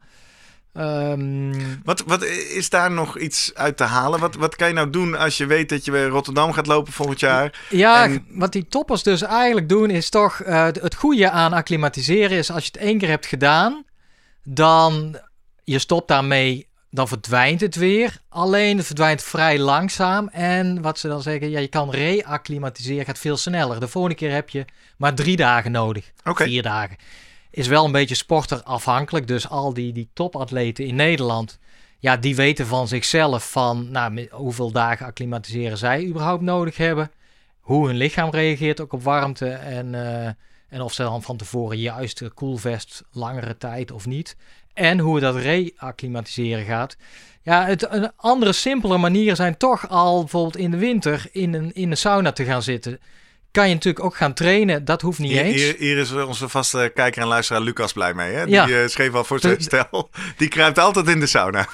Ehm, 0.79 1.53
Wat, 1.83 2.03
wat 2.05 2.23
is 2.53 2.69
daar 2.69 2.91
nog 2.91 3.17
iets 3.17 3.51
uit 3.53 3.77
te 3.77 3.83
halen? 3.83 4.19
Wat, 4.19 4.35
wat 4.35 4.55
kan 4.55 4.67
je 4.67 4.73
nou 4.73 4.89
doen 4.89 5.15
als 5.17 5.37
je 5.37 5.45
weet 5.45 5.69
dat 5.69 5.85
je 5.85 5.91
bij 5.91 6.05
Rotterdam 6.05 6.53
gaat 6.53 6.67
lopen 6.67 6.93
volgend 6.93 7.19
jaar? 7.19 7.59
ja, 7.69 8.03
En- 8.03 8.25
wat 8.29 8.51
die 8.51 8.67
toppers 8.67 9.03
dus 9.03 9.21
eigenlijk 9.21 9.69
doen, 9.69 9.89
is 9.89 10.09
toch 10.09 10.41
eh, 10.41 10.63
het 10.65 10.95
goede 10.95 11.29
aan 11.29 11.53
acclimatiseren 11.53 12.37
is 12.37 12.51
als 12.51 12.63
je 12.65 12.69
het 12.73 12.81
één 12.81 12.97
keer 12.97 13.09
hebt 13.09 13.25
gedaan, 13.25 13.83
dan 14.43 15.19
je 15.63 15.79
stopt 15.79 16.07
daarmee, 16.07 16.67
dan 16.89 17.07
verdwijnt 17.07 17.61
het 17.61 17.75
weer. 17.75 18.17
Alleen 18.29 18.77
het 18.77 18.85
verdwijnt 18.85 19.23
vrij 19.23 19.59
langzaam. 19.59 20.27
En 20.27 20.81
wat 20.81 20.99
ze 20.99 21.07
dan 21.07 21.21
zeggen, 21.21 21.49
ja, 21.49 21.59
je 21.59 21.67
kan 21.67 21.91
reacclimatiseren, 21.91 23.05
gaat 23.05 23.19
veel 23.19 23.37
sneller. 23.37 23.79
De 23.79 23.87
volgende 23.87 24.17
keer 24.17 24.31
heb 24.31 24.49
je 24.49 24.65
maar 24.97 25.13
drie 25.13 25.35
dagen 25.35 25.71
nodig. 25.71 26.11
Vier 26.45 26.63
dagen. 26.63 26.97
Is 27.51 27.67
wel 27.67 27.85
een 27.85 27.91
beetje 27.91 28.15
sporterafhankelijk. 28.15 29.27
Dus 29.27 29.49
al 29.49 29.73
die, 29.73 29.93
die 29.93 30.09
topatleten 30.13 30.85
in 30.85 30.95
Nederland, 30.95 31.59
ja, 31.99 32.17
die 32.17 32.35
weten 32.35 32.67
van 32.67 32.87
zichzelf 32.87 33.51
van 33.51 33.91
nou, 33.91 34.27
hoeveel 34.31 34.71
dagen 34.71 35.05
acclimatiseren 35.05 35.77
zij 35.77 36.05
überhaupt 36.05 36.41
nodig 36.41 36.77
hebben. 36.77 37.11
Hoe 37.59 37.87
hun 37.87 37.97
lichaam 37.97 38.29
reageert 38.29 38.81
ook 38.81 38.93
op 38.93 39.03
warmte. 39.03 39.49
En, 39.49 39.95
eh, 39.95 40.31
en 40.69 40.81
of 40.81 40.93
ze 40.93 41.03
dan 41.03 41.21
van 41.21 41.37
tevoren 41.37 41.77
juist 41.77 42.19
de 42.19 42.29
koelvest 42.29 43.03
langere 43.11 43.57
tijd 43.57 43.91
of 43.91 44.05
niet. 44.05 44.35
En 44.73 44.99
hoe 44.99 45.19
dat 45.19 45.35
reacclimatiseren 45.35 46.65
gaat. 46.65 46.97
Ja, 47.41 47.65
het, 47.65 47.91
een 47.91 48.11
andere, 48.15 48.53
simpele 48.53 48.97
manier 48.97 49.35
zijn 49.35 49.57
toch 49.57 49.89
al 49.89 50.19
bijvoorbeeld 50.19 50.57
in 50.57 50.71
de 50.71 50.77
winter 50.77 51.27
in 51.31 51.53
een, 51.53 51.73
in 51.73 51.91
een 51.91 51.97
sauna 51.97 52.31
te 52.31 52.43
gaan 52.43 52.63
zitten. 52.63 52.99
Kan 53.51 53.67
je 53.67 53.73
natuurlijk 53.73 54.05
ook 54.05 54.15
gaan 54.15 54.33
trainen, 54.33 54.85
dat 54.85 55.01
hoeft 55.01 55.19
niet 55.19 55.31
Hier, 55.31 55.41
eens. 55.43 55.61
hier, 55.61 55.75
hier 55.77 55.97
is 55.97 56.11
onze 56.11 56.49
vaste 56.49 56.91
kijker 56.95 57.21
en 57.21 57.27
luisteraar 57.27 57.61
Lucas 57.61 57.93
blij 57.93 58.13
mee. 58.13 58.33
Hè? 58.33 58.45
Die 58.45 58.81
eh, 58.81 58.87
schreef 58.87 59.13
al 59.13 59.23
voor 59.23 59.39
zijn 59.39 59.57
De- 59.57 59.63
stel. 59.63 60.09
Die 60.37 60.47
kruipt 60.47 60.79
altijd 60.79 61.07
in 61.07 61.19
de 61.19 61.25
sauna. 61.27 61.67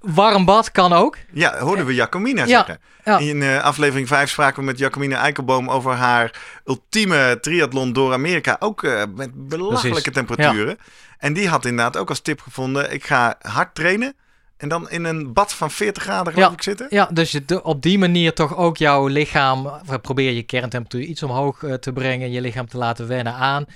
Warm 0.00 0.44
bad 0.44 0.72
kan 0.72 0.92
ook. 0.92 1.16
Ja, 1.32 1.58
hoorden 1.58 1.86
we 1.86 1.94
Jacomina 1.94 2.40
Ja, 2.42 2.46
zeggen. 2.48 2.80
ja. 3.04 3.18
In 3.18 3.42
eh, 3.42 3.62
aflevering 3.62 4.08
5 4.08 4.30
spraken 4.30 4.60
we 4.60 4.66
met 4.66 4.78
Jacomina 4.78 5.16
Eikelboom 5.20 5.70
over 5.70 5.92
haar 5.92 6.40
ultieme 6.64 7.38
triathlon 7.40 7.92
door 7.92 8.12
Amerika. 8.12 8.56
Ook 8.58 8.82
eh, 8.82 9.02
met 9.14 9.48
belachelijke 9.48 9.88
Precies, 10.10 10.12
temperaturen. 10.12 10.78
En 11.18 11.32
die 11.32 11.48
had 11.48 11.64
inderdaad 11.64 11.96
ook 11.96 12.08
als 12.08 12.20
tip 12.20 12.40
gevonden. 12.40 12.92
Ik 12.92 13.04
ga 13.04 13.34
hard 13.40 13.74
trainen. 13.74 14.14
En 14.58 14.68
dan 14.68 14.90
in 14.90 15.04
een 15.04 15.32
bad 15.32 15.54
van 15.54 15.70
40 15.70 16.02
graden 16.02 16.32
geloof 16.32 16.48
Ja. 16.48 16.54
ik 16.54 16.62
zitten. 16.62 16.86
Ja, 16.90 17.08
dus 17.12 17.30
je 17.32 17.44
de- 17.44 17.62
op 17.62 17.82
die 17.82 17.98
manier 17.98 18.32
toch 18.34 18.56
ook 18.56 18.76
jouw 18.76 19.06
lichaam, 19.06 19.66
of 19.66 20.00
probeer 20.00 20.32
je 20.32 20.42
kerntemperatuur 20.42 21.08
iets 21.08 21.22
omhoog 21.22 21.62
eh, 21.62 21.74
te 21.74 21.92
brengen, 21.92 22.30
je 22.30 22.40
lichaam 22.40 22.68
te 22.68 22.78
laten 22.78 23.06
wennen 23.08 23.32
aan. 23.34 23.66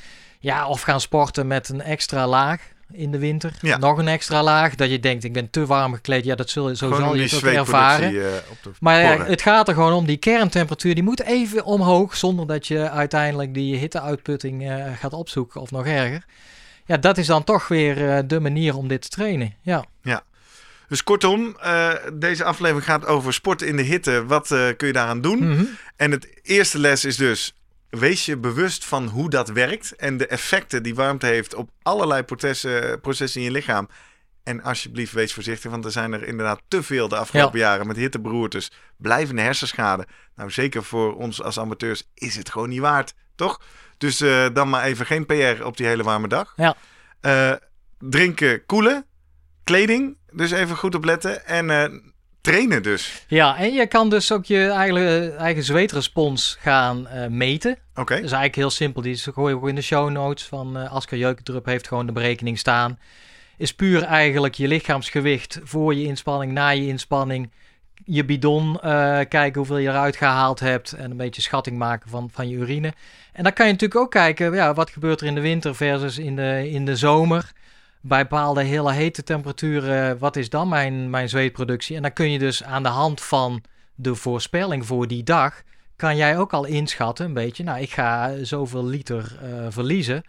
Ja, 0.40 0.66
of 0.66 0.80
gaan 0.82 1.00
sporten 1.00 1.46
met 1.46 1.68
een 1.68 1.82
extra 1.82 2.26
laag 2.26 2.60
in 2.92 3.10
de 3.10 3.18
winter. 3.18 3.52
Ja. 3.60 3.76
Nog 3.76 3.98
een 3.98 4.08
extra 4.08 4.42
laag, 4.42 4.74
dat 4.74 4.90
je 4.90 5.00
denkt, 5.00 5.24
ik 5.24 5.32
ben 5.32 5.50
te 5.50 5.66
warm 5.66 5.94
gekleed. 5.94 6.24
Ja, 6.24 6.34
dat 6.34 6.50
zul, 6.50 6.76
zo 6.76 6.86
Gewoon 6.86 7.02
zal 7.02 7.14
je 7.14 7.22
het 7.22 7.34
ook 7.34 7.42
ervaren. 7.42 8.08
eh, 8.24 8.26
Maar 8.80 9.00
ja, 9.00 9.24
het 9.24 9.42
gaat 9.42 9.68
er 9.68 9.74
gewoon 9.74 9.92
om, 9.92 10.06
die 10.06 10.16
kerntemperatuur, 10.16 10.94
die 10.94 11.02
moet 11.04 11.22
even 11.22 11.64
omhoog, 11.64 12.16
zonder 12.16 12.46
dat 12.46 12.66
je 12.66 12.90
uiteindelijk 12.90 13.54
die 13.54 13.76
hitteuitputting 13.76 14.68
eh, 14.70 14.84
gaat 15.00 15.12
opzoeken 15.12 15.60
of 15.60 15.70
nog 15.70 15.86
erger. 15.86 16.24
Ja, 16.86 16.96
dat 16.96 17.18
is 17.18 17.26
dan 17.26 17.44
toch 17.44 17.68
weer 17.68 18.10
eh, 18.10 18.18
de 18.26 18.40
manier 18.40 18.76
om 18.76 18.88
dit 18.88 19.02
te 19.02 19.08
trainen. 19.08 19.54
Ja. 19.60 19.84
Dus 20.92 21.02
kortom, 21.02 21.56
eh, 21.60 21.92
deze 22.12 22.44
aflevering 22.44 22.84
gaat 22.84 23.06
over 23.06 23.32
sporten 23.32 23.66
in 23.66 23.76
de 23.76 23.82
hitte. 23.82 24.26
Wat 24.26 24.50
eh, 24.50 24.68
kun 24.76 24.86
je 24.86 24.92
daaraan 24.92 25.20
doen? 25.20 25.48
Mhm. 25.48 25.64
En 25.96 26.10
het 26.10 26.40
eerste 26.42 26.78
les 26.78 27.04
is 27.04 27.16
dus: 27.16 27.54
wees 27.88 28.26
je 28.26 28.36
bewust 28.36 28.84
van 28.84 29.06
hoe 29.06 29.30
dat 29.30 29.48
werkt 29.48 29.96
en 29.96 30.16
de 30.16 30.26
effecten 30.26 30.82
die 30.82 30.94
warmte 30.94 31.26
heeft 31.26 31.54
op 31.54 31.70
allerlei 31.82 32.22
processen, 32.22 33.00
processen 33.00 33.40
in 33.40 33.46
je 33.46 33.52
lichaam. 33.52 33.88
En 34.42 34.62
alsjeblieft, 34.62 35.12
wees 35.12 35.32
voorzichtig, 35.32 35.70
want 35.70 35.84
er 35.84 35.90
zijn 35.90 36.12
er 36.12 36.26
inderdaad 36.26 36.60
te 36.68 36.82
veel 36.82 37.08
de 37.08 37.16
afgelopen 37.16 37.58
jaren 37.58 37.86
met 37.86 37.96
hittebroertes. 37.96 38.70
Blijvende 38.96 39.42
hersenschade. 39.42 40.06
Nou, 40.36 40.50
zeker 40.50 40.84
voor 40.84 41.16
ons 41.16 41.42
als 41.42 41.58
amateurs 41.58 42.08
is 42.14 42.36
het 42.36 42.50
gewoon 42.50 42.68
niet 42.68 42.80
waard, 42.80 43.14
toch? 43.34 43.60
Dus 43.98 44.20
eh, 44.20 44.46
dan 44.52 44.68
maar 44.68 44.84
even 44.84 45.06
geen 45.06 45.26
PR 45.26 45.64
op 45.64 45.76
die 45.76 45.86
hele 45.86 46.02
warme 46.02 46.28
dag. 46.28 46.54
Ja. 46.56 46.76
Drinken, 47.98 48.66
koelen. 48.66 49.06
Kleding, 49.64 50.16
dus 50.32 50.50
even 50.50 50.76
goed 50.76 50.94
opletten. 50.94 51.46
En 51.46 51.70
eh, 51.70 51.98
trainen 52.40 52.82
dus. 52.82 53.24
Ja, 53.26 53.56
en 53.56 53.72
je 53.72 53.86
kan 53.86 54.10
dus 54.10 54.32
ook 54.32 54.44
je 54.44 54.66
eigen, 54.66 55.36
eigen 55.36 55.62
zweetrespons 55.62 56.56
gaan 56.60 57.06
eh, 57.06 57.26
meten. 57.26 57.70
Oké. 57.94 58.14
Dat 58.14 58.24
is 58.24 58.30
eigenlijk 58.30 58.54
heel 58.54 58.70
simpel. 58.70 59.02
Die 59.02 59.16
gooi 59.16 59.54
je 59.54 59.60
ook 59.60 59.68
in 59.68 59.74
de 59.74 59.82
show 59.82 60.10
notes 60.10 60.44
van 60.44 60.76
eh 60.76 60.92
Asker 60.92 61.18
Jeukendrup 61.18 61.66
heeft 61.66 61.88
gewoon 61.88 62.06
de 62.06 62.12
berekening 62.12 62.58
staan. 62.58 62.98
Is 63.56 63.74
puur 63.74 64.02
eigenlijk 64.02 64.54
je 64.54 64.68
lichaamsgewicht 64.68 65.60
voor 65.62 65.94
je 65.94 66.04
inspanning, 66.04 66.52
na 66.52 66.68
je 66.68 66.86
inspanning. 66.86 67.50
Je 68.04 68.24
bidon 68.24 68.78
kijken 69.28 69.54
hoeveel 69.54 69.76
je 69.76 69.88
eruit 69.88 70.16
gehaald 70.16 70.60
hebt. 70.60 70.92
En 70.92 71.10
een 71.10 71.16
beetje 71.16 71.42
schatting 71.42 71.78
maken 71.78 72.10
van, 72.10 72.30
van 72.32 72.48
je 72.48 72.56
urine. 72.56 72.92
En 73.32 73.42
dan 73.42 73.52
kan 73.52 73.66
je 73.66 73.72
natuurlijk 73.72 74.00
ook 74.00 74.10
kijken, 74.10 74.54
ja, 74.54 74.74
wat 74.74 74.90
gebeurt 74.90 75.20
er 75.20 75.26
in 75.26 75.34
de 75.34 75.40
winter 75.40 75.74
versus 75.74 76.18
in 76.18 76.36
de, 76.36 76.70
in 76.70 76.84
de 76.84 76.96
zomer. 76.96 77.52
Bij 78.04 78.22
bepaalde 78.22 78.62
hele 78.62 78.92
hete 78.92 79.22
temperaturen, 79.22 80.18
wat 80.18 80.36
is 80.36 80.48
dan 80.48 80.68
mijn, 80.68 81.10
mijn 81.10 81.28
zweetproductie? 81.28 81.96
En 81.96 82.02
dan 82.02 82.12
kun 82.12 82.30
je 82.30 82.38
dus 82.38 82.64
aan 82.64 82.82
de 82.82 82.88
hand 82.88 83.20
van 83.20 83.62
de 83.94 84.14
voorspelling 84.14 84.86
voor 84.86 85.06
die 85.06 85.22
dag, 85.22 85.62
kan 85.96 86.16
jij 86.16 86.38
ook 86.38 86.52
al 86.52 86.64
inschatten 86.64 87.26
een 87.26 87.32
beetje. 87.32 87.64
Nou, 87.64 87.80
ik 87.80 87.90
ga 87.90 88.44
zoveel 88.44 88.84
liter 88.84 89.38
eh, 89.42 89.66
verliezen. 89.68 90.22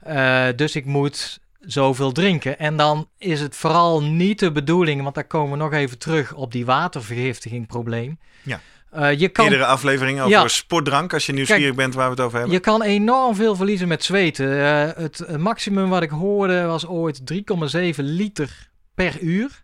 Eh, 0.00 0.46
dus 0.56 0.76
ik 0.76 0.84
moet 0.84 1.40
zoveel 1.60 2.12
drinken. 2.12 2.58
En 2.58 2.76
dan 2.76 3.08
is 3.18 3.40
het 3.40 3.56
vooral 3.56 4.02
niet 4.02 4.38
de 4.38 4.52
bedoeling, 4.52 5.02
want 5.02 5.14
daar 5.14 5.26
komen 5.26 5.50
we 5.50 5.64
nog 5.64 5.72
even 5.72 5.98
terug 5.98 6.34
op 6.34 6.52
die 6.52 6.64
watervergiftiging 6.64 7.66
probleem. 7.66 8.18
Ja. 8.42 8.60
Eh, 8.90 9.18
je 9.18 9.28
kan 9.28 9.44
Eerdere 9.44 9.64
aflevering 9.64 10.18
over 10.18 10.30
Ja. 10.30 10.48
sportdrank, 10.48 11.12
als 11.12 11.26
je 11.26 11.32
nieuwsgierig 11.32 11.74
bent 11.74 11.94
waar 11.94 12.04
we 12.04 12.10
het 12.10 12.20
over 12.20 12.38
hebben. 12.38 12.54
je 12.56 12.60
kan 12.62 12.82
enorm 12.82 13.34
veel 13.34 13.56
verliezen 13.56 13.88
met 13.88 14.04
zweten. 14.04 14.60
Eh, 14.64 15.02
het 15.02 15.36
maximum 15.38 15.88
wat 15.88 16.02
ik 16.02 16.10
hoorde 16.10 16.62
was 16.64 16.86
ooit 16.86 17.26
3,7 17.26 18.04
liter 18.04 18.68
per 18.94 19.20
uur. 19.20 19.62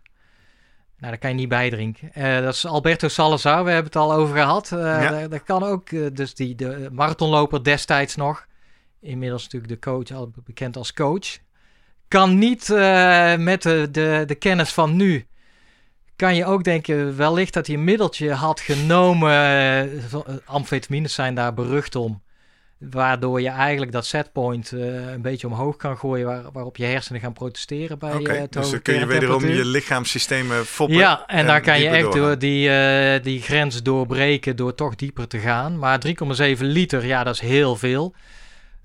Nou, 0.97 1.11
daar 1.11 1.17
kan 1.17 1.29
je 1.29 1.35
niet 1.35 1.49
bij 1.49 1.69
drinken. 1.69 2.13
Eh, 2.13 2.41
dat 2.41 2.53
is 2.53 2.65
Alberto 2.65 3.07
Salazar, 3.07 3.63
we 3.63 3.71
hebben 3.71 3.91
het 3.91 4.01
al 4.01 4.13
over 4.13 4.35
gehad. 4.37 4.71
Eh 4.71 4.77
Ja. 4.79 5.27
daar 5.27 5.43
kan 5.43 5.63
ook, 5.63 6.15
dus 6.15 6.35
die, 6.35 6.55
de 6.55 6.89
marathonloper 6.91 7.63
destijds 7.63 8.15
nog. 8.15 8.45
Inmiddels 9.01 9.43
natuurlijk 9.43 9.71
de 9.73 9.89
coach, 9.91 10.11
al 10.11 10.31
bekend 10.45 10.77
als 10.77 10.93
coach. 10.93 11.37
kan 12.07 12.37
niet 12.37 12.69
uh, 12.69 13.35
met 13.35 13.61
de, 13.61 13.87
de, 13.91 14.23
de 14.25 14.35
kennis 14.35 14.73
van 14.73 14.95
nu 14.95 15.27
kan 16.17 16.35
je 16.35 16.45
ook 16.45 16.63
denken, 16.63 17.17
wellicht 17.17 17.53
dat 17.53 17.67
hij 17.67 17.75
een 17.75 17.83
middeltje 17.83 18.31
had 18.31 18.59
genomen. 18.59 19.31
Uh, 19.85 20.21
amfetamines 20.45 21.13
zijn 21.13 21.35
daar 21.35 21.53
berucht 21.53 21.95
om. 21.95 22.21
Waardoor 22.77 23.41
je 23.41 23.49
eigenlijk 23.49 23.91
dat 23.91 24.05
setpoint 24.05 24.71
uh, 24.71 25.11
een 25.11 25.21
beetje 25.21 25.47
omhoog 25.47 25.75
kan 25.75 25.97
gooien, 25.97 26.25
waar, 26.25 26.43
waarop 26.53 26.77
je 26.77 26.85
hersenen 26.85 27.21
gaan 27.21 27.33
protesteren 27.33 27.99
bij 27.99 28.13
okay, 28.13 28.35
uh, 28.35 28.43
Dus 28.49 28.69
dan 28.69 28.81
kun 28.81 28.99
je 28.99 29.05
wederom 29.05 29.45
je 29.45 29.65
lichaamssystemen 29.65 30.65
foppen. 30.65 30.97
Ja, 30.97 31.23
en, 31.27 31.37
en 31.37 31.45
dan 31.45 31.61
kan 31.61 31.79
je 31.79 31.87
echt 31.87 32.11
door 32.13 32.37
die, 32.37 32.69
uh, 32.69 33.23
die 33.23 33.41
grens 33.41 33.83
doorbreken 33.83 34.55
door 34.55 34.75
toch 34.75 34.95
dieper 34.95 35.27
te 35.27 35.39
gaan. 35.39 35.79
Maar 35.79 36.01
3,7 36.07 36.13
liter, 36.57 37.05
ja, 37.05 37.23
dat 37.23 37.33
is 37.33 37.41
heel 37.41 37.75
veel. 37.75 38.13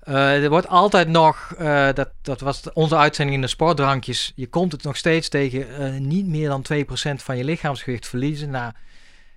Er 0.05 0.49
wordt 0.49 0.67
altijd 0.67 1.07
nog, 1.07 1.53
dat, 1.93 2.09
dat 2.21 2.39
was 2.41 2.73
onze 2.73 2.95
uitzending 2.95 3.37
in 3.37 3.41
de 3.41 3.47
sportdrankjes, 3.47 4.31
je 4.35 4.47
komt 4.47 4.71
het 4.71 4.83
nog 4.83 4.97
steeds 4.97 5.29
tegen 5.29 6.07
niet 6.07 6.27
meer 6.27 6.49
dan 6.49 6.65
2% 6.73 6.75
van 7.15 7.37
je 7.37 7.43
lichaamsgewicht 7.43 8.07
verliezen. 8.07 8.49
Nou, 8.49 8.71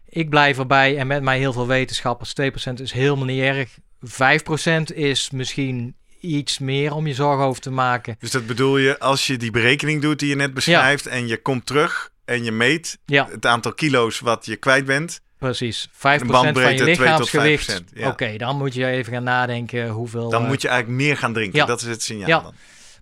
ik 0.09 0.31
blijf 0.31 0.59
erbij 0.59 0.97
en 0.99 1.07
met 1.07 1.23
mij 1.23 1.39
heel 1.39 1.53
veel 1.53 1.67
wetenschappers, 1.67 2.35
2% 2.71 2.73
is 2.75 2.93
helemaal 2.93 3.25
niet 3.25 3.41
erg 3.41 3.79
5% 4.05 4.95
is 4.95 5.31
misschien 5.31 5.95
iets 6.21 6.59
meer 6.59 6.95
om 6.95 7.07
je 7.07 7.15
zorgen 7.15 7.45
over 7.45 7.63
te 7.63 7.71
maken. 7.71 8.17
Dus 8.19 8.31
dat 8.31 8.47
bedoel 8.47 8.79
je, 8.79 8.99
als 8.99 9.27
je 9.27 9.37
die 9.37 9.51
berekening 9.51 10.03
doet 10.03 10.19
die 10.19 10.29
je 10.29 10.37
net 10.37 10.55
beschrijft 10.55 11.07
en 11.07 11.27
je 11.27 11.43
komt 11.43 11.67
terug 11.67 12.11
en 12.25 12.45
je 12.45 12.53
meet 12.53 12.99
ja. 13.05 13.29
het 13.31 13.47
aantal 13.47 13.75
kilo's 13.75 14.21
wat 14.21 14.47
je 14.47 14.57
kwijt 14.57 14.85
bent. 14.85 15.21
Precies, 15.39 15.89
5% 15.89 15.91
van 15.99 16.75
je 16.75 16.85
lichaamsgewicht. 16.85 17.83
Ja. 17.95 18.09
Oké, 18.09 18.37
dan 18.37 18.57
moet 18.57 18.75
je 18.75 18.87
even 18.87 19.13
gaan 19.13 19.25
nadenken 19.25 19.89
hoeveel... 19.89 20.31
Dan 20.31 20.43
uh, 20.43 20.49
moet 20.49 20.63
je 20.63 20.69
eigenlijk 20.69 21.01
meer 21.03 21.17
gaan 21.17 21.33
drinken, 21.33 21.67
dat 21.67 21.81
is 21.81 21.87
het 21.87 22.03
signaal 22.03 22.29
ja. 22.29 22.41
dan. 22.41 22.55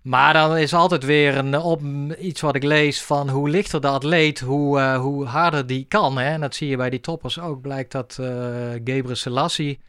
Maar 0.02 0.32
dan 0.32 0.56
is 0.56 0.74
altijd 0.74 1.04
weer 1.04 1.36
een, 1.36 1.58
op, 1.58 1.80
iets 2.20 2.40
wat 2.40 2.54
ik 2.54 2.62
lees 2.62 3.02
van 3.02 3.28
hoe 3.28 3.48
lichter 3.48 3.80
de 3.80 3.86
atleet, 3.86 4.40
hoe, 4.40 4.78
uh, 4.78 4.98
hoe 4.98 5.24
harder 5.24 5.66
die 5.66 5.86
kan. 5.88 6.18
Hè? 6.18 6.32
En 6.32 6.40
dat 6.40 6.54
zie 6.54 6.68
je 6.68 6.76
bij 6.76 6.90
die 6.90 7.00
toppers 7.00 7.40
ook. 7.40 7.60
Blijkt 7.60 7.92
dat 7.92 8.16
uh, 8.20 8.26
Gebre 8.84 9.14
Selassie 9.14 9.80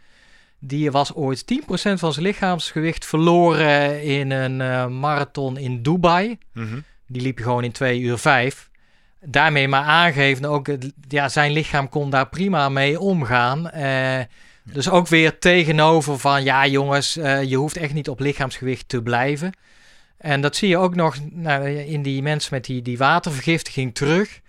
die 0.60 0.92
was 0.92 1.14
ooit 1.14 1.46
10% 1.54 1.66
van 1.94 2.14
zijn 2.14 2.26
lichaamsgewicht 2.26 3.06
verloren 3.06 4.04
in 4.04 4.32
een 4.32 4.60
uh, 4.60 4.88
marathon 4.88 5.58
in 5.58 5.82
Dubai. 5.82 6.38
Mhm. 6.54 6.80
Die 7.08 7.22
liep 7.22 7.40
gewoon 7.40 7.64
in 7.64 7.72
2 7.72 8.00
uur 8.00 8.18
5. 8.18 8.70
Daarmee 9.28 9.68
maar 9.68 9.84
aangeven, 9.84 10.46
ook 10.46 10.68
ja, 11.08 11.30
zijn 11.30 11.52
lichaam 11.52 11.90
kon 11.90 12.10
daar 12.10 12.30
prima 12.30 12.70
mee 12.70 13.00
omgaan. 13.00 13.70
Uh, 13.76 14.20
dus 14.64 14.90
ook 14.90 15.08
weer 15.08 15.40
tegenover 15.40 16.20
van, 16.20 16.44
ja 16.44 16.68
jongens, 16.68 17.18
uh, 17.18 17.44
je 17.44 17.56
hoeft 17.56 17.78
echt 17.78 17.94
niet 17.94 18.10
op 18.10 18.20
lichaamsgewicht 18.20 18.90
te 18.90 19.02
blijven. 19.02 19.52
En 20.18 20.42
dat 20.42 20.56
zie 20.56 20.70
je 20.70 20.78
ook 20.78 20.96
nog 20.96 21.16
nou, 21.32 21.70
in 21.70 22.02
die 22.02 22.22
mensen 22.22 22.54
met 22.54 22.66
die, 22.66 22.82
die 22.82 22.98
watervergiftiging 22.98 23.96
terug. 23.96 24.42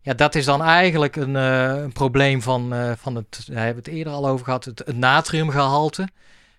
Ja, 0.00 0.14
dat 0.14 0.34
is 0.34 0.44
dan 0.44 0.62
eigenlijk 0.62 1.16
een, 1.16 1.34
uh, 1.34 1.82
een 1.82 1.92
probleem 1.92 2.42
van, 2.42 2.74
van 2.98 3.14
het, 3.14 3.44
we 3.46 3.58
hebben 3.58 3.84
het 3.84 3.92
eerder 3.92 4.12
al 4.12 4.28
over 4.28 4.44
gehad, 4.44 4.64
het, 4.64 4.78
het, 4.78 4.96
natriumgehalte. 4.96 6.08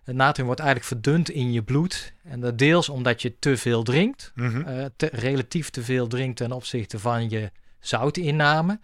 Het 0.04 0.16
natrium 0.16 0.46
wordt 0.46 0.62
eigenlijk 0.62 0.90
verdund 0.90 1.30
in 1.30 1.52
je 1.52 1.64
bloed. 1.64 2.14
En 2.24 2.40
dat 2.40 2.58
deels 2.58 2.90
omdat 2.90 3.22
je 3.22 3.40
te 3.40 3.58
veel 3.58 3.84
drinkt, 3.84 4.32
mm 4.36 4.50
-hmm. 4.50 4.68
uh, 4.68 4.86
te, 4.96 5.10
relatief 5.12 5.70
te 5.70 5.84
veel 5.84 6.08
drinkt 6.08 6.38
ten 6.38 6.52
opzichte 6.52 7.00
van 7.00 7.30
je 7.30 7.52
zoutinname. 7.84 8.80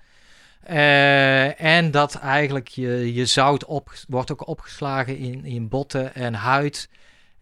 en 1.58 1.92
dat 1.92 2.16
eigenlijk 2.16 2.68
je, 2.68 3.14
je 3.14 3.26
zout 3.26 3.66
op, 3.66 3.92
wordt 4.08 4.32
ook 4.32 4.48
opgeslagen 4.48 5.18
in, 5.18 5.46
in 5.46 5.70
botten 5.70 6.16
en 6.16 6.34
huid 6.34 6.90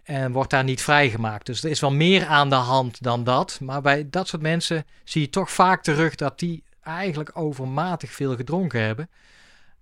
en 0.07 0.31
wordt 0.31 0.49
daar 0.49 0.63
niet 0.63 0.81
vrijgemaakt. 0.81 1.45
Dus 1.45 1.63
er 1.63 1.69
is 1.69 1.79
wel 1.79 1.91
meer 1.91 2.25
aan 2.25 2.49
de 2.49 2.55
hand 2.55 3.03
dan 3.03 3.23
dat. 3.23 3.59
Maar 3.61 3.81
bij 3.81 4.07
dat 4.09 4.27
soort 4.27 4.41
mensen 4.41 4.85
zie 5.03 5.21
je 5.21 5.29
toch 5.29 5.51
vaak 5.51 5.83
terug 5.83 6.15
dat 6.15 6.39
die 6.39 6.63
eigenlijk 6.83 7.31
overmatig 7.33 8.11
veel 8.11 8.35
gedronken 8.35 8.81
hebben. 8.81 9.09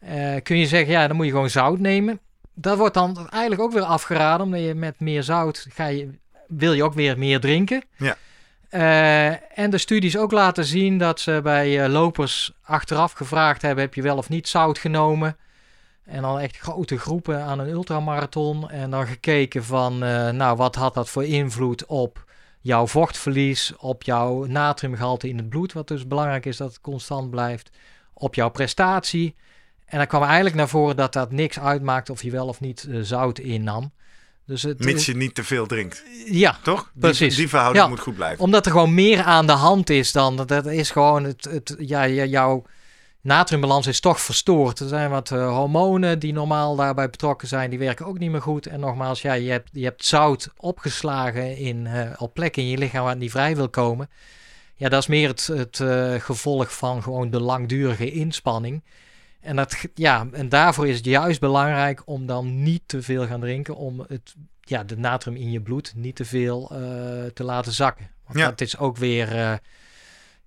Uh, 0.04 0.36
kun 0.44 0.58
je 0.58 0.68
zeggen, 0.68 0.92
ja, 0.92 1.08
dan 1.08 1.16
moet 1.16 1.26
je 1.26 1.32
gewoon 1.32 1.50
zout 1.50 1.80
nemen. 1.80 2.20
Dat 2.54 2.78
wordt 2.78 2.94
dan 2.94 3.30
eigenlijk 3.30 3.62
ook 3.62 3.74
weer 3.74 3.84
afgeraden, 3.84 4.46
omdat 4.46 4.62
je 4.62 4.74
met 4.74 5.00
meer 5.00 5.24
zout 5.24 5.68
ga 5.70 5.86
je, 5.86 6.10
wil 6.48 6.74
je 6.74 6.84
ook 6.84 6.94
weer 6.94 7.18
meer 7.18 7.40
drinken. 7.40 7.84
Ja. 7.98 8.18
Uh, 8.76 9.60
en 9.60 9.70
de 9.70 9.78
studies 9.78 10.18
ook 10.18 10.32
laten 10.32 10.66
zien 10.66 10.98
dat 10.98 11.20
ze 11.20 11.40
bij 11.44 11.84
uh, 11.84 11.92
lopers 11.92 12.52
achteraf 12.62 13.12
gevraagd 13.12 13.62
hebben: 13.62 13.84
heb 13.84 13.94
je 13.94 14.02
wel 14.02 14.18
of 14.18 14.30
niet 14.30 14.48
zout 14.48 14.78
genomen? 14.78 15.38
En 16.04 16.22
dan 16.22 16.40
echt 16.40 16.58
grote 16.58 16.98
groepen 16.98 17.44
aan 17.44 17.60
een 17.60 17.70
ultramarathon. 17.70 18.70
En 18.70 18.90
dan 18.90 19.08
gekeken 19.08 19.64
van, 19.64 19.98
nou, 20.38 20.56
wat 20.56 20.76
had 20.76 20.94
dat 20.94 21.10
voor 21.10 21.24
invloed 21.24 21.86
op 21.86 22.26
jouw 22.62 22.88
vochtverlies, 22.88 23.76
op 23.78 24.04
jouw 24.04 24.46
natriumgehalte 24.46 25.30
in 25.30 25.38
het 25.38 25.50
bloed, 25.50 25.74
wat 25.74 25.88
dus 25.88 26.08
belangrijk 26.08 26.46
is 26.46 26.58
dat 26.58 26.68
het 26.68 26.82
constant 26.82 27.30
blijft, 27.30 27.70
op 28.14 28.36
jouw 28.36 28.50
prestatie. 28.50 29.36
En 29.86 29.98
dan 29.98 30.08
kwam 30.08 30.24
eigenlijk 30.24 30.56
naar 30.56 30.70
voren 30.70 30.96
dat 30.96 31.14
dat 31.14 31.32
niks 31.32 31.60
uitmaakt 31.60 32.10
of 32.10 32.24
je 32.24 32.32
wel 32.32 32.48
of 32.48 32.60
niet 32.60 32.88
zout 33.02 33.40
innam. 33.40 33.92
Dus 34.46 34.62
het, 34.62 34.80
Mits 34.84 35.06
je 35.06 35.16
niet 35.16 35.36
te 35.36 35.44
veel 35.44 35.66
drinkt. 35.66 36.04
Ja, 36.26 36.58
toch? 36.64 36.92
Precies. 37.00 37.28
Die, 37.28 37.38
die 37.38 37.50
verhouding 37.50 37.84
ja, 37.84 37.90
moet 37.90 38.00
goed 38.00 38.16
blijven. 38.16 38.44
Omdat 38.44 38.66
er 38.66 38.72
gewoon 38.72 38.94
meer 38.94 39.24
aan 39.24 39.46
de 39.46 39.52
hand 39.52 39.90
is 39.90 40.12
dan. 40.12 40.36
Dat 40.36 40.66
is 40.66 40.92
gewoon 40.92 41.24
het, 41.24 41.44
het 41.44 41.76
ja, 41.80 42.08
jouw 42.08 42.66
natriumbalans 43.22 43.88
is 43.88 44.00
toch 44.00 44.22
verstoord. 44.22 44.80
Er 44.80 44.88
zijn 44.88 45.10
wat 45.10 45.32
uh, 45.32 45.56
hormonen 45.58 46.20
die 46.20 46.34
normaal 46.34 46.76
daarbij 46.76 47.10
betrokken 47.10 47.48
zijn, 47.48 47.70
die 47.70 47.80
werken 47.80 48.06
ook 48.06 48.20
niet 48.20 48.32
meer 48.32 48.42
goed. 48.42 48.68
En 48.68 48.80
nogmaals, 48.80 49.22
ja, 49.22 49.34
je, 49.34 49.52
hebt, 49.52 49.70
je 49.72 49.84
hebt 49.84 50.06
zout 50.06 50.50
opgeslagen 50.58 51.58
in, 51.58 51.86
uh, 51.86 52.10
op 52.18 52.34
plekken 52.34 52.62
in 52.62 52.70
je 52.70 52.78
lichaam 52.78 53.02
waar 53.02 53.12
het 53.12 53.20
niet 53.20 53.32
vrij 53.32 53.56
wil 53.56 53.70
komen. 53.70 54.10
Ja, 54.76 54.90
dat 54.90 55.02
is 55.02 55.08
meer 55.08 55.28
het, 55.28 55.48
het 55.48 55.80
uh, 55.80 56.14
gevolg 56.14 56.76
van 56.76 57.04
gewoon 57.04 57.30
de 57.30 57.40
langdurige 57.40 58.12
inspanning. 58.12 58.84
En, 59.46 59.56
dat, 59.56 59.76
ja, 59.94 60.28
en 60.32 60.50
daarvoor 60.50 60.88
is 60.88 60.96
het 60.96 61.06
juist 61.06 61.40
belangrijk 61.40 62.02
om 62.06 62.26
dan 62.26 62.64
niet 62.64 62.82
te 62.86 63.02
veel 63.02 63.28
gaan 63.28 63.40
drinken, 63.40 63.76
om 63.76 64.00
het, 64.08 64.36
ja, 64.62 64.84
de 64.84 64.98
natrium 64.98 65.38
in 65.38 65.52
je 65.52 65.62
bloed 65.62 65.94
niet 65.96 66.16
te 66.16 66.26
veel 66.26 66.68
te 67.34 67.44
laten 67.44 67.72
zakken. 67.72 68.10
Want 68.26 68.40
Ja. 68.40 68.46
dat 68.46 68.62
is 68.62 68.78
ook 68.78 68.98
weer 68.98 69.60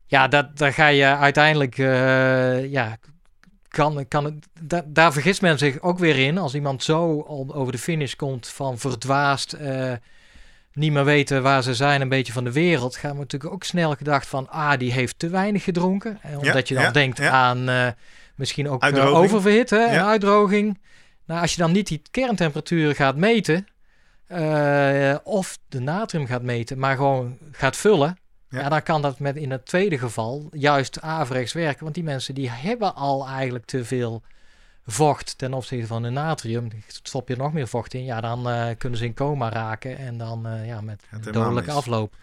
ja, 0.06 0.28
dat, 0.28 0.56
daar 0.58 0.72
ga 0.72 0.86
je 0.86 1.04
uiteindelijk, 1.04 1.78
uh, 1.78 2.70
ja, 2.70 2.96
kan, 3.68 4.08
kan 4.08 4.24
het, 4.24 4.34
da, 4.60 4.82
daar 4.86 5.12
vergist 5.12 5.40
men 5.42 5.58
zich 5.58 5.80
ook 5.80 5.98
weer 5.98 6.18
in. 6.18 6.38
Als 6.38 6.54
iemand 6.54 6.82
zo 6.82 7.22
over 7.48 7.72
de 7.72 7.78
finish 7.78 8.14
komt 8.14 8.48
van 8.48 8.78
verdwaasd, 8.78 9.56
niet 10.72 10.92
meer 10.92 11.04
weten 11.04 11.42
waar 11.42 11.62
ze 11.62 11.74
zijn, 11.74 12.00
een 12.00 12.08
beetje 12.08 12.32
van 12.32 12.44
de 12.44 12.52
wereld, 12.52 12.96
gaan 12.96 13.12
we 13.12 13.18
natuurlijk 13.18 13.52
ook 13.52 13.64
snel 13.64 13.94
gedacht 13.94 14.26
van, 14.26 14.48
ah, 14.50 14.78
die 14.78 14.92
heeft 14.92 15.18
te 15.18 15.28
weinig 15.28 15.64
gedronken. 15.64 16.18
En 16.22 16.38
omdat 16.38 16.54
Ja, 16.54 16.62
je 16.64 16.74
dan 16.74 16.82
ja, 16.82 16.90
denkt 16.90 17.20
aan 17.20 17.94
misschien 18.38 18.68
ook 18.68 18.80
uh, 18.82 18.86
Uitdroging. 18.88 19.16
oververhit 19.16 19.70
hè, 19.70 19.84
Ja. 19.94 20.06
uitdroging. 20.08 20.80
Nou, 21.26 21.40
als 21.40 21.52
je 21.54 21.60
dan 21.60 21.72
niet 21.72 21.86
die 21.86 22.02
kerntemperatuur 22.10 22.94
gaat 22.94 23.16
meten, 23.16 23.66
uh, 24.32 25.14
of 25.22 25.58
de 25.68 25.80
natrium 25.80 26.26
gaat 26.26 26.42
meten, 26.42 26.78
maar 26.78 26.96
gewoon 26.96 27.38
gaat 27.52 27.76
vullen, 27.76 28.18
Ja. 28.48 28.60
ja. 28.60 28.68
dan 28.68 28.82
kan 28.82 29.02
dat 29.02 29.18
met 29.18 29.36
in 29.36 29.50
het 29.50 29.66
tweede 29.66 29.98
geval 29.98 30.48
juist 30.52 31.00
averechts 31.00 31.52
werken. 31.52 31.82
Want 31.82 31.94
die 31.94 32.04
mensen 32.04 32.34
die 32.34 32.50
hebben 32.50 32.94
al 32.94 33.26
eigenlijk 33.26 33.64
te 33.64 33.84
veel 33.84 34.22
vocht 34.86 35.38
ten 35.38 35.54
opzichte 35.54 35.86
van 35.86 36.02
hun 36.02 36.12
natrium. 36.12 36.68
Stop 36.86 37.28
je 37.28 37.36
nog 37.36 37.52
meer 37.52 37.68
vocht 37.68 37.94
in, 37.94 38.04
ja, 38.04 38.20
dan 38.20 38.48
uh, 38.48 38.66
kunnen 38.78 38.98
ze 38.98 39.04
in 39.04 39.14
coma 39.14 39.48
raken 39.50 39.98
en 39.98 40.18
dan 40.18 40.46
uh, 40.46 40.66
ja, 40.66 40.80
met 40.80 41.02
dodelijke 41.32 41.70
afloop. 41.72 42.14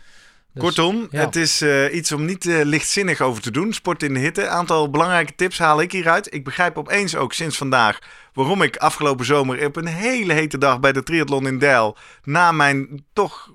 Dus, 0.56 0.64
Kortom, 0.64 1.08
ja. 1.12 1.20
het 1.20 1.36
is 1.36 1.62
eh, 1.62 1.94
iets 1.94 2.12
om 2.12 2.26
niet 2.26 2.46
eh, 2.46 2.62
lichtzinnig 2.64 3.22
over 3.22 3.42
te 3.42 3.52
doen. 3.52 3.74
Sport 3.74 4.04
in 4.04 4.14
de 4.14 4.20
hitte. 4.20 4.48
Aantal 4.48 4.90
belangrijke 4.90 5.36
tips 5.36 5.58
haal 5.58 5.82
ik 5.82 5.92
hieruit. 5.92 6.34
Ik 6.34 6.44
begrijp 6.44 6.78
opeens 6.78 7.16
ook 7.16 7.34
sinds 7.34 7.58
vandaag 7.58 8.00
waarom 8.34 8.62
ik 8.62 8.78
afgelopen 8.78 9.26
zomer 9.26 9.66
op 9.66 9.76
een 9.76 9.88
hele 9.88 10.34
hete 10.34 10.58
dag 10.58 10.80
bij 10.80 10.92
de 10.92 11.04
triathlon 11.04 11.48
in 11.48 11.60
Deil 11.60 11.98
na 12.24 12.52
mijn 12.52 13.06
toch 13.14 13.52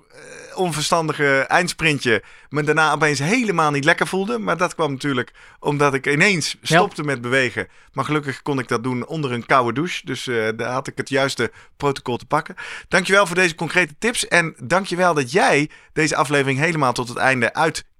onverstandige 0.55 1.45
eindsprintje 1.47 2.23
me 2.49 2.63
daarna 2.63 2.91
opeens 2.91 3.19
helemaal 3.19 3.71
niet 3.71 3.83
lekker 3.83 4.07
voelde. 4.07 4.39
Maar 4.39 4.57
dat 4.57 4.75
kwam 4.75 4.91
natuurlijk 4.91 5.31
omdat 5.59 5.93
ik 5.93 6.07
ineens 6.07 6.55
stopte 6.61 7.03
met 7.03 7.21
bewegen. 7.21 7.67
Maar 7.93 8.05
gelukkig 8.05 8.41
kon 8.41 8.59
ik 8.59 8.67
dat 8.67 8.83
doen 8.83 9.07
onder 9.07 9.31
een 9.31 9.45
koude 9.45 9.73
douche. 9.73 10.05
Dus 10.05 10.27
eh, 10.27 10.47
daar 10.55 10.71
had 10.71 10.87
ik 10.87 10.97
het 10.97 11.09
juiste 11.09 11.51
protocol 11.77 12.17
te 12.17 12.25
pakken. 12.25 12.55
Dankjewel 12.87 13.27
voor 13.27 13.35
deze 13.35 13.55
concrete 13.55 13.95
tips. 13.99 14.27
En 14.27 14.55
dankjewel 14.63 15.13
dat 15.13 15.31
jij 15.31 15.69
deze 15.93 16.15
aflevering 16.15 16.59
helemaal 16.59 16.93
tot 16.93 17.07
het 17.07 17.17
einde 17.17 17.53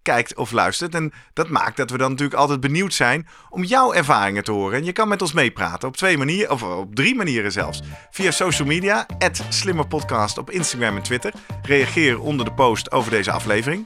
uitkijkt 0.03 0.35
of 0.35 0.51
luistert. 0.51 0.95
En 0.95 1.13
dat 1.33 1.49
maakt 1.49 1.77
dat 1.77 1.89
we 1.89 1.97
dan 1.97 2.09
natuurlijk 2.09 2.39
altijd 2.39 2.59
benieuwd 2.59 2.93
zijn 2.93 3.27
om 3.49 3.63
jouw 3.63 3.93
ervaringen 3.93 4.43
te 4.43 4.51
horen. 4.51 4.79
En 4.79 4.85
je 4.85 4.91
kan 4.91 5.07
met 5.07 5.21
ons 5.21 5.33
meepraten 5.33 5.87
op 5.87 5.97
twee 5.97 6.17
manieren, 6.17 6.51
of 6.51 6.63
op 6.63 6.95
drie 6.95 7.15
manieren 7.15 7.51
zelfs. 7.51 7.81
Via 8.11 8.31
social 8.31 8.67
media, 8.67 9.05
slimmerpodcast 9.49 10.37
op 10.37 10.49
Instagram 10.49 10.95
en 10.95 11.01
Twitter. 11.01 11.33
Reageer 11.61 12.19
onder 12.19 12.45
de 12.45 12.53
post 12.53 12.91
over 12.91 13.11
deze 13.11 13.31
aflevering. 13.31 13.85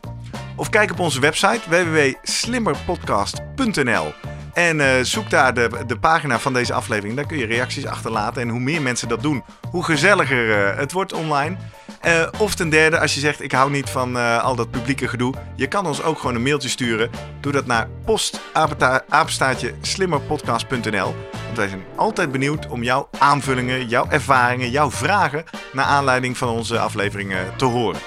Of 0.56 0.70
kijk 0.70 0.92
op 0.92 1.00
onze 1.00 1.20
website 1.20 1.70
www.slimmerpodcast.nl 1.70 4.14
en 4.54 4.80
uh, 4.80 4.94
zoek 5.02 5.30
daar 5.30 5.54
de, 5.54 5.84
de 5.88 5.98
pagina 5.98 6.40
van 6.40 6.54
deze 6.54 6.74
aflevering. 6.74 7.16
Daar 7.16 7.26
kun 7.26 7.38
je 7.38 7.46
reacties 7.46 7.86
achterlaten. 7.86 8.42
En 8.42 8.50
hoe 8.50 8.60
meer 8.60 8.82
mensen 8.82 9.08
dat 9.08 9.22
doen, 9.22 9.44
hoe 9.72 9.84
gezelliger 9.84 10.48
uh, 10.48 10.76
het 10.78 10.92
wordt 10.92 11.14
online. 11.14 11.58
Eh, 12.06 12.28
of 12.38 12.56
ten 12.56 12.70
derde, 12.70 13.00
als 13.00 13.14
je 13.14 13.20
zegt 13.20 13.42
ik 13.42 13.52
hou 13.52 13.72
niet 13.72 13.90
van 13.90 14.18
eh, 14.18 14.44
al 14.44 14.56
dat 14.56 14.72
publieke 14.72 15.08
gedoe, 15.08 15.34
je 15.56 15.68
kan 15.68 15.86
ons 15.86 16.04
ook 16.04 16.20
gewoon 16.20 16.36
een 16.36 16.44
mailtje 16.44 16.70
sturen. 16.70 17.10
Doe 17.42 17.52
dat 17.52 17.66
naar 17.66 17.88
postapenstaatje 18.06 19.74
slimmerpodcast.nl. 19.82 21.16
Want 21.46 21.58
wij 21.58 21.68
zijn 21.68 21.84
altijd 21.96 22.32
benieuwd 22.32 22.68
om 22.68 22.84
jouw 22.84 23.10
aanvullingen, 23.18 23.88
jouw 23.88 24.06
ervaringen, 24.10 24.70
jouw 24.70 24.92
vragen 24.92 25.44
naar 25.74 25.86
aanleiding 25.86 26.38
van 26.38 26.50
onze 26.50 26.80
afleveringen 26.80 27.58
te 27.58 27.66
horen. 27.66 28.02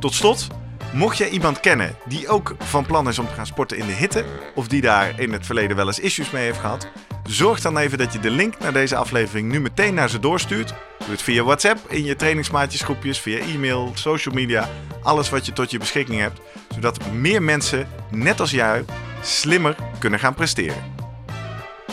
Tot 0.00 0.14
slot, 0.14 0.46
mocht 0.92 1.18
jij 1.18 1.28
iemand 1.28 1.60
kennen 1.60 1.94
die 2.04 2.28
ook 2.28 2.54
van 2.58 2.86
plan 2.86 3.08
is 3.08 3.18
om 3.18 3.26
te 3.26 3.34
gaan 3.34 3.46
sporten 3.46 3.76
in 3.76 3.86
de 3.86 3.92
hitte, 3.92 4.24
of 4.54 4.68
die 4.68 4.80
daar 4.80 5.20
in 5.20 5.32
het 5.32 5.46
verleden 5.46 5.76
wel 5.76 5.86
eens 5.86 6.00
issues 6.00 6.30
mee 6.30 6.44
heeft 6.44 6.60
gehad, 6.60 6.88
zorg 7.26 7.60
dan 7.60 7.78
even 7.78 7.98
dat 7.98 8.12
je 8.12 8.18
de 8.18 8.30
link 8.30 8.58
naar 8.58 8.72
deze 8.72 8.96
aflevering 8.96 9.52
nu 9.52 9.60
meteen 9.60 9.94
naar 9.94 10.10
ze 10.10 10.18
doorstuurt. 10.18 10.74
Doe 10.98 11.10
het 11.10 11.22
via 11.22 11.42
WhatsApp, 11.42 11.78
in 11.88 12.04
je 12.04 12.16
trainingsmaatjesgroepjes, 12.16 13.20
via 13.20 13.38
e-mail, 13.38 13.90
social 13.94 14.34
media, 14.34 14.68
alles 15.02 15.30
wat 15.30 15.46
je 15.46 15.52
tot 15.52 15.70
je 15.70 15.78
beschikking 15.78 16.20
hebt, 16.20 16.40
zodat 16.74 17.12
meer 17.12 17.42
mensen, 17.42 17.88
net 18.10 18.40
als 18.40 18.50
jij, 18.50 18.84
slimmer 19.22 19.76
kunnen 19.98 20.18
gaan 20.18 20.34
presteren. 20.34 20.82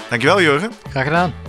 Dankjewel 0.10 0.42
Jurgen. 0.42 0.72
Graag 0.90 1.04
gedaan. 1.04 1.49